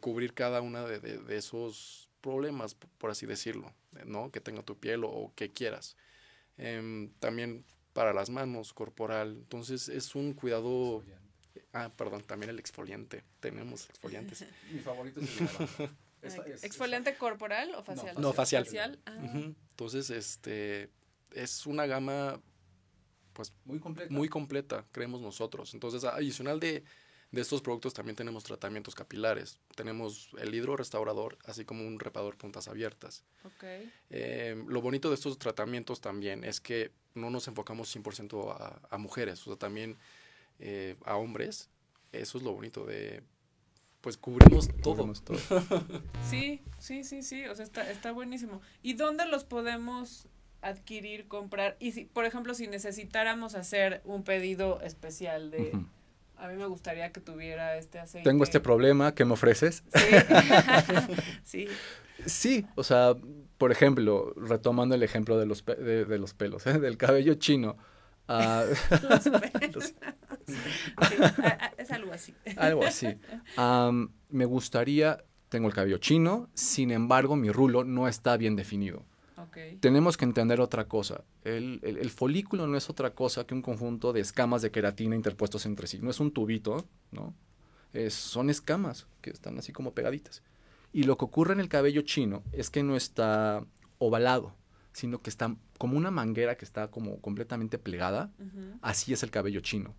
cubrir 0.00 0.34
cada 0.34 0.60
uno 0.60 0.86
de, 0.86 0.98
de, 0.98 1.36
esos 1.36 2.08
problemas, 2.20 2.74
por 2.74 3.10
así 3.10 3.26
decirlo, 3.26 3.72
¿no? 4.06 4.30
Que 4.30 4.40
tenga 4.40 4.62
tu 4.62 4.78
piel 4.78 5.04
o, 5.04 5.32
que 5.36 5.52
quieras. 5.52 5.96
Em, 6.56 7.10
también 7.18 7.64
para 7.92 8.12
las 8.12 8.30
manos, 8.30 8.72
corporal. 8.72 9.36
Entonces, 9.38 9.88
es 9.88 10.14
un 10.14 10.32
cuidado... 10.32 11.04
Ah, 11.72 11.90
perdón, 11.96 12.22
también 12.22 12.50
el 12.50 12.58
exfoliante. 12.58 13.24
Tenemos 13.40 13.88
exfoliantes. 13.90 14.46
Mi 14.72 14.80
favorito 14.80 15.20
es 15.20 15.40
el 16.34 16.52
¿Exfoliante 16.62 17.14
corporal 17.16 17.74
o 17.74 17.82
facial? 17.82 18.14
No, 18.18 18.32
facial. 18.32 18.98
Ah. 19.06 19.52
Entonces, 19.70 20.10
este, 20.10 20.90
es 21.32 21.66
una 21.66 21.86
gama 21.86 22.40
pues 23.34 23.52
muy 23.64 23.80
completa. 23.80 24.14
muy 24.14 24.28
completa, 24.28 24.86
creemos 24.92 25.20
nosotros. 25.20 25.74
Entonces, 25.74 26.04
adicional 26.04 26.60
de, 26.60 26.84
de 27.34 27.42
estos 27.42 27.62
productos 27.62 27.94
también 27.94 28.16
tenemos 28.16 28.44
tratamientos 28.44 28.94
capilares. 28.94 29.58
Tenemos 29.74 30.30
el 30.38 30.54
hidro 30.54 30.76
restaurador, 30.76 31.38
así 31.44 31.64
como 31.64 31.86
un 31.86 31.98
repador 31.98 32.36
puntas 32.36 32.68
abiertas. 32.68 33.24
Okay. 33.56 33.92
Eh, 34.10 34.62
lo 34.66 34.80
bonito 34.80 35.08
de 35.08 35.16
estos 35.16 35.38
tratamientos 35.38 36.00
también 36.00 36.44
es 36.44 36.60
que 36.60 36.92
no 37.14 37.30
nos 37.30 37.48
enfocamos 37.48 37.94
100% 37.94 38.50
a, 38.50 38.80
a 38.90 38.98
mujeres, 38.98 39.40
o 39.46 39.50
sea, 39.50 39.56
también 39.56 39.96
eh, 40.58 40.96
a 41.04 41.16
hombres. 41.16 41.68
Eso 42.12 42.38
es 42.38 42.44
lo 42.44 42.52
bonito 42.52 42.84
de, 42.84 43.22
pues 44.00 44.16
cubrimos 44.16 44.68
todo. 44.82 44.96
Cubrimos 44.96 45.22
sí, 46.30 46.62
sí, 46.78 47.04
sí, 47.04 47.22
sí, 47.22 47.46
o 47.46 47.54
sea, 47.54 47.64
está, 47.64 47.90
está 47.90 48.12
buenísimo. 48.12 48.60
¿Y 48.82 48.94
dónde 48.94 49.26
los 49.26 49.44
podemos 49.44 50.28
adquirir, 50.64 51.28
comprar. 51.28 51.76
Y 51.78 51.92
si, 51.92 52.06
por 52.06 52.24
ejemplo, 52.24 52.54
si 52.54 52.66
necesitáramos 52.66 53.54
hacer 53.54 54.00
un 54.04 54.24
pedido 54.24 54.80
especial 54.80 55.50
de... 55.50 55.72
A 56.36 56.48
mí 56.48 56.56
me 56.56 56.66
gustaría 56.66 57.12
que 57.12 57.20
tuviera 57.20 57.76
este 57.76 57.98
aceite. 57.98 58.28
Tengo 58.28 58.44
este 58.44 58.60
problema, 58.60 59.14
¿qué 59.14 59.24
me 59.24 59.32
ofreces? 59.32 59.84
Sí. 61.44 61.68
sí. 62.26 62.66
o 62.74 62.82
sea, 62.82 63.14
por 63.58 63.72
ejemplo, 63.72 64.32
retomando 64.36 64.94
el 64.94 65.02
ejemplo 65.02 65.38
de 65.38 65.46
los, 65.46 65.64
de, 65.64 66.18
los 66.18 66.34
pelos, 66.34 66.66
¿eh? 66.66 66.78
del 66.78 66.96
cabello 66.96 67.34
chino. 67.34 67.76
Uh, 68.28 68.74
los 69.08 69.26
es 71.76 71.90
algo 71.90 72.12
así. 72.12 72.34
Algo 72.56 72.84
así. 72.84 73.08
me 74.28 74.44
gustaría, 74.44 75.24
tengo 75.48 75.68
el 75.68 75.74
cabello 75.74 75.98
chino, 75.98 76.48
sin 76.54 76.90
embargo, 76.90 77.36
mi 77.36 77.50
rulo 77.50 77.84
no 77.84 78.08
está 78.08 78.36
bien 78.36 78.56
definido. 78.56 79.04
Tenemos 79.80 80.16
que 80.16 80.24
entender 80.24 80.60
otra 80.60 80.86
cosa. 80.86 81.24
El, 81.42 82.10
folículo 82.10 82.66
no 82.66 82.76
es 82.76 82.90
otra 82.90 83.14
cosa 83.14 83.46
que 83.46 83.54
un 83.54 83.62
conjunto 83.62 84.12
de 84.12 84.20
escamas 84.20 84.62
de 84.62 84.70
queratina 84.70 85.16
interpuestos 85.16 85.66
entre 85.66 85.86
sí. 85.86 85.98
No 86.00 86.10
es 86.10 86.20
un 86.20 86.32
tubito, 86.32 86.86
¿no? 87.10 87.34
son 88.08 88.50
escamas 88.50 89.06
que 89.20 89.30
están 89.30 89.56
así 89.58 89.72
como 89.72 89.94
pegaditas. 89.94 90.42
Y 90.92 91.04
lo 91.04 91.16
que 91.16 91.24
ocurre 91.24 91.54
en 91.54 91.60
el 91.60 91.68
cabello 91.68 92.02
chino 92.02 92.42
es 92.52 92.70
que 92.70 92.82
no 92.82 92.96
está 92.96 93.64
ovalado, 93.98 94.54
sino 94.92 95.20
que 95.22 95.30
está 95.30 95.54
como 95.78 95.96
una 95.96 96.10
manguera 96.10 96.56
que 96.56 96.64
está 96.64 96.88
como 96.90 97.20
completamente 97.20 97.78
plegada. 97.78 98.32
Así 98.80 99.12
es 99.12 99.22
el 99.22 99.30
cabello 99.30 99.60
chino. 99.60 99.94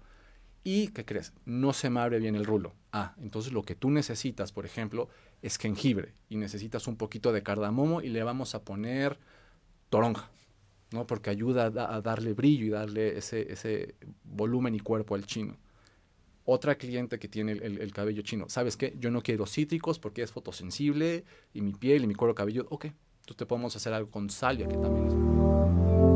¿Y 0.64 0.88
qué 0.88 1.06
crees? 1.06 1.32
No 1.46 1.74
se 1.74 1.92
me 1.92 2.00
abre 2.00 2.20
bien 2.20 2.36
el 2.36 2.44
rulo. 2.44 2.74
Ah, 2.92 3.14
entonces 3.22 3.54
lo 3.54 3.62
que 3.62 3.76
tú 3.76 3.92
necesitas, 3.92 4.52
por 4.52 4.66
ejemplo, 4.66 5.10
es 5.44 5.58
jengibre 5.58 6.16
y 6.28 6.38
necesitas 6.38 6.88
un 6.88 6.96
poquito 6.96 7.32
de 7.32 7.44
cardamomo 7.44 8.02
y 8.02 8.10
le 8.10 8.24
vamos 8.24 8.56
a 8.56 8.64
poner 8.64 9.20
toronja, 9.90 10.30
¿no? 10.92 11.06
Porque 11.08 11.30
ayuda 11.30 11.66
a, 11.66 12.02
darle 12.02 12.34
brillo 12.34 12.66
y 12.66 12.70
darle 12.70 13.18
ese, 13.18 13.52
ese, 13.52 13.96
volumen 14.24 14.76
y 14.76 14.80
cuerpo 14.80 15.16
al 15.16 15.26
chino. 15.26 15.58
Otra 16.46 16.76
cliente 16.76 17.18
que 17.18 17.28
tiene 17.28 17.54
el, 17.54 17.82
el, 17.82 17.92
cabello 17.92 18.22
chino, 18.22 18.46
¿sabes 18.50 18.78
qué? 18.78 18.96
Yo 19.00 19.10
no 19.10 19.22
quiero 19.22 19.46
cítricos 19.46 19.98
porque 19.98 20.22
es 20.22 20.32
fotosensible 20.32 21.26
y 21.54 21.62
mi 21.62 21.74
piel 21.74 22.04
y 22.04 22.08
mi 22.08 22.14
cuero 22.16 22.36
cabelludo. 22.36 22.68
Ok, 22.70 22.86
entonces 22.86 23.38
te 23.38 23.46
podemos 23.46 23.76
hacer 23.76 23.94
algo 23.94 24.12
con 24.12 24.30
salvia 24.30 24.68
que 24.68 24.78
también 24.78 25.08
es... 25.08 26.15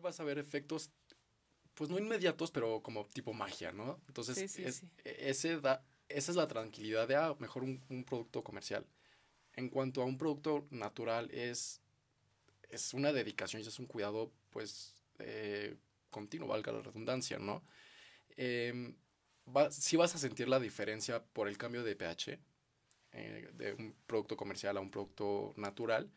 vas 0.00 0.20
a 0.20 0.24
ver 0.24 0.38
efectos, 0.38 0.90
pues 1.74 1.90
no 1.90 1.98
inmediatos, 1.98 2.50
pero 2.50 2.82
como 2.82 3.06
tipo 3.06 3.32
magia, 3.32 3.72
¿no? 3.72 4.00
Entonces, 4.08 4.58
e, 4.58 4.74
Ese 5.04 5.60
da, 5.60 5.84
esa 6.08 6.32
es 6.32 6.36
la 6.36 6.48
tranquilidad 6.48 7.08
de, 7.08 7.16
ah, 7.16 7.34
mejor 7.38 7.62
un, 7.62 8.04
producto 8.04 8.42
comercial. 8.42 8.86
En 9.54 9.68
cuanto 9.68 10.02
a 10.02 10.04
un 10.04 10.18
producto 10.18 10.66
natural, 10.70 11.30
es, 11.30 11.80
es 12.68 12.94
una 12.94 13.12
dedicación 13.12 13.62
y 13.62 13.66
es 13.66 13.78
un 13.78 13.86
cuidado, 13.86 14.32
pues, 14.50 14.94
eh, 15.18 15.76
continuo, 16.10 16.48
valga 16.48 16.72
la 16.72 16.82
redundancia, 16.82 17.38
¿no? 17.38 17.62
Eh, 18.36 18.94
sí 19.70 19.96
vas 19.96 20.14
a 20.14 20.18
sentir 20.18 20.48
la 20.48 20.60
diferencia 20.60 21.22
por 21.24 21.48
el 21.48 21.56
cambio 21.56 21.82
de 21.84 21.96
pH 21.96 22.38
eh, 23.12 23.50
de 23.54 23.72
un 23.72 23.94
producto 24.06 24.36
comercial 24.36 24.76
a 24.76 24.80
un 24.80 24.90
producto 24.90 25.54
natural, 25.56 26.10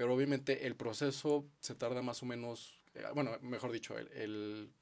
pero 0.00 0.14
obviamente 0.14 0.66
el 0.66 0.76
proceso 0.76 1.46
se 1.58 1.74
tarda 1.74 2.00
más 2.00 2.22
o 2.22 2.26
menos, 2.26 2.82
eh, 2.94 3.04
bueno, 3.14 3.38
mejor 3.42 3.70
dicho, 3.70 3.98
el, 3.98 4.72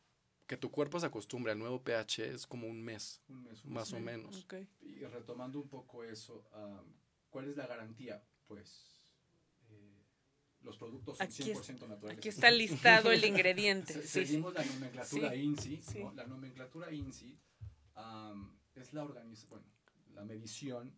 que 0.46 0.56
tu 0.56 0.70
cuerpo 0.70 1.00
se 1.00 1.06
acostumbre 1.06 1.50
al 1.50 1.58
nuevo 1.58 1.82
pH 1.82 2.20
es 2.20 2.46
como 2.46 2.68
un 2.68 2.80
mes, 2.80 3.20
un 3.28 3.42
mes 3.42 3.64
más 3.64 3.92
o 3.92 3.98
menos. 3.98 4.46
Y 4.80 5.00
retomando 5.06 5.58
un 5.58 5.68
poco 5.68 6.04
eso, 6.04 6.48
¿cuál 7.30 7.48
es 7.48 7.56
la 7.56 7.66
garantía? 7.66 8.22
Pues 8.46 9.00
eh, 9.70 10.04
los 10.60 10.78
productos 10.78 11.18
son 11.18 11.26
100% 11.26 11.88
naturales. 11.88 12.18
Aquí 12.18 12.28
está 12.28 12.52
listado 12.52 13.10
el 13.10 13.24
ingrediente. 13.24 14.00
Seguimos 14.06 14.54
la 14.54 14.64
nomenclatura 14.64 15.34
INSI. 15.34 15.80
La 16.14 16.26
nomenclatura 16.28 16.92
INSI 16.92 17.40
es 18.76 18.92
la, 18.92 19.02
bueno, 19.02 19.66
la 20.14 20.24
medición 20.24 20.96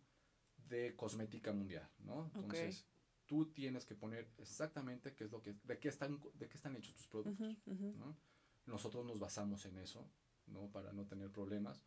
de 0.69 0.95
cosmética 0.95 1.51
mundial, 1.51 1.89
¿no? 2.01 2.31
Entonces, 2.35 2.85
tú 3.31 3.45
tienes 3.45 3.85
que 3.85 3.95
poner 3.95 4.27
exactamente 4.39 5.15
qué 5.15 5.23
es 5.23 5.31
lo 5.31 5.41
que, 5.41 5.55
de 5.63 5.79
qué 5.79 5.87
están, 5.87 6.19
de 6.33 6.49
qué 6.49 6.57
están 6.57 6.75
hechos 6.75 6.93
tus 6.95 7.07
productos. 7.07 7.55
Nosotros 8.65 9.05
nos 9.05 9.19
basamos 9.19 9.65
en 9.67 9.77
eso, 9.77 10.05
¿no? 10.47 10.69
Para 10.69 10.91
no 10.91 11.05
tener 11.05 11.31
problemas 11.31 11.81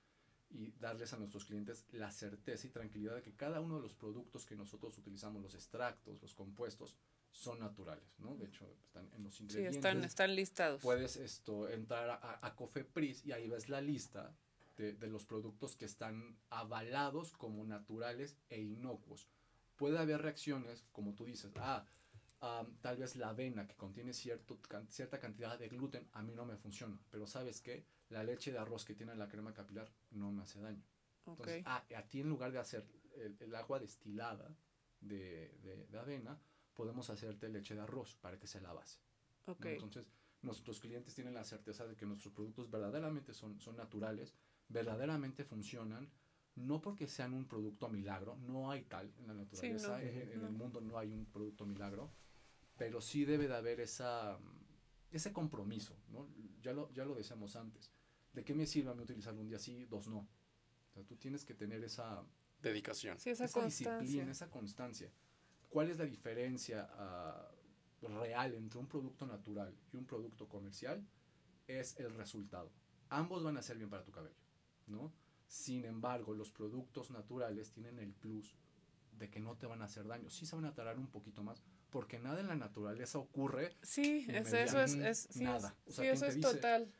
y 0.48 0.70
darles 0.80 1.12
a 1.12 1.18
nuestros 1.18 1.44
clientes 1.44 1.84
la 1.92 2.10
certeza 2.10 2.66
y 2.66 2.70
tranquilidad 2.70 3.16
de 3.16 3.20
que 3.20 3.34
cada 3.34 3.60
uno 3.60 3.76
de 3.76 3.82
los 3.82 3.92
productos 3.92 4.46
que 4.46 4.56
nosotros 4.56 4.96
utilizamos, 4.96 5.42
los 5.42 5.54
extractos, 5.54 6.22
los 6.22 6.32
compuestos, 6.32 6.96
son 7.30 7.58
naturales, 7.58 8.18
¿no? 8.20 8.36
De 8.36 8.46
hecho, 8.46 8.64
están 8.82 9.12
en 9.12 9.24
los 9.24 9.38
ingredientes. 9.38 9.74
Sí, 9.74 9.78
están, 9.80 10.02
están 10.02 10.34
listados. 10.34 10.80
Puedes 10.80 11.16
esto, 11.16 11.68
entrar 11.68 12.08
a, 12.08 12.38
a 12.40 12.56
Cofepris 12.56 13.26
y 13.26 13.32
ahí 13.32 13.50
ves 13.50 13.68
la 13.68 13.82
lista 13.82 14.34
de, 14.78 14.94
de, 14.94 15.08
los 15.08 15.26
productos 15.26 15.76
que 15.76 15.84
están 15.84 16.38
avalados 16.48 17.32
como 17.32 17.66
naturales 17.66 18.38
e 18.48 18.62
inocuos 18.62 19.28
puede 19.76 19.98
haber 19.98 20.22
reacciones, 20.22 20.84
como 20.92 21.14
tú 21.14 21.24
dices, 21.24 21.52
ah, 21.56 21.84
tal 22.80 22.96
vez 22.96 23.16
la 23.16 23.30
avena 23.30 23.66
que 23.66 23.74
contiene 23.74 24.12
cierto, 24.12 24.60
cierta 24.88 25.18
cantidad 25.18 25.58
de 25.58 25.68
gluten 25.68 26.08
a 26.12 26.22
mí 26.22 26.34
no 26.34 26.44
me 26.44 26.56
funciona, 26.56 27.00
pero 27.10 27.26
sabes 27.26 27.60
que 27.60 27.86
la 28.10 28.22
leche 28.22 28.52
de 28.52 28.58
arroz 28.58 28.84
que 28.84 28.94
tiene 28.94 29.14
la 29.14 29.28
crema 29.28 29.54
capilar 29.54 29.90
no 30.10 30.30
me 30.30 30.42
hace 30.42 30.60
daño. 30.60 30.84
Entonces, 31.26 31.62
ah, 31.66 31.82
a 31.96 32.02
ti 32.02 32.20
en 32.20 32.28
lugar 32.28 32.52
de 32.52 32.58
hacer 32.58 32.86
el, 33.40 33.54
agua 33.54 33.78
destilada 33.78 34.54
de, 35.00 35.56
de, 35.90 35.98
avena, 35.98 36.38
podemos 36.74 37.08
hacerte 37.08 37.48
leche 37.48 37.74
de 37.74 37.80
arroz 37.80 38.16
para 38.16 38.38
que 38.38 38.46
sea 38.46 38.60
la 38.60 38.74
base. 38.74 38.98
Entonces, 39.46 40.06
nuestros 40.42 40.80
clientes 40.80 41.14
tienen 41.14 41.34
la 41.34 41.44
certeza 41.44 41.86
de 41.86 41.96
que 41.96 42.04
nuestros 42.04 42.34
productos 42.34 42.70
verdaderamente 42.70 43.32
son, 43.32 43.58
son 43.60 43.76
naturales, 43.76 44.34
verdaderamente 44.68 45.44
funcionan, 45.44 46.10
no 46.56 46.80
porque 46.80 47.08
sean 47.08 47.34
un 47.34 47.46
producto 47.46 47.88
milagro, 47.88 48.36
no 48.36 48.70
hay 48.70 48.82
tal 48.82 49.12
en 49.18 49.26
la 49.26 49.34
naturaleza, 49.34 50.00
en, 50.02 50.30
el 50.30 50.50
mundo 50.50 50.80
no 50.80 50.98
hay 50.98 51.12
un 51.12 51.26
producto 51.26 51.66
milagro, 51.66 52.12
pero 52.76 53.00
sí 53.00 53.24
debe 53.24 53.48
de 53.48 53.56
haber 53.56 53.80
esa, 53.80 54.38
ese 55.10 55.32
compromiso, 55.32 55.96
¿no? 56.08 56.28
Ya 56.62 56.72
lo, 56.72 56.92
ya 56.92 57.04
lo 57.04 57.14
decíamos 57.14 57.56
antes. 57.56 57.90
¿De 58.32 58.44
qué 58.44 58.54
me 58.54 58.66
sirve 58.66 58.90
a 58.90 58.94
mí 58.94 59.02
utilizarlo 59.02 59.40
un 59.40 59.48
día 59.48 59.58
sí, 59.58 59.84
dos 59.86 60.08
no? 60.08 60.28
O 60.90 60.92
sea, 60.92 61.04
tú 61.04 61.16
tienes 61.16 61.44
que 61.44 61.54
tener 61.54 61.82
esa 61.82 62.24
dedicación, 62.60 63.18
sí, 63.18 63.30
esa, 63.30 63.46
disciplina, 63.64 64.30
esa 64.30 64.50
constancia. 64.50 65.10
¿Cuál 65.68 65.90
es 65.90 65.98
la 65.98 66.04
diferencia 66.04 66.88
uh, 68.00 68.06
real 68.20 68.54
entre 68.54 68.78
un 68.78 68.86
producto 68.86 69.26
natural 69.26 69.74
y 69.92 69.96
un 69.96 70.06
producto 70.06 70.48
comercial? 70.48 71.04
Es 71.66 71.98
el 71.98 72.14
resultado. 72.14 72.70
Ambos 73.08 73.42
van 73.42 73.56
a 73.56 73.62
ser 73.62 73.76
bien 73.76 73.90
para 73.90 74.04
tu 74.04 74.12
cabello, 74.12 74.36
¿no? 74.86 75.12
Sin 75.54 75.84
embargo, 75.84 76.34
los 76.34 76.50
productos 76.50 77.12
naturales 77.12 77.70
tienen 77.70 78.00
el 78.00 78.12
plus 78.12 78.56
de 79.12 79.30
que 79.30 79.38
no 79.38 79.56
te 79.56 79.66
van 79.66 79.82
a 79.82 79.84
hacer 79.84 80.04
daño. 80.04 80.28
Sí 80.28 80.46
se 80.46 80.56
van 80.56 80.64
a 80.64 80.74
tardar 80.74 80.98
un 80.98 81.06
poquito 81.06 81.44
más, 81.44 81.62
porque 81.90 82.18
nada 82.18 82.40
en 82.40 82.48
la 82.48 82.56
naturaleza 82.56 83.18
ocurre. 83.18 83.72
Sí, 83.80 84.26
es, 84.28 84.52
eso 84.52 84.82
es, 84.82 84.94
es 84.94 85.28
sí, 85.30 85.44
nada. 85.44 85.72
sí, 85.86 86.06
eso 86.06 86.26
es 86.26 86.40
total. 86.40 86.92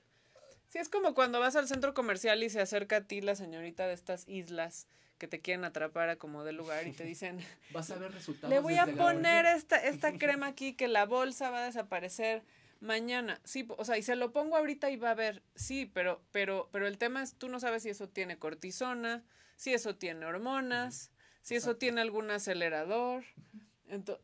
Sí, 0.68 0.78
es 0.78 0.88
como 0.88 1.14
cuando 1.14 1.40
vas 1.40 1.56
al 1.56 1.66
centro 1.66 1.94
comercial 1.94 2.44
y 2.44 2.48
se 2.48 2.60
acerca 2.60 2.98
a 2.98 3.00
ti 3.00 3.20
la 3.20 3.34
señorita 3.34 3.88
de 3.88 3.94
estas 3.94 4.28
islas 4.28 4.86
que 5.18 5.26
te 5.26 5.40
quieren 5.40 5.64
atrapar 5.64 6.08
a 6.08 6.16
como 6.16 6.44
de 6.44 6.52
lugar 6.52 6.86
y 6.86 6.92
te 6.92 7.02
dicen, 7.04 7.40
vas 7.72 7.90
a 7.90 7.96
ver 7.96 8.12
resultados. 8.12 8.54
Le 8.54 8.60
voy 8.60 8.76
a 8.76 8.86
poner 8.86 9.46
esta, 9.46 9.78
esta 9.78 10.12
crema 10.18 10.46
aquí 10.46 10.74
que 10.74 10.86
la 10.86 11.06
bolsa 11.06 11.50
va 11.50 11.62
a 11.62 11.64
desaparecer 11.64 12.44
mañana. 12.80 13.40
Sí, 13.44 13.66
o 13.76 13.84
sea, 13.84 13.98
y 13.98 14.02
se 14.02 14.16
lo 14.16 14.32
pongo 14.32 14.56
ahorita 14.56 14.90
y 14.90 14.96
va 14.96 15.10
a 15.10 15.14
ver, 15.14 15.42
sí, 15.54 15.90
pero, 15.92 16.22
pero, 16.32 16.68
pero 16.72 16.86
el 16.86 16.98
tema 16.98 17.22
es, 17.22 17.34
tú 17.34 17.48
no 17.48 17.60
sabes 17.60 17.82
si 17.82 17.90
eso 17.90 18.08
tiene 18.08 18.38
cortisona, 18.38 19.24
si 19.56 19.72
eso 19.72 19.96
tiene 19.96 20.26
hormonas, 20.26 21.10
si 21.42 21.54
eso 21.54 21.76
tiene 21.76 22.00
algún 22.00 22.30
acelerador 22.30 23.24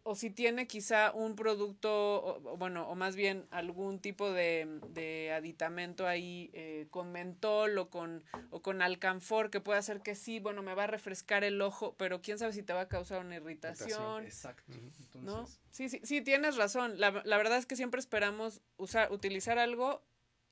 o 0.04 0.14
si 0.14 0.30
tiene 0.30 0.66
quizá 0.66 1.12
un 1.12 1.36
producto, 1.36 1.90
o, 2.24 2.56
bueno, 2.56 2.88
o 2.88 2.94
más 2.94 3.14
bien 3.14 3.46
algún 3.50 4.00
tipo 4.00 4.32
de, 4.32 5.32
aditamento 5.34 6.06
ahí 6.06 6.50
eh, 6.54 6.86
con 6.90 7.12
mentol 7.12 7.76
o 7.78 7.90
con, 7.90 8.24
o 8.50 8.62
con 8.62 8.82
alcanfor 8.82 9.50
que 9.50 9.60
puede 9.60 9.78
hacer 9.78 10.00
que 10.00 10.14
sí, 10.14 10.40
bueno, 10.40 10.62
me 10.62 10.74
va 10.74 10.84
a 10.84 10.86
refrescar 10.86 11.44
el 11.44 11.60
ojo, 11.60 11.94
pero 11.98 12.22
quién 12.22 12.38
sabe 12.38 12.52
si 12.52 12.62
te 12.62 12.72
va 12.72 12.82
a 12.82 12.88
causar 12.88 13.24
una 13.24 13.36
irritación. 13.36 14.24
Exacto. 14.24 14.72
¿no? 15.14 15.46
Sí, 15.70 15.88
sí, 15.88 16.00
sí, 16.02 16.20
tienes 16.22 16.56
razón. 16.56 16.98
La, 16.98 17.22
la, 17.24 17.36
verdad 17.36 17.58
es 17.58 17.66
que 17.66 17.76
siempre 17.76 18.00
esperamos 18.00 18.62
usar, 18.76 19.12
utilizar 19.12 19.58
algo 19.58 20.02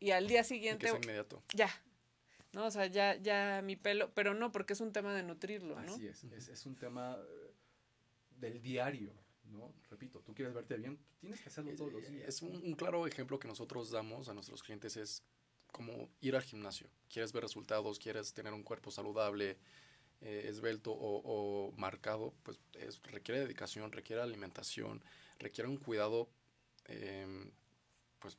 y 0.00 0.10
al 0.10 0.28
día 0.28 0.44
siguiente... 0.44 0.88
inmediato. 0.88 1.42
Ya, 1.54 1.70
¿no? 2.52 2.66
O 2.66 2.70
sea, 2.70 2.86
ya, 2.86 3.16
ya 3.16 3.62
mi 3.62 3.76
pelo, 3.76 4.12
pero 4.14 4.34
no, 4.34 4.52
porque 4.52 4.74
es 4.74 4.80
un 4.80 4.92
tema 4.92 5.14
de 5.14 5.22
nutrirlo, 5.22 5.80
¿no? 5.80 5.94
Así 5.94 6.06
es, 6.06 6.24
es, 6.24 6.48
es 6.48 6.66
un 6.66 6.76
tema 6.76 7.18
del 8.38 8.60
diario, 8.60 9.12
¿no? 9.44 9.74
Repito, 9.90 10.20
tú 10.20 10.34
quieres 10.34 10.54
verte 10.54 10.76
bien, 10.76 10.98
tienes 11.18 11.40
que 11.40 11.48
hacerlo 11.48 11.74
todos 11.76 11.92
los 11.92 12.08
días. 12.08 12.28
Es 12.28 12.42
un, 12.42 12.74
claro 12.74 13.06
ejemplo 13.06 13.38
que 13.38 13.48
nosotros 13.48 13.90
damos 13.90 14.28
a 14.28 14.34
nuestros 14.34 14.62
clientes 14.62 14.96
es 14.96 15.22
como 15.72 16.10
ir 16.20 16.36
al 16.36 16.42
gimnasio. 16.42 16.88
Quieres 17.08 17.32
ver 17.32 17.42
resultados, 17.42 17.98
quieres 17.98 18.32
tener 18.32 18.52
un 18.52 18.62
cuerpo 18.62 18.90
saludable, 18.90 19.58
eh, 20.20 20.46
esbelto 20.48 20.92
o, 20.92 21.72
marcado, 21.76 22.34
pues 22.42 22.60
requiere 23.04 23.40
dedicación, 23.40 23.92
requiere 23.92 24.22
alimentación, 24.22 25.02
requiere 25.38 25.68
un 25.68 25.76
cuidado, 25.76 26.28
em, 26.86 27.50
pues, 28.18 28.38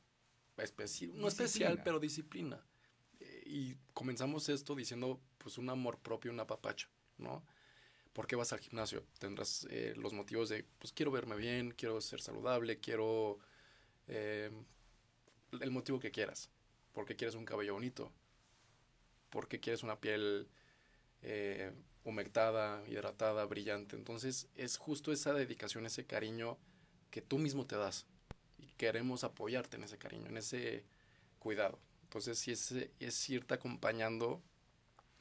especial, 0.58 1.16
no 1.16 1.28
especial, 1.28 1.82
pero 1.82 1.98
disciplina. 1.98 2.62
Eh, 3.20 3.42
y 3.46 3.74
comenzamos 3.94 4.48
esto 4.48 4.74
diciendo, 4.74 5.20
pues, 5.38 5.56
un 5.58 5.70
amor 5.70 5.98
propio, 5.98 6.32
una 6.32 6.46
papacha, 6.46 6.88
¿no? 7.18 7.44
¿Por 8.12 8.26
qué 8.26 8.34
vas 8.36 8.52
al 8.52 8.60
gimnasio? 8.60 9.04
Tendrás 9.18 9.66
eh, 9.70 9.94
los 9.96 10.12
motivos 10.12 10.48
de, 10.48 10.64
pues 10.78 10.92
quiero 10.92 11.12
verme 11.12 11.36
bien, 11.36 11.70
quiero 11.70 12.00
ser 12.00 12.20
saludable, 12.20 12.80
quiero 12.80 13.38
eh, 14.08 14.50
el 15.60 15.70
motivo 15.70 16.00
que 16.00 16.10
quieras. 16.10 16.50
¿Por 16.92 17.06
qué 17.06 17.14
quieres 17.14 17.36
un 17.36 17.44
cabello 17.44 17.74
bonito? 17.74 18.12
¿Por 19.30 19.46
qué 19.46 19.60
quieres 19.60 19.84
una 19.84 20.00
piel 20.00 20.48
eh, 21.22 21.72
humectada, 22.02 22.82
hidratada, 22.88 23.44
brillante? 23.44 23.94
Entonces 23.94 24.48
es 24.56 24.76
justo 24.76 25.12
esa 25.12 25.32
dedicación, 25.32 25.86
ese 25.86 26.04
cariño 26.04 26.58
que 27.12 27.22
tú 27.22 27.38
mismo 27.38 27.64
te 27.66 27.76
das. 27.76 28.06
Y 28.58 28.72
queremos 28.72 29.22
apoyarte 29.22 29.76
en 29.76 29.84
ese 29.84 29.98
cariño, 29.98 30.26
en 30.26 30.36
ese 30.36 30.84
cuidado. 31.38 31.78
Entonces 32.02 32.40
sí 32.40 32.50
es, 32.50 32.74
es 32.98 33.30
irte 33.30 33.54
acompañando 33.54 34.42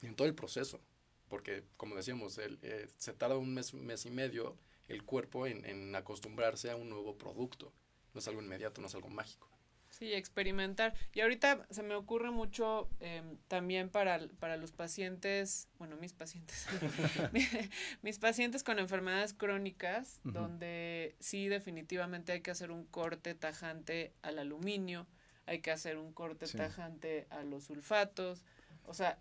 en 0.02 0.16
todo 0.16 0.28
el 0.28 0.34
proceso 0.34 0.82
porque 1.30 1.64
como 1.78 1.96
decíamos, 1.96 2.38
el, 2.38 2.60
eh, 2.62 2.88
se 2.98 3.14
tarda 3.14 3.38
un 3.38 3.54
mes, 3.54 3.74
mes 3.74 4.06
y 4.06 4.12
medio 4.12 4.58
el 4.88 5.04
cuerpo 5.04 5.48
en, 5.48 5.66
en, 5.66 5.96
acostumbrarse 5.96 6.72
a 6.72 6.76
un 6.76 6.90
nuevo 6.90 7.18
producto. 7.18 7.72
No 8.14 8.20
es 8.20 8.28
algo 8.28 8.42
inmediato, 8.42 8.82
no 8.82 8.88
es 8.88 8.96
algo 8.96 9.10
mágico. 9.10 9.48
Sí, 9.90 10.14
experimentar. 10.14 10.94
Y 11.14 11.22
ahorita 11.22 11.68
se 11.72 11.84
me 11.84 11.96
ocurre 11.96 12.32
mucho 12.32 12.90
em, 13.00 13.38
también 13.48 13.90
para, 13.90 14.20
para 14.40 14.56
los 14.56 14.72
pacientes, 14.72 15.68
bueno, 15.78 15.98
mis 15.98 16.14
pacientes, 16.14 16.68
mis 18.02 18.20
pacientes 18.20 18.64
con 18.64 18.80
enfermedades 18.80 19.34
crónicas, 19.34 20.22
donde 20.24 21.16
sí 21.20 21.48
definitivamente 21.48 22.32
hay 22.32 22.42
que 22.42 22.52
hacer 22.52 22.72
un 22.72 22.86
corte 22.86 23.36
tajante 23.36 24.14
al 24.22 24.40
aluminio, 24.40 25.08
hay 25.46 25.60
que 25.60 25.72
hacer 25.72 25.98
un 25.98 26.14
corte 26.14 26.48
tajante 26.48 27.28
a 27.32 27.44
los 27.44 27.66
sulfatos. 27.66 28.46
O 28.86 28.94
sea, 28.94 29.20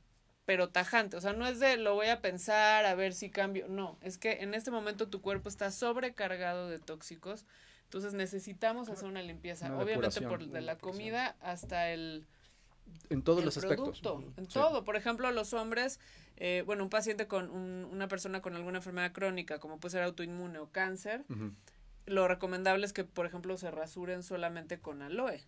pero 0.49 0.71
tajante, 0.71 1.15
o 1.15 1.21
sea, 1.21 1.35
no 1.35 1.47
es 1.47 1.61
de 1.61 1.77
lo 1.77 1.95
voy 1.95 2.07
a 2.07 2.23
pensar, 2.23 2.87
a 2.87 2.95
ver 2.95 3.13
si 3.13 3.29
cambio, 3.29 3.69
no, 3.69 3.99
es 4.01 4.17
que 4.17 4.41
en 4.41 4.55
este 4.55 4.71
momento 4.71 5.07
tu 5.07 5.21
cuerpo 5.21 5.51
está 5.51 5.71
sobrecargado 5.71 6.71
de 6.71 6.79
tóxicos, 6.79 7.45
entonces 7.85 8.15
necesitamos 8.15 8.89
hacer 8.89 9.07
una 9.11 9.21
limpieza, 9.21 9.77
obviamente 9.79 10.23
por 10.23 10.47
de 10.47 10.63
la 10.63 10.79
comida 10.79 11.37
hasta 11.43 11.91
el 11.91 12.27
en 13.11 13.21
todos 13.21 13.45
los 13.45 13.59
aspectos. 13.59 14.01
En 14.39 14.47
todo. 14.47 14.85
Por 14.85 14.97
ejemplo, 14.97 15.31
los 15.33 15.53
hombres, 15.53 16.01
eh, 16.39 16.63
bueno, 16.65 16.83
un 16.83 16.89
paciente 16.89 17.27
con 17.27 17.51
una 17.51 18.09
persona 18.09 18.41
con 18.41 18.57
alguna 18.57 18.79
enfermedad 18.79 19.13
crónica, 19.13 19.59
como 19.59 19.79
puede 19.79 19.93
ser 19.93 20.03
autoinmune 20.03 20.61
o 20.61 20.71
cáncer, 20.71 21.27
lo 22.07 22.27
recomendable 22.27 22.87
es 22.87 22.95
que, 22.95 23.05
por 23.05 23.27
ejemplo, 23.27 23.59
se 23.59 23.71
rasuren 23.71 24.23
solamente 24.23 24.81
con 24.81 25.03
aloe. 25.03 25.43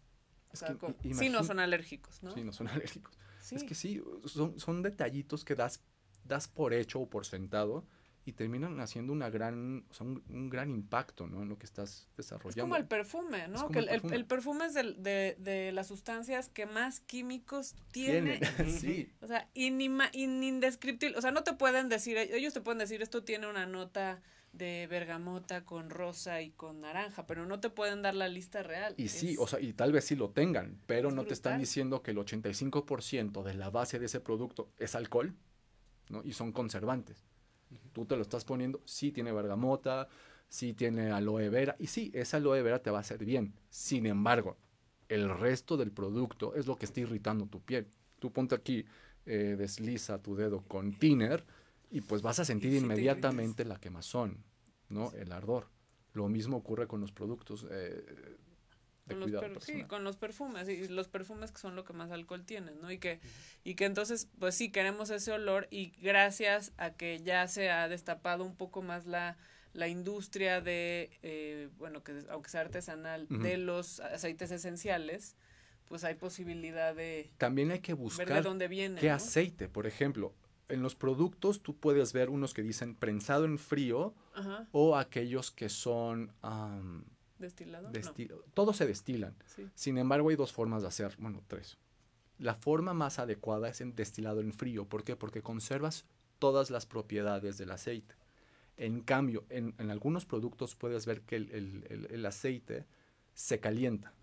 O 0.52 0.56
sea, 0.56 0.76
si 1.14 1.30
no 1.30 1.42
son 1.42 1.58
alérgicos, 1.58 2.22
¿no? 2.22 2.32
Sí, 2.32 2.44
no 2.44 2.52
son 2.52 2.68
alérgicos. 2.68 3.16
Es 3.50 3.64
que 3.64 3.74
sí, 3.74 4.02
son, 4.26 4.58
son 4.58 4.82
detallitos 4.82 5.44
que 5.44 5.54
das, 5.54 5.82
das 6.24 6.48
por 6.48 6.74
hecho 6.74 7.00
o 7.00 7.08
por 7.08 7.26
sentado 7.26 7.86
y 8.24 8.32
terminan 8.32 8.78
haciendo 8.80 9.12
una 9.12 9.30
gran, 9.30 9.84
o 9.98 10.04
un, 10.04 10.50
gran 10.50 10.70
impacto, 10.70 11.26
¿no? 11.26 11.42
En 11.42 11.48
lo 11.48 11.58
que 11.58 11.66
estás 11.66 12.08
desarrollando. 12.16 12.60
Es 12.60 12.62
como 12.62 12.76
el 12.76 12.86
perfume, 12.86 13.48
¿no? 13.48 13.70
que 13.70 13.78
el, 13.78 13.88
el, 13.88 14.26
perfume. 14.26 14.66
es 14.66 14.74
de, 14.74 14.94
de, 14.94 15.36
de, 15.38 15.72
las 15.72 15.86
sustancias 15.86 16.48
que 16.48 16.66
más 16.66 17.00
químicos 17.00 17.74
tiene. 17.92 18.40
sí. 18.80 19.10
O 19.20 19.26
sea, 19.26 19.48
indescriptible. 19.54 21.16
O 21.16 21.22
sea, 21.22 21.30
no 21.30 21.44
te 21.44 21.54
pueden 21.54 21.88
decir, 21.88 22.18
ellos 22.18 22.52
te 22.52 22.60
pueden 22.60 22.78
decir, 22.78 23.00
esto 23.00 23.24
tiene 23.24 23.48
una 23.48 23.66
nota 23.66 24.20
de 24.52 24.86
bergamota 24.88 25.64
con 25.64 25.90
rosa 25.90 26.42
y 26.42 26.50
con 26.50 26.80
naranja, 26.80 27.26
pero 27.26 27.46
no 27.46 27.60
te 27.60 27.70
pueden 27.70 28.02
dar 28.02 28.14
la 28.14 28.28
lista 28.28 28.62
real. 28.62 28.94
Y 28.96 29.08
sí, 29.08 29.36
o 29.38 29.46
sea, 29.46 29.60
y 29.60 29.72
tal 29.72 29.92
vez 29.92 30.04
sí 30.04 30.16
lo 30.16 30.30
tengan, 30.30 30.76
pero 30.86 31.10
no 31.10 31.24
te 31.24 31.34
están 31.34 31.58
diciendo 31.58 32.02
que 32.02 32.10
el 32.10 32.18
85% 32.18 33.42
de 33.42 33.54
la 33.54 33.70
base 33.70 33.98
de 33.98 34.06
ese 34.06 34.20
producto 34.20 34.70
es 34.78 34.94
alcohol, 34.94 35.34
¿no? 36.08 36.22
Y 36.24 36.32
son 36.32 36.52
conservantes. 36.52 37.24
Tú 37.92 38.04
te 38.06 38.16
lo 38.16 38.22
estás 38.22 38.44
poniendo, 38.44 38.82
sí 38.84 39.12
tiene 39.12 39.32
bergamota, 39.32 40.08
sí 40.48 40.74
tiene 40.74 41.12
aloe 41.12 41.48
vera, 41.48 41.76
y 41.78 41.86
sí, 41.86 42.10
esa 42.12 42.38
aloe 42.38 42.62
vera 42.62 42.82
te 42.82 42.90
va 42.90 42.98
a 42.98 43.02
hacer 43.02 43.24
bien. 43.24 43.54
Sin 43.70 44.06
embargo, 44.06 44.56
el 45.08 45.28
resto 45.28 45.76
del 45.76 45.92
producto 45.92 46.54
es 46.54 46.66
lo 46.66 46.76
que 46.76 46.86
está 46.86 47.00
irritando 47.00 47.46
tu 47.46 47.60
piel. 47.60 47.86
Tú 48.18 48.32
ponte 48.32 48.54
aquí, 48.56 48.84
eh, 49.26 49.54
desliza 49.56 50.20
tu 50.20 50.34
dedo 50.34 50.62
con 50.62 50.92
thinner, 50.98 51.44
y 51.90 52.00
pues 52.02 52.22
vas 52.22 52.38
a 52.38 52.44
sentir 52.44 52.72
inmediatamente 52.72 53.64
la 53.64 53.80
quemazón, 53.80 54.44
¿no? 54.88 55.12
El 55.12 55.32
ardor. 55.32 55.68
Lo 56.12 56.28
mismo 56.28 56.56
ocurre 56.56 56.86
con 56.86 57.00
los 57.00 57.12
productos 57.12 57.66
eh, 57.70 58.04
de 59.06 59.14
con 59.14 59.22
cuidado 59.22 59.48
los 59.48 59.64
Sí, 59.64 59.84
con 59.84 60.04
los 60.04 60.16
perfumes, 60.16 60.68
y 60.68 60.88
los 60.88 61.08
perfumes 61.08 61.50
que 61.50 61.58
son 61.58 61.74
lo 61.74 61.84
que 61.84 61.92
más 61.92 62.10
alcohol 62.12 62.44
tienen, 62.44 62.80
¿no? 62.80 62.90
Y 62.90 62.98
que, 62.98 63.20
y 63.64 63.74
que 63.74 63.84
entonces, 63.84 64.28
pues 64.38 64.54
sí, 64.54 64.70
queremos 64.70 65.10
ese 65.10 65.32
olor 65.32 65.66
y 65.70 65.90
gracias 66.00 66.72
a 66.78 66.92
que 66.92 67.20
ya 67.20 67.46
se 67.48 67.70
ha 67.70 67.88
destapado 67.88 68.44
un 68.44 68.56
poco 68.56 68.82
más 68.82 69.06
la, 69.06 69.36
la 69.72 69.88
industria 69.88 70.60
de, 70.60 71.10
eh, 71.22 71.70
bueno, 71.78 72.04
que 72.04 72.24
aunque 72.30 72.50
sea 72.50 72.60
artesanal, 72.60 73.26
de 73.28 73.56
los 73.56 73.98
aceites 74.00 74.52
esenciales, 74.52 75.36
pues 75.86 76.04
hay 76.04 76.14
posibilidad 76.14 76.94
de... 76.94 77.32
También 77.36 77.72
hay 77.72 77.80
que 77.80 77.94
buscar 77.94 78.28
ver 78.28 78.36
de 78.36 78.42
dónde 78.42 78.68
viene, 78.68 79.00
qué 79.00 79.10
aceite, 79.10 79.68
por 79.68 79.88
ejemplo 79.88 80.34
en 80.70 80.82
los 80.82 80.94
productos 80.94 81.62
tú 81.62 81.76
puedes 81.76 82.12
ver 82.12 82.30
unos 82.30 82.54
que 82.54 82.62
dicen 82.62 82.94
prensado 82.94 83.44
en 83.44 83.58
frío 83.58 84.14
o 84.72 84.96
aquellos 84.96 85.50
que 85.50 85.68
son... 85.68 86.32
¿Destilado? 87.38 87.90
Todos 88.54 88.76
se 88.76 88.86
destilan. 88.86 89.34
Sin 89.74 89.98
embargo, 89.98 90.28
hay 90.28 90.36
dos 90.36 90.52
formas 90.52 90.82
de 90.82 90.88
hacer, 90.88 91.16
bueno, 91.18 91.42
tres. 91.48 91.78
La 92.38 92.54
forma 92.54 92.94
más 92.94 93.18
adecuada 93.18 93.68
es 93.68 93.80
en 93.80 93.94
destilado 93.94 94.40
en 94.40 94.52
frío. 94.52 94.86
¿Por 94.86 95.04
qué? 95.04 95.16
Porque 95.16 95.42
conservas 95.42 96.04
todas 96.38 96.70
las 96.70 96.86
propiedades 96.86 97.58
del 97.58 97.70
aceite. 97.70 98.14
En 98.76 99.00
cambio, 99.02 99.44
en, 99.50 99.74
en 99.78 99.90
algunos 99.90 100.24
productos 100.24 100.74
puedes 100.74 101.04
ver 101.04 101.20
que 101.22 101.36
el, 101.36 101.50
el, 101.52 102.06
el, 102.10 102.26
aceite 102.26 102.86
se 103.34 103.60
calienta, 103.60 104.14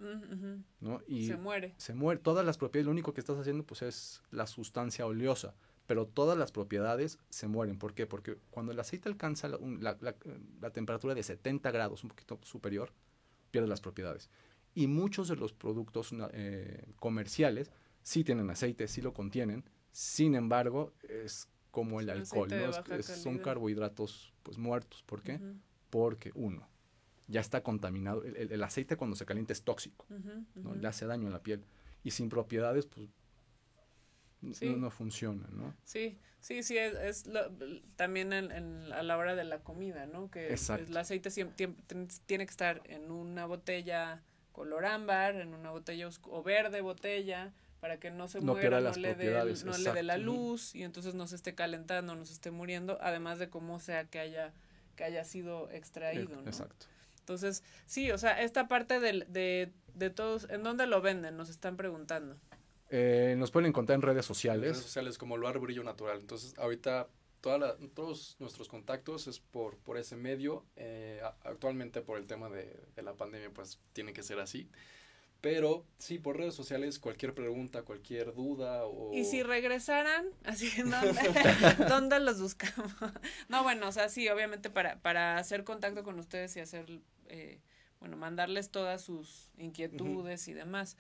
¿no? 0.80 1.02
Y 1.08 1.28
se 1.28 1.38
muere. 1.38 1.76
Se 1.78 1.94
muere. 1.94 2.20
Todas 2.20 2.44
las 2.44 2.58
propiedades, 2.58 2.86
lo 2.88 2.92
único 2.92 3.14
que 3.14 3.22
estás 3.22 3.38
haciendo 3.38 3.64
pues 3.64 3.84
es 3.84 4.24
la 4.32 4.48
sustancia 4.48 5.06
oleosa, 5.06 5.54
pero 5.88 6.06
todas 6.06 6.38
las 6.38 6.52
propiedades 6.52 7.18
se 7.30 7.48
mueren. 7.48 7.80
¿Por 7.80 7.94
qué? 7.94 8.06
Porque 8.06 8.38
cuando 8.52 8.74
el 8.74 8.80
aceite 8.80 9.10
alcanza 9.10 9.48
la, 9.48 9.58
la, 10.02 10.16
la, 10.62 10.70
temperatura 10.70 11.16
de 11.16 11.24
70 11.24 11.72
grados, 11.72 12.04
un 12.04 12.10
poquito 12.10 12.40
superior, 12.44 12.92
pierde 13.50 13.70
las 13.70 13.82
propiedades. 13.82 14.30
Y 14.76 14.88
muchos 14.88 15.30
de 15.30 15.38
los 15.38 15.54
productos 15.54 16.14
eh, 16.34 16.86
comerciales 16.98 17.72
sí 18.04 18.24
tienen 18.24 18.50
aceite, 18.50 18.88
sí 18.88 19.02
lo 19.02 19.14
contienen, 19.14 19.64
sin 19.92 20.36
embargo, 20.36 20.94
es 21.10 21.48
como 21.72 22.02
el 22.02 22.10
alcohol, 22.10 22.50
¿no? 22.50 23.02
son 23.02 23.40
carbohidratos 23.40 24.34
pues 24.44 24.58
muertos. 24.58 25.04
¿Por 25.04 25.24
qué? 25.24 25.40
Porque 25.90 26.32
uno, 26.36 26.68
ya 27.28 27.40
está 27.40 27.64
contaminado. 27.64 28.24
El, 28.24 28.62
aceite 28.62 28.98
cuando 28.98 29.16
se 29.16 29.26
calienta 29.26 29.54
es 29.54 29.64
tóxico, 29.64 30.06
¿no? 30.56 30.76
Le 30.76 30.88
hace 30.88 31.06
daño 31.06 31.28
a 31.28 31.32
la 31.32 31.42
piel. 31.42 31.64
Y 32.04 32.12
sin 32.12 32.30
propiedades, 32.30 32.86
pues 32.86 33.10
no, 34.42 34.92
funciona, 34.92 35.48
¿no? 35.52 35.76
Sí, 35.84 36.18
sí, 36.40 36.64
sí, 36.64 36.78
es, 36.78 37.26
también 37.96 38.34
en, 38.34 38.92
a 38.92 39.04
la 39.04 39.18
hora 39.18 39.36
de 39.36 39.44
la 39.44 39.60
comida, 39.60 40.06
¿no? 40.06 40.30
Que 40.30 40.54
el 40.54 40.98
aceite 40.98 41.32
siempre, 41.32 41.74
tiene 42.26 42.46
que 42.46 42.52
estar 42.52 42.82
en 42.86 43.12
una 43.12 43.46
botella 43.46 44.22
color 44.58 44.86
ámbar, 44.86 45.36
en 45.36 45.54
una 45.54 45.70
botella 45.70 46.10
o 46.24 46.42
verde 46.42 46.82
botella, 46.82 47.54
para 47.80 48.00
que 48.00 48.10
no 48.10 48.28
se 48.28 48.42
muera, 48.42 48.82
no, 48.82 48.92
le 48.94 49.14
dé, 49.14 49.32
no 49.64 49.78
le 49.78 49.94
dé 49.94 50.02
la 50.02 50.18
luz 50.18 50.74
y 50.74 50.82
entonces 50.82 51.14
no 51.14 51.28
se 51.28 51.36
esté 51.36 51.54
calentando, 51.54 52.16
no 52.16 52.26
se 52.26 52.34
esté 52.34 52.50
muriendo, 52.50 52.98
además 53.02 53.38
de 53.38 53.50
cómo 53.50 53.80
sea 53.80 54.06
que 54.06 54.20
haya, 54.20 54.54
que 54.96 55.04
haya 55.04 55.24
sido 55.26 55.70
extraído. 55.70 56.42
¿no? 56.42 56.48
Exacto. 56.48 56.88
Entonces, 57.20 57.62
sí, 57.86 58.10
o 58.10 58.18
sea, 58.18 58.42
esta 58.42 58.68
parte 58.68 59.00
de, 59.00 59.26
de, 59.28 59.72
de 59.94 60.10
todos, 60.10 60.50
¿en 60.50 60.64
dónde 60.64 60.88
lo 60.88 61.02
venden? 61.02 61.38
Nos 61.38 61.50
están 61.50 61.78
preguntando. 61.78 62.36
Eh, 62.90 63.36
nos 63.38 63.52
pueden 63.52 63.70
encontrar 63.70 63.96
en 63.96 64.02
redes 64.02 64.26
sociales. 64.26 64.70
En 64.70 64.74
redes 64.74 64.84
sociales 64.84 65.18
como 65.18 65.38
Luar 65.38 65.60
Brillo 65.60 65.84
Natural. 65.84 66.20
Entonces, 66.20 66.58
ahorita 66.58 67.08
toda 67.42 67.78
todos 67.94 68.36
nuestros 68.40 68.68
contactos 68.68 69.28
es 69.28 69.40
por, 69.40 69.78
por 69.78 69.98
ese 69.98 70.16
medio. 70.16 70.66
Eh, 70.76 71.22
actualmente 71.44 72.02
por 72.02 72.18
el 72.18 72.28
tema 72.28 72.50
de, 72.50 72.80
de, 72.96 73.02
la 73.02 73.14
pandemia, 73.14 73.52
pues 73.52 73.80
tiene 73.94 74.14
que 74.14 74.24
ser 74.24 74.40
así. 74.40 74.70
Pero 75.42 75.86
sí, 75.98 76.18
por 76.18 76.38
redes 76.38 76.56
sociales, 76.56 76.98
cualquier 76.98 77.34
pregunta, 77.36 77.84
cualquier 77.84 78.34
duda 78.34 78.86
o... 78.86 79.14
Y 79.14 79.24
si 79.24 79.44
regresaran, 79.44 80.26
así, 80.44 80.70
¿dónde, 80.82 81.22
¿dónde 81.88 82.20
los 82.20 82.42
buscamos? 82.42 82.92
no, 83.50 83.64
bueno, 83.64 83.88
o 83.88 83.92
sea, 83.92 84.10
sí, 84.10 84.28
obviamente 84.30 84.70
para, 84.70 85.00
para 85.02 85.38
hacer 85.38 85.64
contacto 85.64 86.04
con 86.04 86.18
ustedes 86.18 86.56
y 86.58 86.60
hacer, 86.60 87.02
eh, 87.28 87.62
bueno, 88.00 88.18
mandarles 88.18 88.72
todas 88.72 89.04
sus 89.04 89.52
inquietudes 89.58 90.48
y 90.48 90.54
demás. 90.54 90.98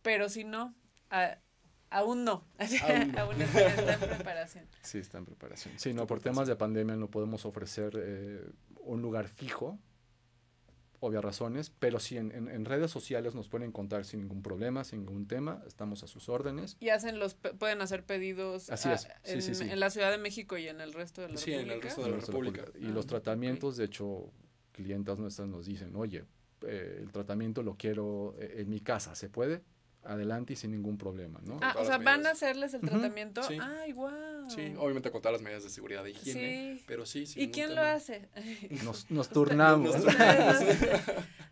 Pero 0.00 0.30
si 0.30 0.44
no, 0.44 0.74
aún 1.90 2.24
no. 2.24 2.44
Aún, 2.58 3.40
está, 3.42 3.94
en 3.94 4.00
preparación. 4.00 4.66
Sí, 4.82 4.98
está 4.98 5.18
en 5.18 5.24
preparación. 5.24 5.74
Sí, 5.78 5.92
no, 5.92 6.06
por 6.06 6.20
temas 6.20 6.48
de 6.48 6.56
pandemia 6.56 6.96
no 6.96 7.10
podemos 7.10 7.44
ofrecer 7.44 7.92
eh, 7.96 8.44
un 8.80 9.02
lugar 9.02 9.28
fijo 9.28 9.78
obvias 11.00 11.22
razones, 11.22 11.70
pero 11.78 12.00
sí 12.00 12.16
en, 12.16 12.32
en, 12.32 12.64
redes 12.64 12.90
sociales 12.90 13.34
nos 13.34 13.48
pueden 13.48 13.68
encontrar 13.68 14.04
sin 14.04 14.20
ningún 14.20 14.42
problema, 14.42 14.84
sin 14.84 15.00
ningún 15.00 15.26
tema, 15.26 15.62
estamos 15.66 16.02
a 16.02 16.06
sus 16.06 16.28
órdenes. 16.28 16.76
Y 16.80 16.88
hacen 16.88 17.18
los, 17.18 17.34
pueden 17.34 17.80
hacer 17.80 18.04
pedidos 18.04 18.70
Así 18.70 18.88
es. 18.90 19.08
en, 19.24 19.70
en, 19.70 19.80
la 19.80 19.90
Ciudad 19.90 20.10
de 20.10 20.18
México 20.18 20.58
y 20.58 20.68
en 20.68 20.80
el 20.80 20.92
resto 20.92 21.22
de 21.22 21.28
la 21.28 21.36
sí, 21.36 21.52
en 21.52 21.70
el 21.70 21.82
resto 21.82 22.02
de 22.02 22.10
la 22.10 22.16
República. 22.16 22.64
Y 22.74 22.86
los 22.86 23.04
ah, 23.06 23.08
tratamientos, 23.08 23.76
de 23.76 23.84
hecho, 23.84 24.32
clientas 24.72 25.18
nuestras 25.18 25.48
nos 25.48 25.66
dicen, 25.66 25.94
oye, 25.94 26.24
eh, 26.66 26.98
el 27.00 27.12
tratamiento 27.12 27.62
lo 27.62 27.76
quiero 27.76 28.34
eh, 28.38 28.56
en 28.58 28.68
mi 28.68 28.80
casa, 28.80 29.14
¿se 29.14 29.28
puede? 29.28 29.62
Adelante 30.04 30.52
y 30.54 30.56
sin 30.56 30.70
ningún 30.70 30.96
problema, 30.96 31.40
¿no? 31.44 31.58
Ah, 31.62 31.74
o 31.78 31.84
sea, 31.84 31.98
van 31.98 32.26
a 32.26 32.30
hacerles 32.30 32.74
el 32.74 32.80
tratamiento. 32.80 33.42
Sí. 33.42 33.58
Ay, 33.60 33.92
wow. 33.92 34.48
Sí, 34.48 34.74
obviamente 34.78 35.10
con 35.10 35.20
todas 35.20 35.34
las 35.34 35.42
medidas 35.42 35.64
de 35.64 35.70
seguridad 35.70 36.02
de 36.04 36.10
higiene, 36.10 36.82
pero 36.86 37.04
sí, 37.04 37.24
¿Y 37.36 37.48
quién 37.50 37.74
lo 37.74 37.82
hace? 37.82 38.28
Nos, 38.84 39.10
nos 39.10 39.28
turnamos. 39.28 39.96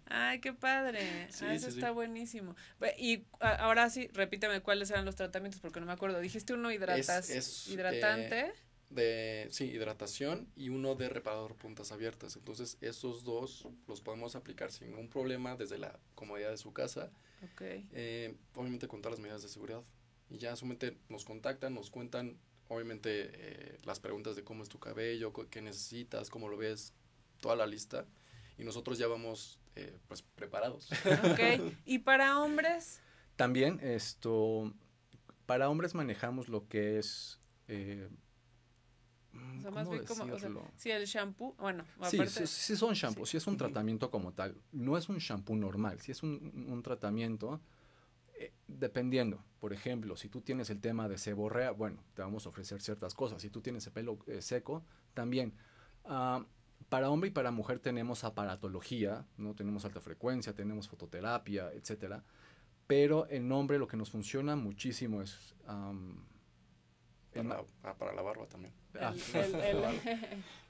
Ay, 0.07 0.40
qué 0.40 0.53
padre. 0.53 1.01
Ah, 1.42 1.55
eso 1.55 1.68
está 1.68 1.90
buenísimo. 1.90 2.55
Y 2.99 3.24
ahora 3.40 3.90
sí, 3.90 4.09
repíteme 4.12 4.61
cuáles 4.62 4.90
eran 4.90 5.05
los 5.05 5.16
tratamientos 5.16 5.61
porque 5.61 5.80
no 5.80 5.86
me 5.86 5.92
acuerdo. 5.92 6.20
Dijiste 6.20 6.55
uno 6.55 6.70
hidratas, 6.70 7.28
es, 7.28 7.68
hidratante. 7.68 8.40
Eh, 8.40 8.53
de, 8.90 9.49
sí, 9.51 9.64
hidratación 9.64 10.49
y 10.55 10.68
uno 10.68 10.94
de 10.94 11.09
reparador 11.09 11.57
puntas 11.57 11.90
abiertas. 11.92 12.36
Entonces, 12.36 12.78
esos 12.80 13.24
dos 13.24 13.68
los 13.88 14.01
podemos 14.01 14.36
aplicar 14.36 14.70
sin 14.70 14.88
ningún 14.88 15.09
problema 15.09 15.57
desde 15.57 15.76
la 15.76 15.99
comodidad 16.14 16.51
de 16.51 16.57
su 16.57 16.72
casa 16.72 17.11
Okay. 17.53 17.89
Eh, 17.93 18.34
obviamente 18.55 18.89
con 18.89 19.01
todas 19.03 19.18
las 19.18 19.22
medidas 19.22 19.43
de 19.43 19.49
seguridad. 19.49 19.82
Y 20.28 20.39
ya 20.39 20.57
solamente 20.57 20.97
nos 21.09 21.24
contactan, 21.24 21.74
nos 21.74 21.91
cuentan, 21.91 22.37
obviamente, 22.68 23.30
eh, 23.32 23.78
las 23.84 24.01
preguntas 24.01 24.34
de 24.37 24.43
cómo 24.43 24.62
es 24.62 24.68
tu 24.68 24.78
cabello, 24.78 25.32
qué 25.51 25.62
necesitas, 25.62 26.30
cómo 26.30 26.49
lo 26.49 26.57
ves, 26.57 26.93
toda 27.41 27.57
la 27.57 27.66
lista. 27.66 28.07
Y 28.59 28.64
nosotros 28.64 28.99
ya 28.99 29.07
vamos, 29.07 29.61
eh, 29.76 29.97
pues, 30.09 30.22
preparados. 30.22 30.89
Ok. 31.30 31.72
¿Y 31.84 32.01
para 32.01 32.41
hombres? 32.41 33.01
También, 33.37 33.78
esto, 33.82 34.72
para 35.45 35.68
hombres 35.68 35.95
manejamos 35.95 36.49
lo 36.49 36.66
que 36.68 36.99
es 36.99 37.39
o 39.59 39.61
sea, 39.61 39.70
más 39.70 39.89
bien 39.89 40.05
como, 40.05 40.24
o 40.34 40.39
sea, 40.39 40.51
si 40.76 40.91
el 40.91 41.05
shampoo, 41.05 41.55
bueno, 41.59 41.84
sí, 42.11 42.18
sí, 42.47 42.76
son 42.76 42.95
shampoos, 42.95 43.28
sí. 43.28 43.37
es 43.37 43.47
un 43.47 43.57
tratamiento 43.57 44.11
como 44.11 44.32
tal, 44.32 44.57
no 44.72 44.97
es 44.97 45.09
un 45.09 45.18
shampoo 45.18 45.57
normal, 45.57 46.01
si 46.01 46.12
es 46.12 46.22
un, 46.22 46.66
un 46.68 46.82
tratamiento 46.82 47.61
eh, 48.39 48.53
dependiendo, 48.68 49.43
por 49.61 49.72
ejemplo, 49.72 50.16
si 50.16 50.28
tú 50.28 50.43
tienes 50.43 50.68
el 50.68 50.80
tema 50.80 51.09
de 51.09 51.16
seborrea, 51.16 51.70
bueno, 51.70 52.03
te 52.14 52.22
vamos 52.22 52.45
a 52.47 52.51
ofrecer 52.51 52.82
ciertas 52.82 53.14
cosas, 53.14 53.41
si 53.41 53.49
tú 53.49 53.62
tienes 53.62 53.87
el 53.87 53.93
pelo 53.93 54.18
eh, 54.26 54.43
seco, 54.43 54.84
también. 55.14 55.55
Uh, 56.05 56.45
para 56.89 57.11
hombre 57.11 57.30
y 57.30 57.32
para 57.32 57.51
mujer 57.51 57.78
tenemos 57.78 58.22
aparatología, 58.24 59.26
no 59.39 59.55
tenemos 59.55 59.84
alta 59.84 60.01
frecuencia, 60.01 60.55
tenemos 60.55 60.89
fototerapia, 60.89 61.72
etcétera, 61.72 62.22
pero 62.87 63.26
en 63.30 63.51
hombre 63.51 63.78
lo 63.78 63.89
que 63.89 63.97
nos 63.97 64.11
funciona 64.11 64.55
muchísimo 64.55 65.22
es 65.22 65.55
um, 65.68 66.16
para, 67.43 67.64
ah, 67.82 67.95
para 67.97 68.12
la 68.14 68.22
barba 68.22 68.47
también. 68.47 68.74
Ah. 69.01 69.14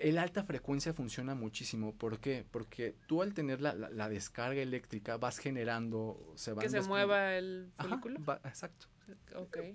El, 0.00 0.18
alta 0.18 0.44
frecuencia 0.44 0.92
funciona 0.92 1.34
muchísimo. 1.34 1.94
¿Por 1.94 2.18
qué? 2.20 2.44
Porque 2.50 2.96
tú 3.06 3.22
al 3.22 3.34
tener 3.34 3.60
la, 3.60 3.74
la, 3.74 4.08
descarga 4.08 4.60
eléctrica 4.60 5.16
vas 5.16 5.38
generando... 5.38 6.32
Se 6.36 6.54
que 6.54 6.68
se 6.68 6.82
mueva 6.82 7.34
el 7.34 7.72
folículo. 7.78 8.20
exacto. 8.44 8.86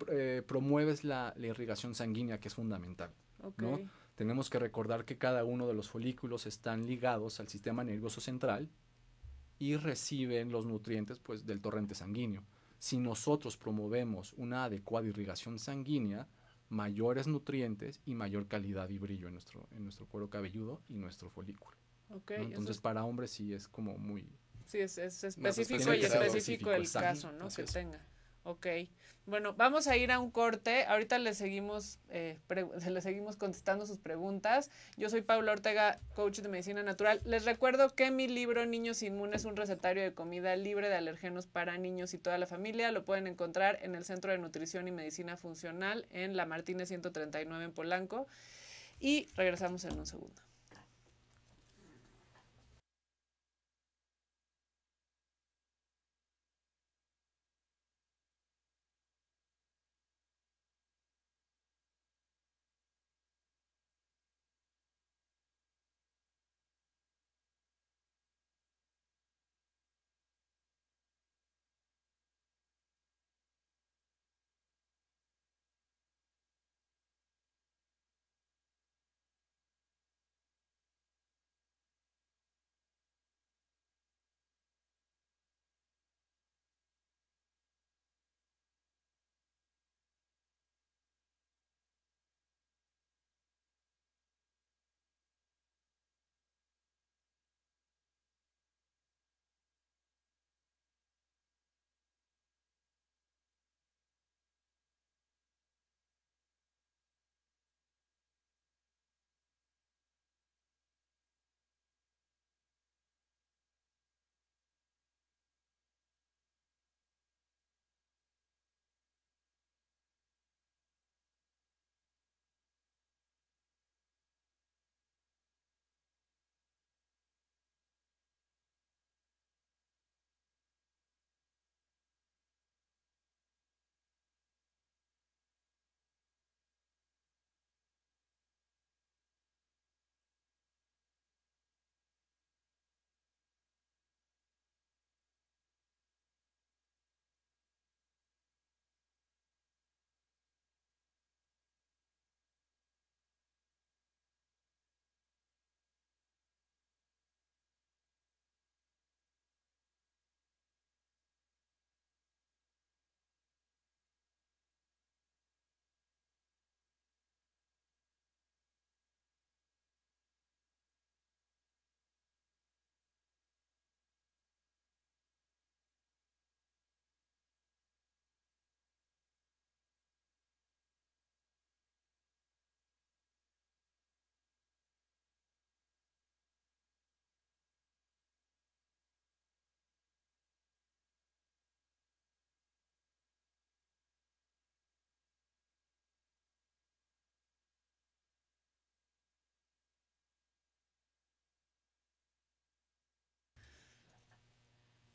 Eh, 0.08 0.42
promueves 0.48 1.04
la, 1.04 1.34
la, 1.36 1.48
irrigación 1.48 1.96
sanguínea 1.96 2.40
que 2.40 2.48
es 2.48 2.56
fundamental. 2.56 3.12
¿no? 3.58 3.80
Tenemos 4.16 4.50
que 4.50 4.60
recordar 4.60 5.06
que 5.06 5.18
cada 5.18 5.44
uno 5.44 5.68
de 5.68 5.74
los 5.74 5.90
folículos 5.90 6.46
están 6.46 6.86
ligados 6.86 7.40
al 7.40 7.48
sistema 7.48 7.84
nervioso 7.84 8.22
central 8.22 8.70
y 9.60 9.76
reciben 9.76 10.52
los 10.52 10.66
nutrientes 10.66 11.20
pues, 11.20 11.46
del 11.46 11.62
torrente 11.62 11.96
sanguíneo. 11.96 12.44
Si 12.80 12.98
nosotros 12.98 13.58
promovemos 13.58 14.34
una 14.34 14.64
adecuada 14.64 15.08
irrigación 15.08 15.60
sanguínea, 15.60 16.28
mayores 16.70 17.28
nutrientes 17.28 18.00
y 18.06 18.16
mayor 18.16 18.48
calidad 18.48 18.90
y 18.90 18.98
brillo 18.98 19.28
en 19.28 19.34
nuestro, 19.34 19.68
en 19.72 19.84
nuestro 19.84 20.06
cuero 20.08 20.30
cabelludo 20.30 20.82
y 20.88 20.94
nuestro 20.94 21.30
folículo. 21.30 21.78
Entonces, 22.30 22.80
para 22.80 23.04
hombres 23.06 23.32
sí 23.32 23.54
es 23.54 23.68
como 23.68 23.98
muy... 23.98 24.28
Sí, 24.66 24.80
es, 24.80 24.98
específico 24.98 25.94
y 25.94 26.02
específico, 26.02 26.72
el 26.72 26.90
caso, 26.92 27.32
¿no? 27.32 27.48
que 27.50 27.64
tenga. 27.64 28.04
Ok. 28.50 28.66
Bueno, 29.28 29.54
vamos 29.54 29.86
a 29.86 29.96
ir 29.96 30.12
a 30.12 30.18
un 30.18 30.32
corte. 30.32 30.86
Ahorita 30.86 31.20
le 31.20 31.36
seguimos, 31.36 32.00
eh, 32.10 32.40
le 32.90 33.02
seguimos 33.02 33.36
contestando 33.36 33.86
sus 33.86 34.00
preguntas. 34.00 34.72
Yo 34.98 35.08
soy 35.12 35.22
Paula 35.22 35.52
Ortega, 35.52 36.00
coach 36.16 36.40
de 36.40 36.50
medicina 36.50 36.82
natural. 36.82 37.22
Les 37.26 37.46
recuerdo 37.46 37.94
que 37.94 38.10
mi 38.10 38.28
libro 38.28 38.66
Niños 38.66 39.04
Inmunes, 39.04 39.46
un 39.46 39.56
recetario 39.56 40.02
de 40.02 40.16
comida 40.16 40.56
libre 40.56 40.90
de 40.90 40.96
alergenos 40.96 41.46
para 41.46 41.78
niños 41.78 42.16
y 42.16 42.18
toda 42.18 42.40
la 42.40 42.48
familia, 42.48 42.92
lo 42.92 43.06
pueden 43.06 43.28
encontrar 43.28 43.78
en 43.84 43.94
el 43.94 44.04
Centro 44.04 44.32
de 44.32 44.40
Nutrición 44.40 44.88
y 44.88 44.92
Medicina 44.92 45.38
Funcional 45.38 46.08
en 46.10 46.36
La 46.36 46.48
Martínez 46.48 46.88
139 46.88 47.66
en 47.66 47.72
Polanco. 47.72 48.26
Y 49.00 49.28
regresamos 49.36 49.84
en 49.86 49.96
un 49.96 50.08
segundo. 50.08 50.49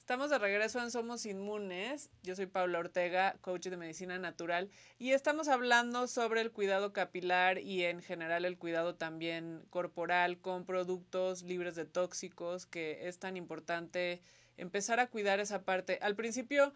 Estamos 0.05 0.29
de 0.29 0.39
regreso 0.39 0.83
en 0.83 0.91
Somos 0.91 1.25
Inmunes. 1.25 2.11
Yo 2.23 2.37
soy 2.37 2.45
Paula 2.45 2.79
Ortega, 2.79 3.37
coach 3.41 3.69
de 3.69 3.79
medicina 3.79 4.19
natural, 4.19 4.69
y 4.99 5.13
estamos 5.13 5.49
hablando 5.49 6.09
sobre 6.09 6.43
el 6.43 6.53
cuidado 6.53 6.93
capilar 6.93 7.57
y 7.59 7.85
en 7.85 8.03
general 8.03 8.45
el 8.45 8.59
cuidado 8.59 8.97
también 8.97 9.65
corporal 9.71 10.37
con 10.37 10.67
productos 10.67 11.43
libres 11.43 11.75
de 11.75 11.87
tóxicos, 11.87 12.67
que 12.67 13.09
es 13.09 13.19
tan 13.19 13.39
importante 13.39 14.21
empezar 14.59 15.01
a 15.01 15.07
cuidar 15.07 15.41
esa 15.41 15.63
parte. 15.63 15.99
Al 16.03 16.17
principio, 16.17 16.75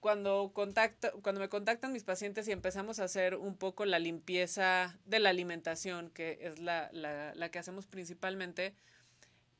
cuando, 0.00 0.50
contacto, 0.52 1.12
cuando 1.22 1.40
me 1.40 1.48
contactan 1.48 1.92
mis 1.92 2.02
pacientes 2.02 2.48
y 2.48 2.50
empezamos 2.50 2.98
a 2.98 3.04
hacer 3.04 3.36
un 3.36 3.56
poco 3.56 3.84
la 3.84 4.00
limpieza 4.00 4.98
de 5.04 5.20
la 5.20 5.30
alimentación, 5.30 6.10
que 6.10 6.40
es 6.40 6.58
la, 6.58 6.90
la, 6.90 7.32
la 7.32 7.48
que 7.48 7.60
hacemos 7.60 7.86
principalmente, 7.86 8.74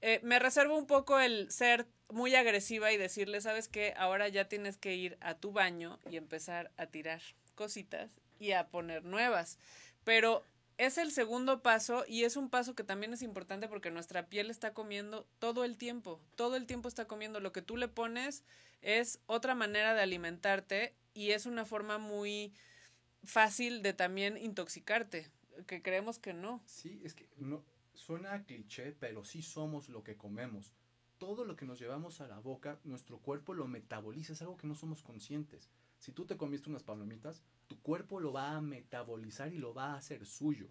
eh, 0.00 0.20
me 0.22 0.38
reservo 0.38 0.76
un 0.76 0.86
poco 0.86 1.18
el 1.18 1.50
ser 1.50 1.86
muy 2.08 2.34
agresiva 2.34 2.92
y 2.92 2.96
decirle, 2.96 3.40
sabes 3.40 3.68
que 3.68 3.94
ahora 3.96 4.28
ya 4.28 4.48
tienes 4.48 4.76
que 4.76 4.94
ir 4.94 5.16
a 5.20 5.34
tu 5.34 5.52
baño 5.52 5.98
y 6.10 6.16
empezar 6.16 6.70
a 6.76 6.86
tirar 6.86 7.20
cositas 7.54 8.12
y 8.38 8.52
a 8.52 8.68
poner 8.68 9.04
nuevas. 9.04 9.58
Pero 10.04 10.44
es 10.78 10.98
el 10.98 11.10
segundo 11.10 11.62
paso 11.62 12.04
y 12.06 12.24
es 12.24 12.36
un 12.36 12.50
paso 12.50 12.74
que 12.74 12.84
también 12.84 13.12
es 13.12 13.22
importante 13.22 13.66
porque 13.66 13.90
nuestra 13.90 14.28
piel 14.28 14.50
está 14.50 14.74
comiendo 14.74 15.26
todo 15.38 15.64
el 15.64 15.78
tiempo, 15.78 16.20
todo 16.36 16.56
el 16.56 16.66
tiempo 16.66 16.88
está 16.88 17.06
comiendo. 17.06 17.40
Lo 17.40 17.52
que 17.52 17.62
tú 17.62 17.76
le 17.76 17.88
pones 17.88 18.44
es 18.82 19.20
otra 19.26 19.54
manera 19.54 19.94
de 19.94 20.02
alimentarte 20.02 20.94
y 21.14 21.30
es 21.30 21.46
una 21.46 21.64
forma 21.64 21.98
muy 21.98 22.52
fácil 23.24 23.82
de 23.82 23.94
también 23.94 24.36
intoxicarte, 24.36 25.30
que 25.66 25.82
creemos 25.82 26.18
que 26.18 26.34
no. 26.34 26.62
Sí, 26.66 27.00
es 27.02 27.14
que 27.14 27.28
no, 27.36 27.64
suena 27.96 28.44
cliché, 28.44 28.92
pero 28.92 29.24
sí 29.24 29.42
somos 29.42 29.88
lo 29.88 30.04
que 30.04 30.16
comemos. 30.16 30.72
Todo 31.18 31.44
lo 31.44 31.56
que 31.56 31.64
nos 31.64 31.78
llevamos 31.78 32.20
a 32.20 32.28
la 32.28 32.38
boca, 32.38 32.78
nuestro 32.84 33.18
cuerpo 33.18 33.54
lo 33.54 33.66
metaboliza, 33.66 34.34
es 34.34 34.42
algo 34.42 34.56
que 34.56 34.66
no 34.66 34.74
somos 34.74 35.02
conscientes. 35.02 35.70
Si 35.98 36.12
tú 36.12 36.26
te 36.26 36.36
comiste 36.36 36.68
unas 36.68 36.82
palomitas, 36.82 37.42
tu 37.66 37.80
cuerpo 37.80 38.20
lo 38.20 38.32
va 38.32 38.56
a 38.56 38.60
metabolizar 38.60 39.52
y 39.52 39.58
lo 39.58 39.72
va 39.72 39.92
a 39.92 39.96
hacer 39.96 40.26
suyo. 40.26 40.68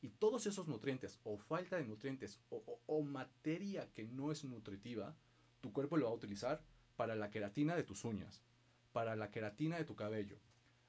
Y 0.00 0.08
todos 0.08 0.46
esos 0.46 0.68
nutrientes, 0.68 1.20
o 1.24 1.38
falta 1.38 1.76
de 1.76 1.84
nutrientes, 1.84 2.40
o, 2.50 3.02
materia 3.02 3.90
que 3.92 4.04
no 4.04 4.32
es 4.32 4.44
nutritiva, 4.44 5.14
tu 5.60 5.72
cuerpo 5.72 5.96
lo 5.96 6.06
va 6.06 6.12
a 6.12 6.16
utilizar 6.16 6.62
para 6.96 7.14
la 7.14 7.30
queratina 7.30 7.76
de 7.76 7.84
tus 7.84 8.04
uñas, 8.04 8.42
para 8.92 9.16
la 9.16 9.30
queratina 9.30 9.76
de 9.76 9.84
tu 9.84 9.94
cabello, 9.94 10.38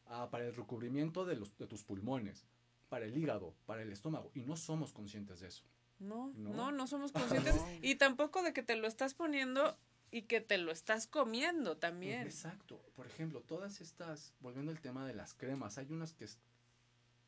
ah, 0.05 0.29
para 0.31 0.45
el 0.45 0.55
recubrimiento 0.55 1.25
de 1.25 1.37
tus 1.67 1.83
pulmones, 1.83 2.45
para 2.89 3.05
el 3.05 3.17
hígado, 3.17 3.55
para 3.65 3.81
el 3.81 3.91
estómago, 3.91 4.31
y 4.33 4.41
no 4.41 4.55
somos 4.55 4.93
conscientes 4.93 5.39
de 5.39 5.47
eso. 5.47 5.63
No, 5.99 6.33
no, 6.35 6.71
no, 6.71 6.87
somos 6.87 7.11
conscientes. 7.11 7.55
Y 7.81 7.95
tampoco 7.95 8.43
de 8.43 8.53
que 8.53 8.63
te 8.63 8.75
lo 8.75 8.87
estás 8.87 9.13
poniendo 9.13 9.77
y 10.11 10.23
que 10.23 10.41
te 10.41 10.57
lo 10.57 10.71
estás 10.71 11.07
comiendo 11.07 11.77
también. 11.77 12.23
Exacto. 12.23 12.81
Por 12.95 13.07
ejemplo, 13.07 13.41
todas 13.41 13.81
estas, 13.81 14.33
volviendo 14.39 14.71
al 14.71 14.81
tema 14.81 15.05
de 15.05 15.13
las 15.13 15.33
cremas, 15.33 15.77
hay 15.77 15.91
unas 15.91 16.13
que, 16.13 16.27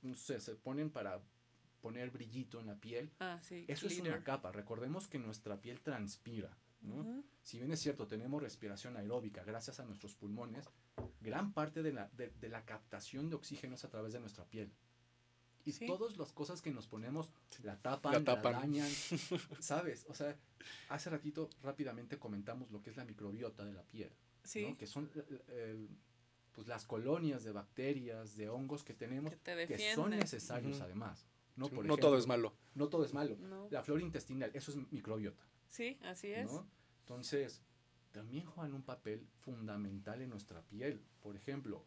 no 0.02 0.16
sé, 0.16 0.40
se 0.40 0.56
ponen 0.56 0.90
para 0.90 1.22
poner 1.82 2.12
brillito 2.12 2.60
en 2.60 2.68
la 2.68 2.76
piel. 2.76 3.12
Ah, 3.20 3.40
sí. 3.42 3.66
Eso 3.68 3.88
es 3.88 4.00
una 4.00 4.24
capa. 4.24 4.52
Recordemos 4.52 5.08
que 5.08 5.20
nuestra 5.20 5.62
piel 5.62 5.82
transpira. 5.82 6.58
¿no? 6.82 7.24
Si 7.42 7.58
bien 7.58 7.72
es 7.72 7.80
cierto, 7.80 8.08
tenemos 8.08 8.42
respiración 8.42 8.98
aeróbica 8.98 9.44
gracias 9.44 9.80
a 9.80 9.86
nuestros 9.86 10.16
pulmones, 10.16 10.70
gran 11.22 11.54
parte 11.54 11.82
de 11.82 11.92
la, 11.92 12.10
de, 12.14 12.30
de 12.30 12.50
la 12.50 12.66
captación 12.66 13.30
de 13.30 13.36
oxígeno 13.36 13.76
es 13.76 13.84
a 13.84 13.90
través 13.90 14.14
de 14.14 14.20
nuestra 14.20 14.46
piel. 14.46 14.72
Y 15.68 15.86
todas 15.86 16.18
las 16.18 16.32
cosas 16.32 16.62
que 16.62 16.72
nos 16.72 16.88
ponemos 16.88 17.32
la 17.64 17.76
tapan, 17.78 18.24
la, 18.24 18.36
dañan, 18.36 18.90
¿sabes? 19.60 20.06
O 20.08 20.14
sea, 20.14 20.36
hace 20.90 21.10
ratito 21.10 21.50
rápidamente 21.62 22.18
comentamos 22.18 22.72
lo 22.72 22.82
que 22.82 22.90
es 22.90 22.98
la 22.98 23.04
microbiota 23.04 23.66
de 23.66 23.74
la 23.74 23.84
piel, 23.84 24.12
¿no? 24.56 24.78
Que 24.78 24.88
son 24.88 25.10
pues 26.54 26.68
las 26.68 26.86
colonias 26.86 27.44
de 27.44 27.52
bacterias, 27.52 28.36
de 28.36 28.50
hongos 28.50 28.84
que 28.84 28.94
tenemos, 28.94 29.32
que, 29.36 29.94
son 29.94 30.12
necesarios 30.12 30.82
además. 30.82 31.28
¿no? 31.56 31.70
no 31.70 31.98
todo 31.98 32.18
es 32.18 32.26
malo. 32.26 32.54
No 32.74 32.88
todo 32.88 33.04
es 33.06 33.14
malo. 33.14 33.38
La 33.70 33.84
flora 33.84 34.02
intestinal, 34.02 34.52
eso 34.54 34.72
es 34.72 34.92
microbiota. 34.92 35.44
Sí, 35.70 36.00
así 36.04 36.32
es. 36.32 36.50
Entonces, 37.02 37.62
también 38.12 38.46
juegan 38.46 38.74
un 38.74 38.84
papel 38.84 39.28
fundamental 39.42 40.22
en 40.22 40.30
nuestra 40.30 40.62
piel. 40.62 41.02
Por 41.22 41.36
ejemplo, 41.36 41.86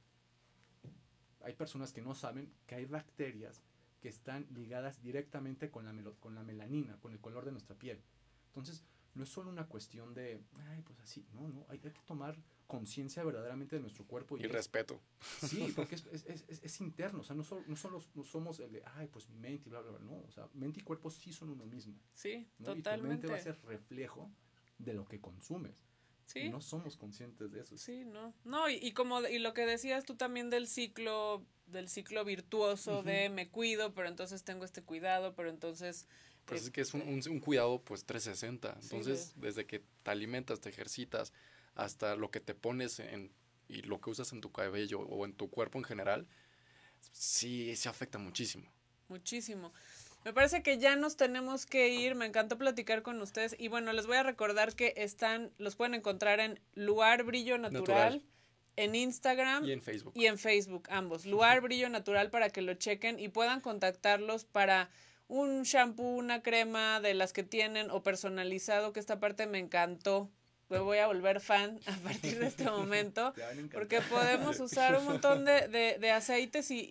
hay 1.43 1.55
personas 1.55 1.93
que 1.93 2.03
no 2.03 2.15
saben 2.15 2.53
que 2.67 2.77
hay 2.77 2.85
bacterias 2.85 3.63
que 4.01 4.09
están 4.09 4.47
ligadas 4.51 5.03
directamente 5.03 5.71
con 5.71 5.85
la, 5.85 6.11
con 6.21 6.35
la 6.35 6.43
melanina, 6.43 6.99
con 7.01 7.13
el 7.13 7.21
color 7.21 7.45
de 7.45 7.53
nuestra 7.53 7.77
piel. 7.77 8.01
Entonces, 8.47 8.85
no 9.15 9.25
es 9.25 9.29
solo 9.29 9.51
una 9.51 9.67
cuestión 9.67 10.15
de, 10.15 10.41
ay, 10.69 10.83
pues 10.83 10.99
así, 11.01 11.27
no, 11.33 11.49
no, 11.49 11.67
hay, 11.69 11.79
que 11.79 11.91
tomar 12.07 12.37
conciencia 12.67 13.23
verdaderamente 13.25 13.77
de 13.77 13.83
nuestro 13.83 14.05
cuerpo. 14.05 14.39
Y, 14.39 14.43
respeto. 14.43 15.01
Sí, 15.21 15.73
porque 15.77 15.97
es, 15.97 16.07
es, 16.07 16.27
es, 16.27 16.63
es, 16.63 16.81
interno, 16.81 17.21
o 17.21 17.25
sea, 17.25 17.35
no, 17.35 17.43
solo, 17.43 17.63
no, 17.67 17.77
solo, 17.77 18.03
no 18.15 18.25
somos 18.25 18.61
el 18.61 18.73
de, 18.73 18.83
ay, 18.95 19.09
pues 19.09 19.29
mi 19.29 19.37
mente 19.37 19.69
y 19.69 19.71
bla, 19.71 19.81
bla, 19.81 19.93
bla, 19.93 20.01
no, 20.01 20.23
o 20.27 20.31
sea, 20.31 20.49
mente 20.55 20.81
y 20.81 20.83
cuerpo 20.83 21.11
sí 21.11 21.33
son 21.33 21.51
uno 21.51 21.67
mismo. 21.67 21.95
Sí, 22.15 22.49
totalmente. 22.63 22.89
Y 22.89 23.03
tu 23.03 23.09
mente 23.09 23.27
va 23.29 23.37
a 23.37 23.41
ser 23.41 23.61
reflejo 23.67 24.31
de 24.79 24.95
lo 24.95 25.07
que 25.07 25.21
consumes. 25.21 25.75
Sí. 26.27 26.49
no 26.49 26.61
somos 26.61 26.97
conscientes 26.97 27.51
de 27.51 27.61
eso. 27.61 27.77
Sí, 27.77 28.05
no. 28.05 28.33
No, 28.45 28.69
y, 28.71 28.75
y, 28.75 28.93
como, 28.93 29.21
y 29.23 29.41
lo 29.41 29.53
que 29.53 29.67
decías 29.67 30.05
tú 30.05 30.15
también 30.15 30.49
del 30.49 30.69
ciclo 30.69 31.45
del 31.73 31.89
ciclo 31.89 32.25
virtuoso 32.25 33.03
de 33.03 33.29
me 33.29 33.49
cuido, 33.49 33.95
pero 33.95 34.09
entonces 34.09 34.43
tengo 34.43 34.65
este 34.65 34.83
cuidado, 34.83 35.35
pero 35.35 35.51
entonces... 35.51 36.07
Pues 36.47 36.63
es 36.63 36.71
que 36.71 36.81
es 36.81 36.95
un, 36.95 37.03
un, 37.03 37.41
cuidado 37.41 37.81
pues 37.83 38.05
360. 38.05 38.79
Entonces, 38.83 39.35
desde 39.37 39.67
que 39.67 39.83
te 40.03 40.11
alimentas, 40.11 40.61
te 40.61 40.69
ejercitas, 40.69 41.33
hasta 41.75 42.17
lo 42.17 42.31
que 42.31 42.41
te 42.41 42.55
pones 42.55 42.99
en, 42.99 43.31
y 43.69 43.83
lo 43.83 44.01
que 44.01 44.11
usas 44.11 44.33
en 44.33 44.41
tu 44.41 44.51
cabello 44.51 45.01
o 45.01 45.25
en 45.25 45.33
tu 45.33 45.49
cuerpo 45.49 45.79
en 45.79 45.85
general, 45.85 46.27
sí 47.13 47.77
se 47.77 47.89
afecta 47.89 48.19
muchísimo. 48.19 48.71
Muchísimo. 49.09 49.73
Me 50.25 50.33
parece 50.33 50.63
que 50.63 50.79
ya 50.79 50.97
nos 50.97 51.17
tenemos 51.17 51.67
que 51.67 51.89
ir. 51.89 52.15
Me 52.15 52.27
encantó 52.27 52.59
platicar 52.59 53.03
con 53.03 53.21
ustedes. 53.21 53.57
Y 53.59 53.69
bueno, 53.69 53.93
les 53.93 54.07
voy 54.07 54.17
a 54.17 54.23
recordar 54.23 54.75
que 54.75 54.93
están, 54.97 55.53
los 55.59 55.77
pueden 55.77 55.95
encontrar 55.95 56.41
en 56.41 56.61
Lugar 56.75 57.25
Brillo 57.25 57.59
Natural 57.59 58.23
en 58.81 58.95
Instagram 58.95 59.65
y 59.65 59.73
en 59.73 59.83
Facebook. 59.83 60.13
Y 60.17 60.27
en 60.27 60.39
Facebook, 60.39 60.85
ambos. 60.91 61.27
Lugar 61.27 61.61
Brillo 61.63 61.89
Natural 61.89 62.31
para 62.31 62.51
que 62.51 62.63
lo 62.63 62.75
chequen 62.75 63.19
y 63.21 63.29
puedan 63.29 63.61
contactarlos 63.61 64.45
para 64.45 64.91
un 65.29 65.63
shampoo, 65.63 66.17
una 66.17 66.43
crema 66.43 67.01
de 67.01 67.15
las 67.15 67.33
que 67.33 67.43
tienen 67.43 67.91
o 67.91 68.03
personalizado, 68.03 68.93
que 68.93 69.01
esta 69.01 69.21
parte 69.21 69.47
me 69.47 69.59
encantó 69.59 70.29
me 70.71 70.79
voy 70.79 70.99
a 70.99 71.09
volver 71.09 71.41
fan 71.41 71.81
a 71.87 71.97
partir 71.97 72.39
de 72.39 72.47
este 72.47 72.65
momento, 72.65 73.35
porque 73.73 74.01
podemos 74.01 74.59
usar 74.61 74.97
un 74.97 75.05
montón 75.05 75.45
de, 75.45 75.69
de, 75.69 76.11
aceites 76.11 76.71
y, 76.71 76.87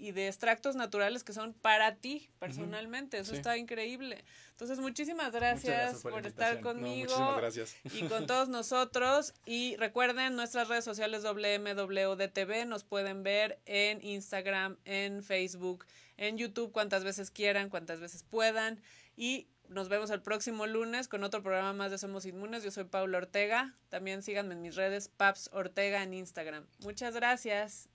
y, 0.00 0.12
de 0.12 0.26
extractos 0.26 0.76
naturales 0.76 1.24
que 1.24 1.32
son 1.32 1.54
para 1.54 1.94
ti 1.94 2.28
personalmente, 2.38 3.18
eso 3.18 3.34
está 3.34 3.56
increíble. 3.56 4.24
Entonces, 4.60 4.78
muchísimas 4.78 5.32
gracias, 5.32 6.02
por, 6.02 6.26
estar 6.26 6.60
conmigo 6.60 7.36
gracias. 7.36 7.76
y 7.94 8.02
con 8.08 8.26
todos 8.26 8.50
nosotros. 8.50 9.32
Y 9.46 9.76
recuerden, 9.76 10.36
nuestras 10.36 10.68
redes 10.68 10.84
sociales 10.84 11.22
WMWDTV 11.22 12.66
nos 12.66 12.84
pueden 12.84 13.22
ver 13.22 13.58
en 13.64 14.04
Instagram, 14.04 14.76
en 14.84 15.22
Facebook, 15.22 15.86
en 16.18 16.36
YouTube, 16.36 16.72
cuantas 16.72 17.04
veces 17.04 17.30
quieran, 17.30 17.70
cuantas 17.70 18.00
veces 18.00 18.22
puedan. 18.22 18.82
Y 19.16 19.48
nos 19.70 19.88
vemos 19.88 20.10
el 20.10 20.20
próximo 20.20 20.66
lunes 20.66 21.06
con 21.06 21.22
otro 21.22 21.42
programa 21.42 21.72
más 21.72 21.90
de 21.90 21.98
Somos 21.98 22.26
Inmunes. 22.26 22.64
Yo 22.64 22.70
soy 22.70 22.84
Paula 22.84 23.18
Ortega. 23.18 23.76
También 23.88 24.22
síganme 24.22 24.54
en 24.54 24.62
mis 24.62 24.74
redes, 24.74 25.08
Paps 25.08 25.48
Ortega 25.52 26.02
en 26.02 26.12
Instagram. 26.12 26.66
Muchas 26.80 27.14
gracias. 27.14 27.88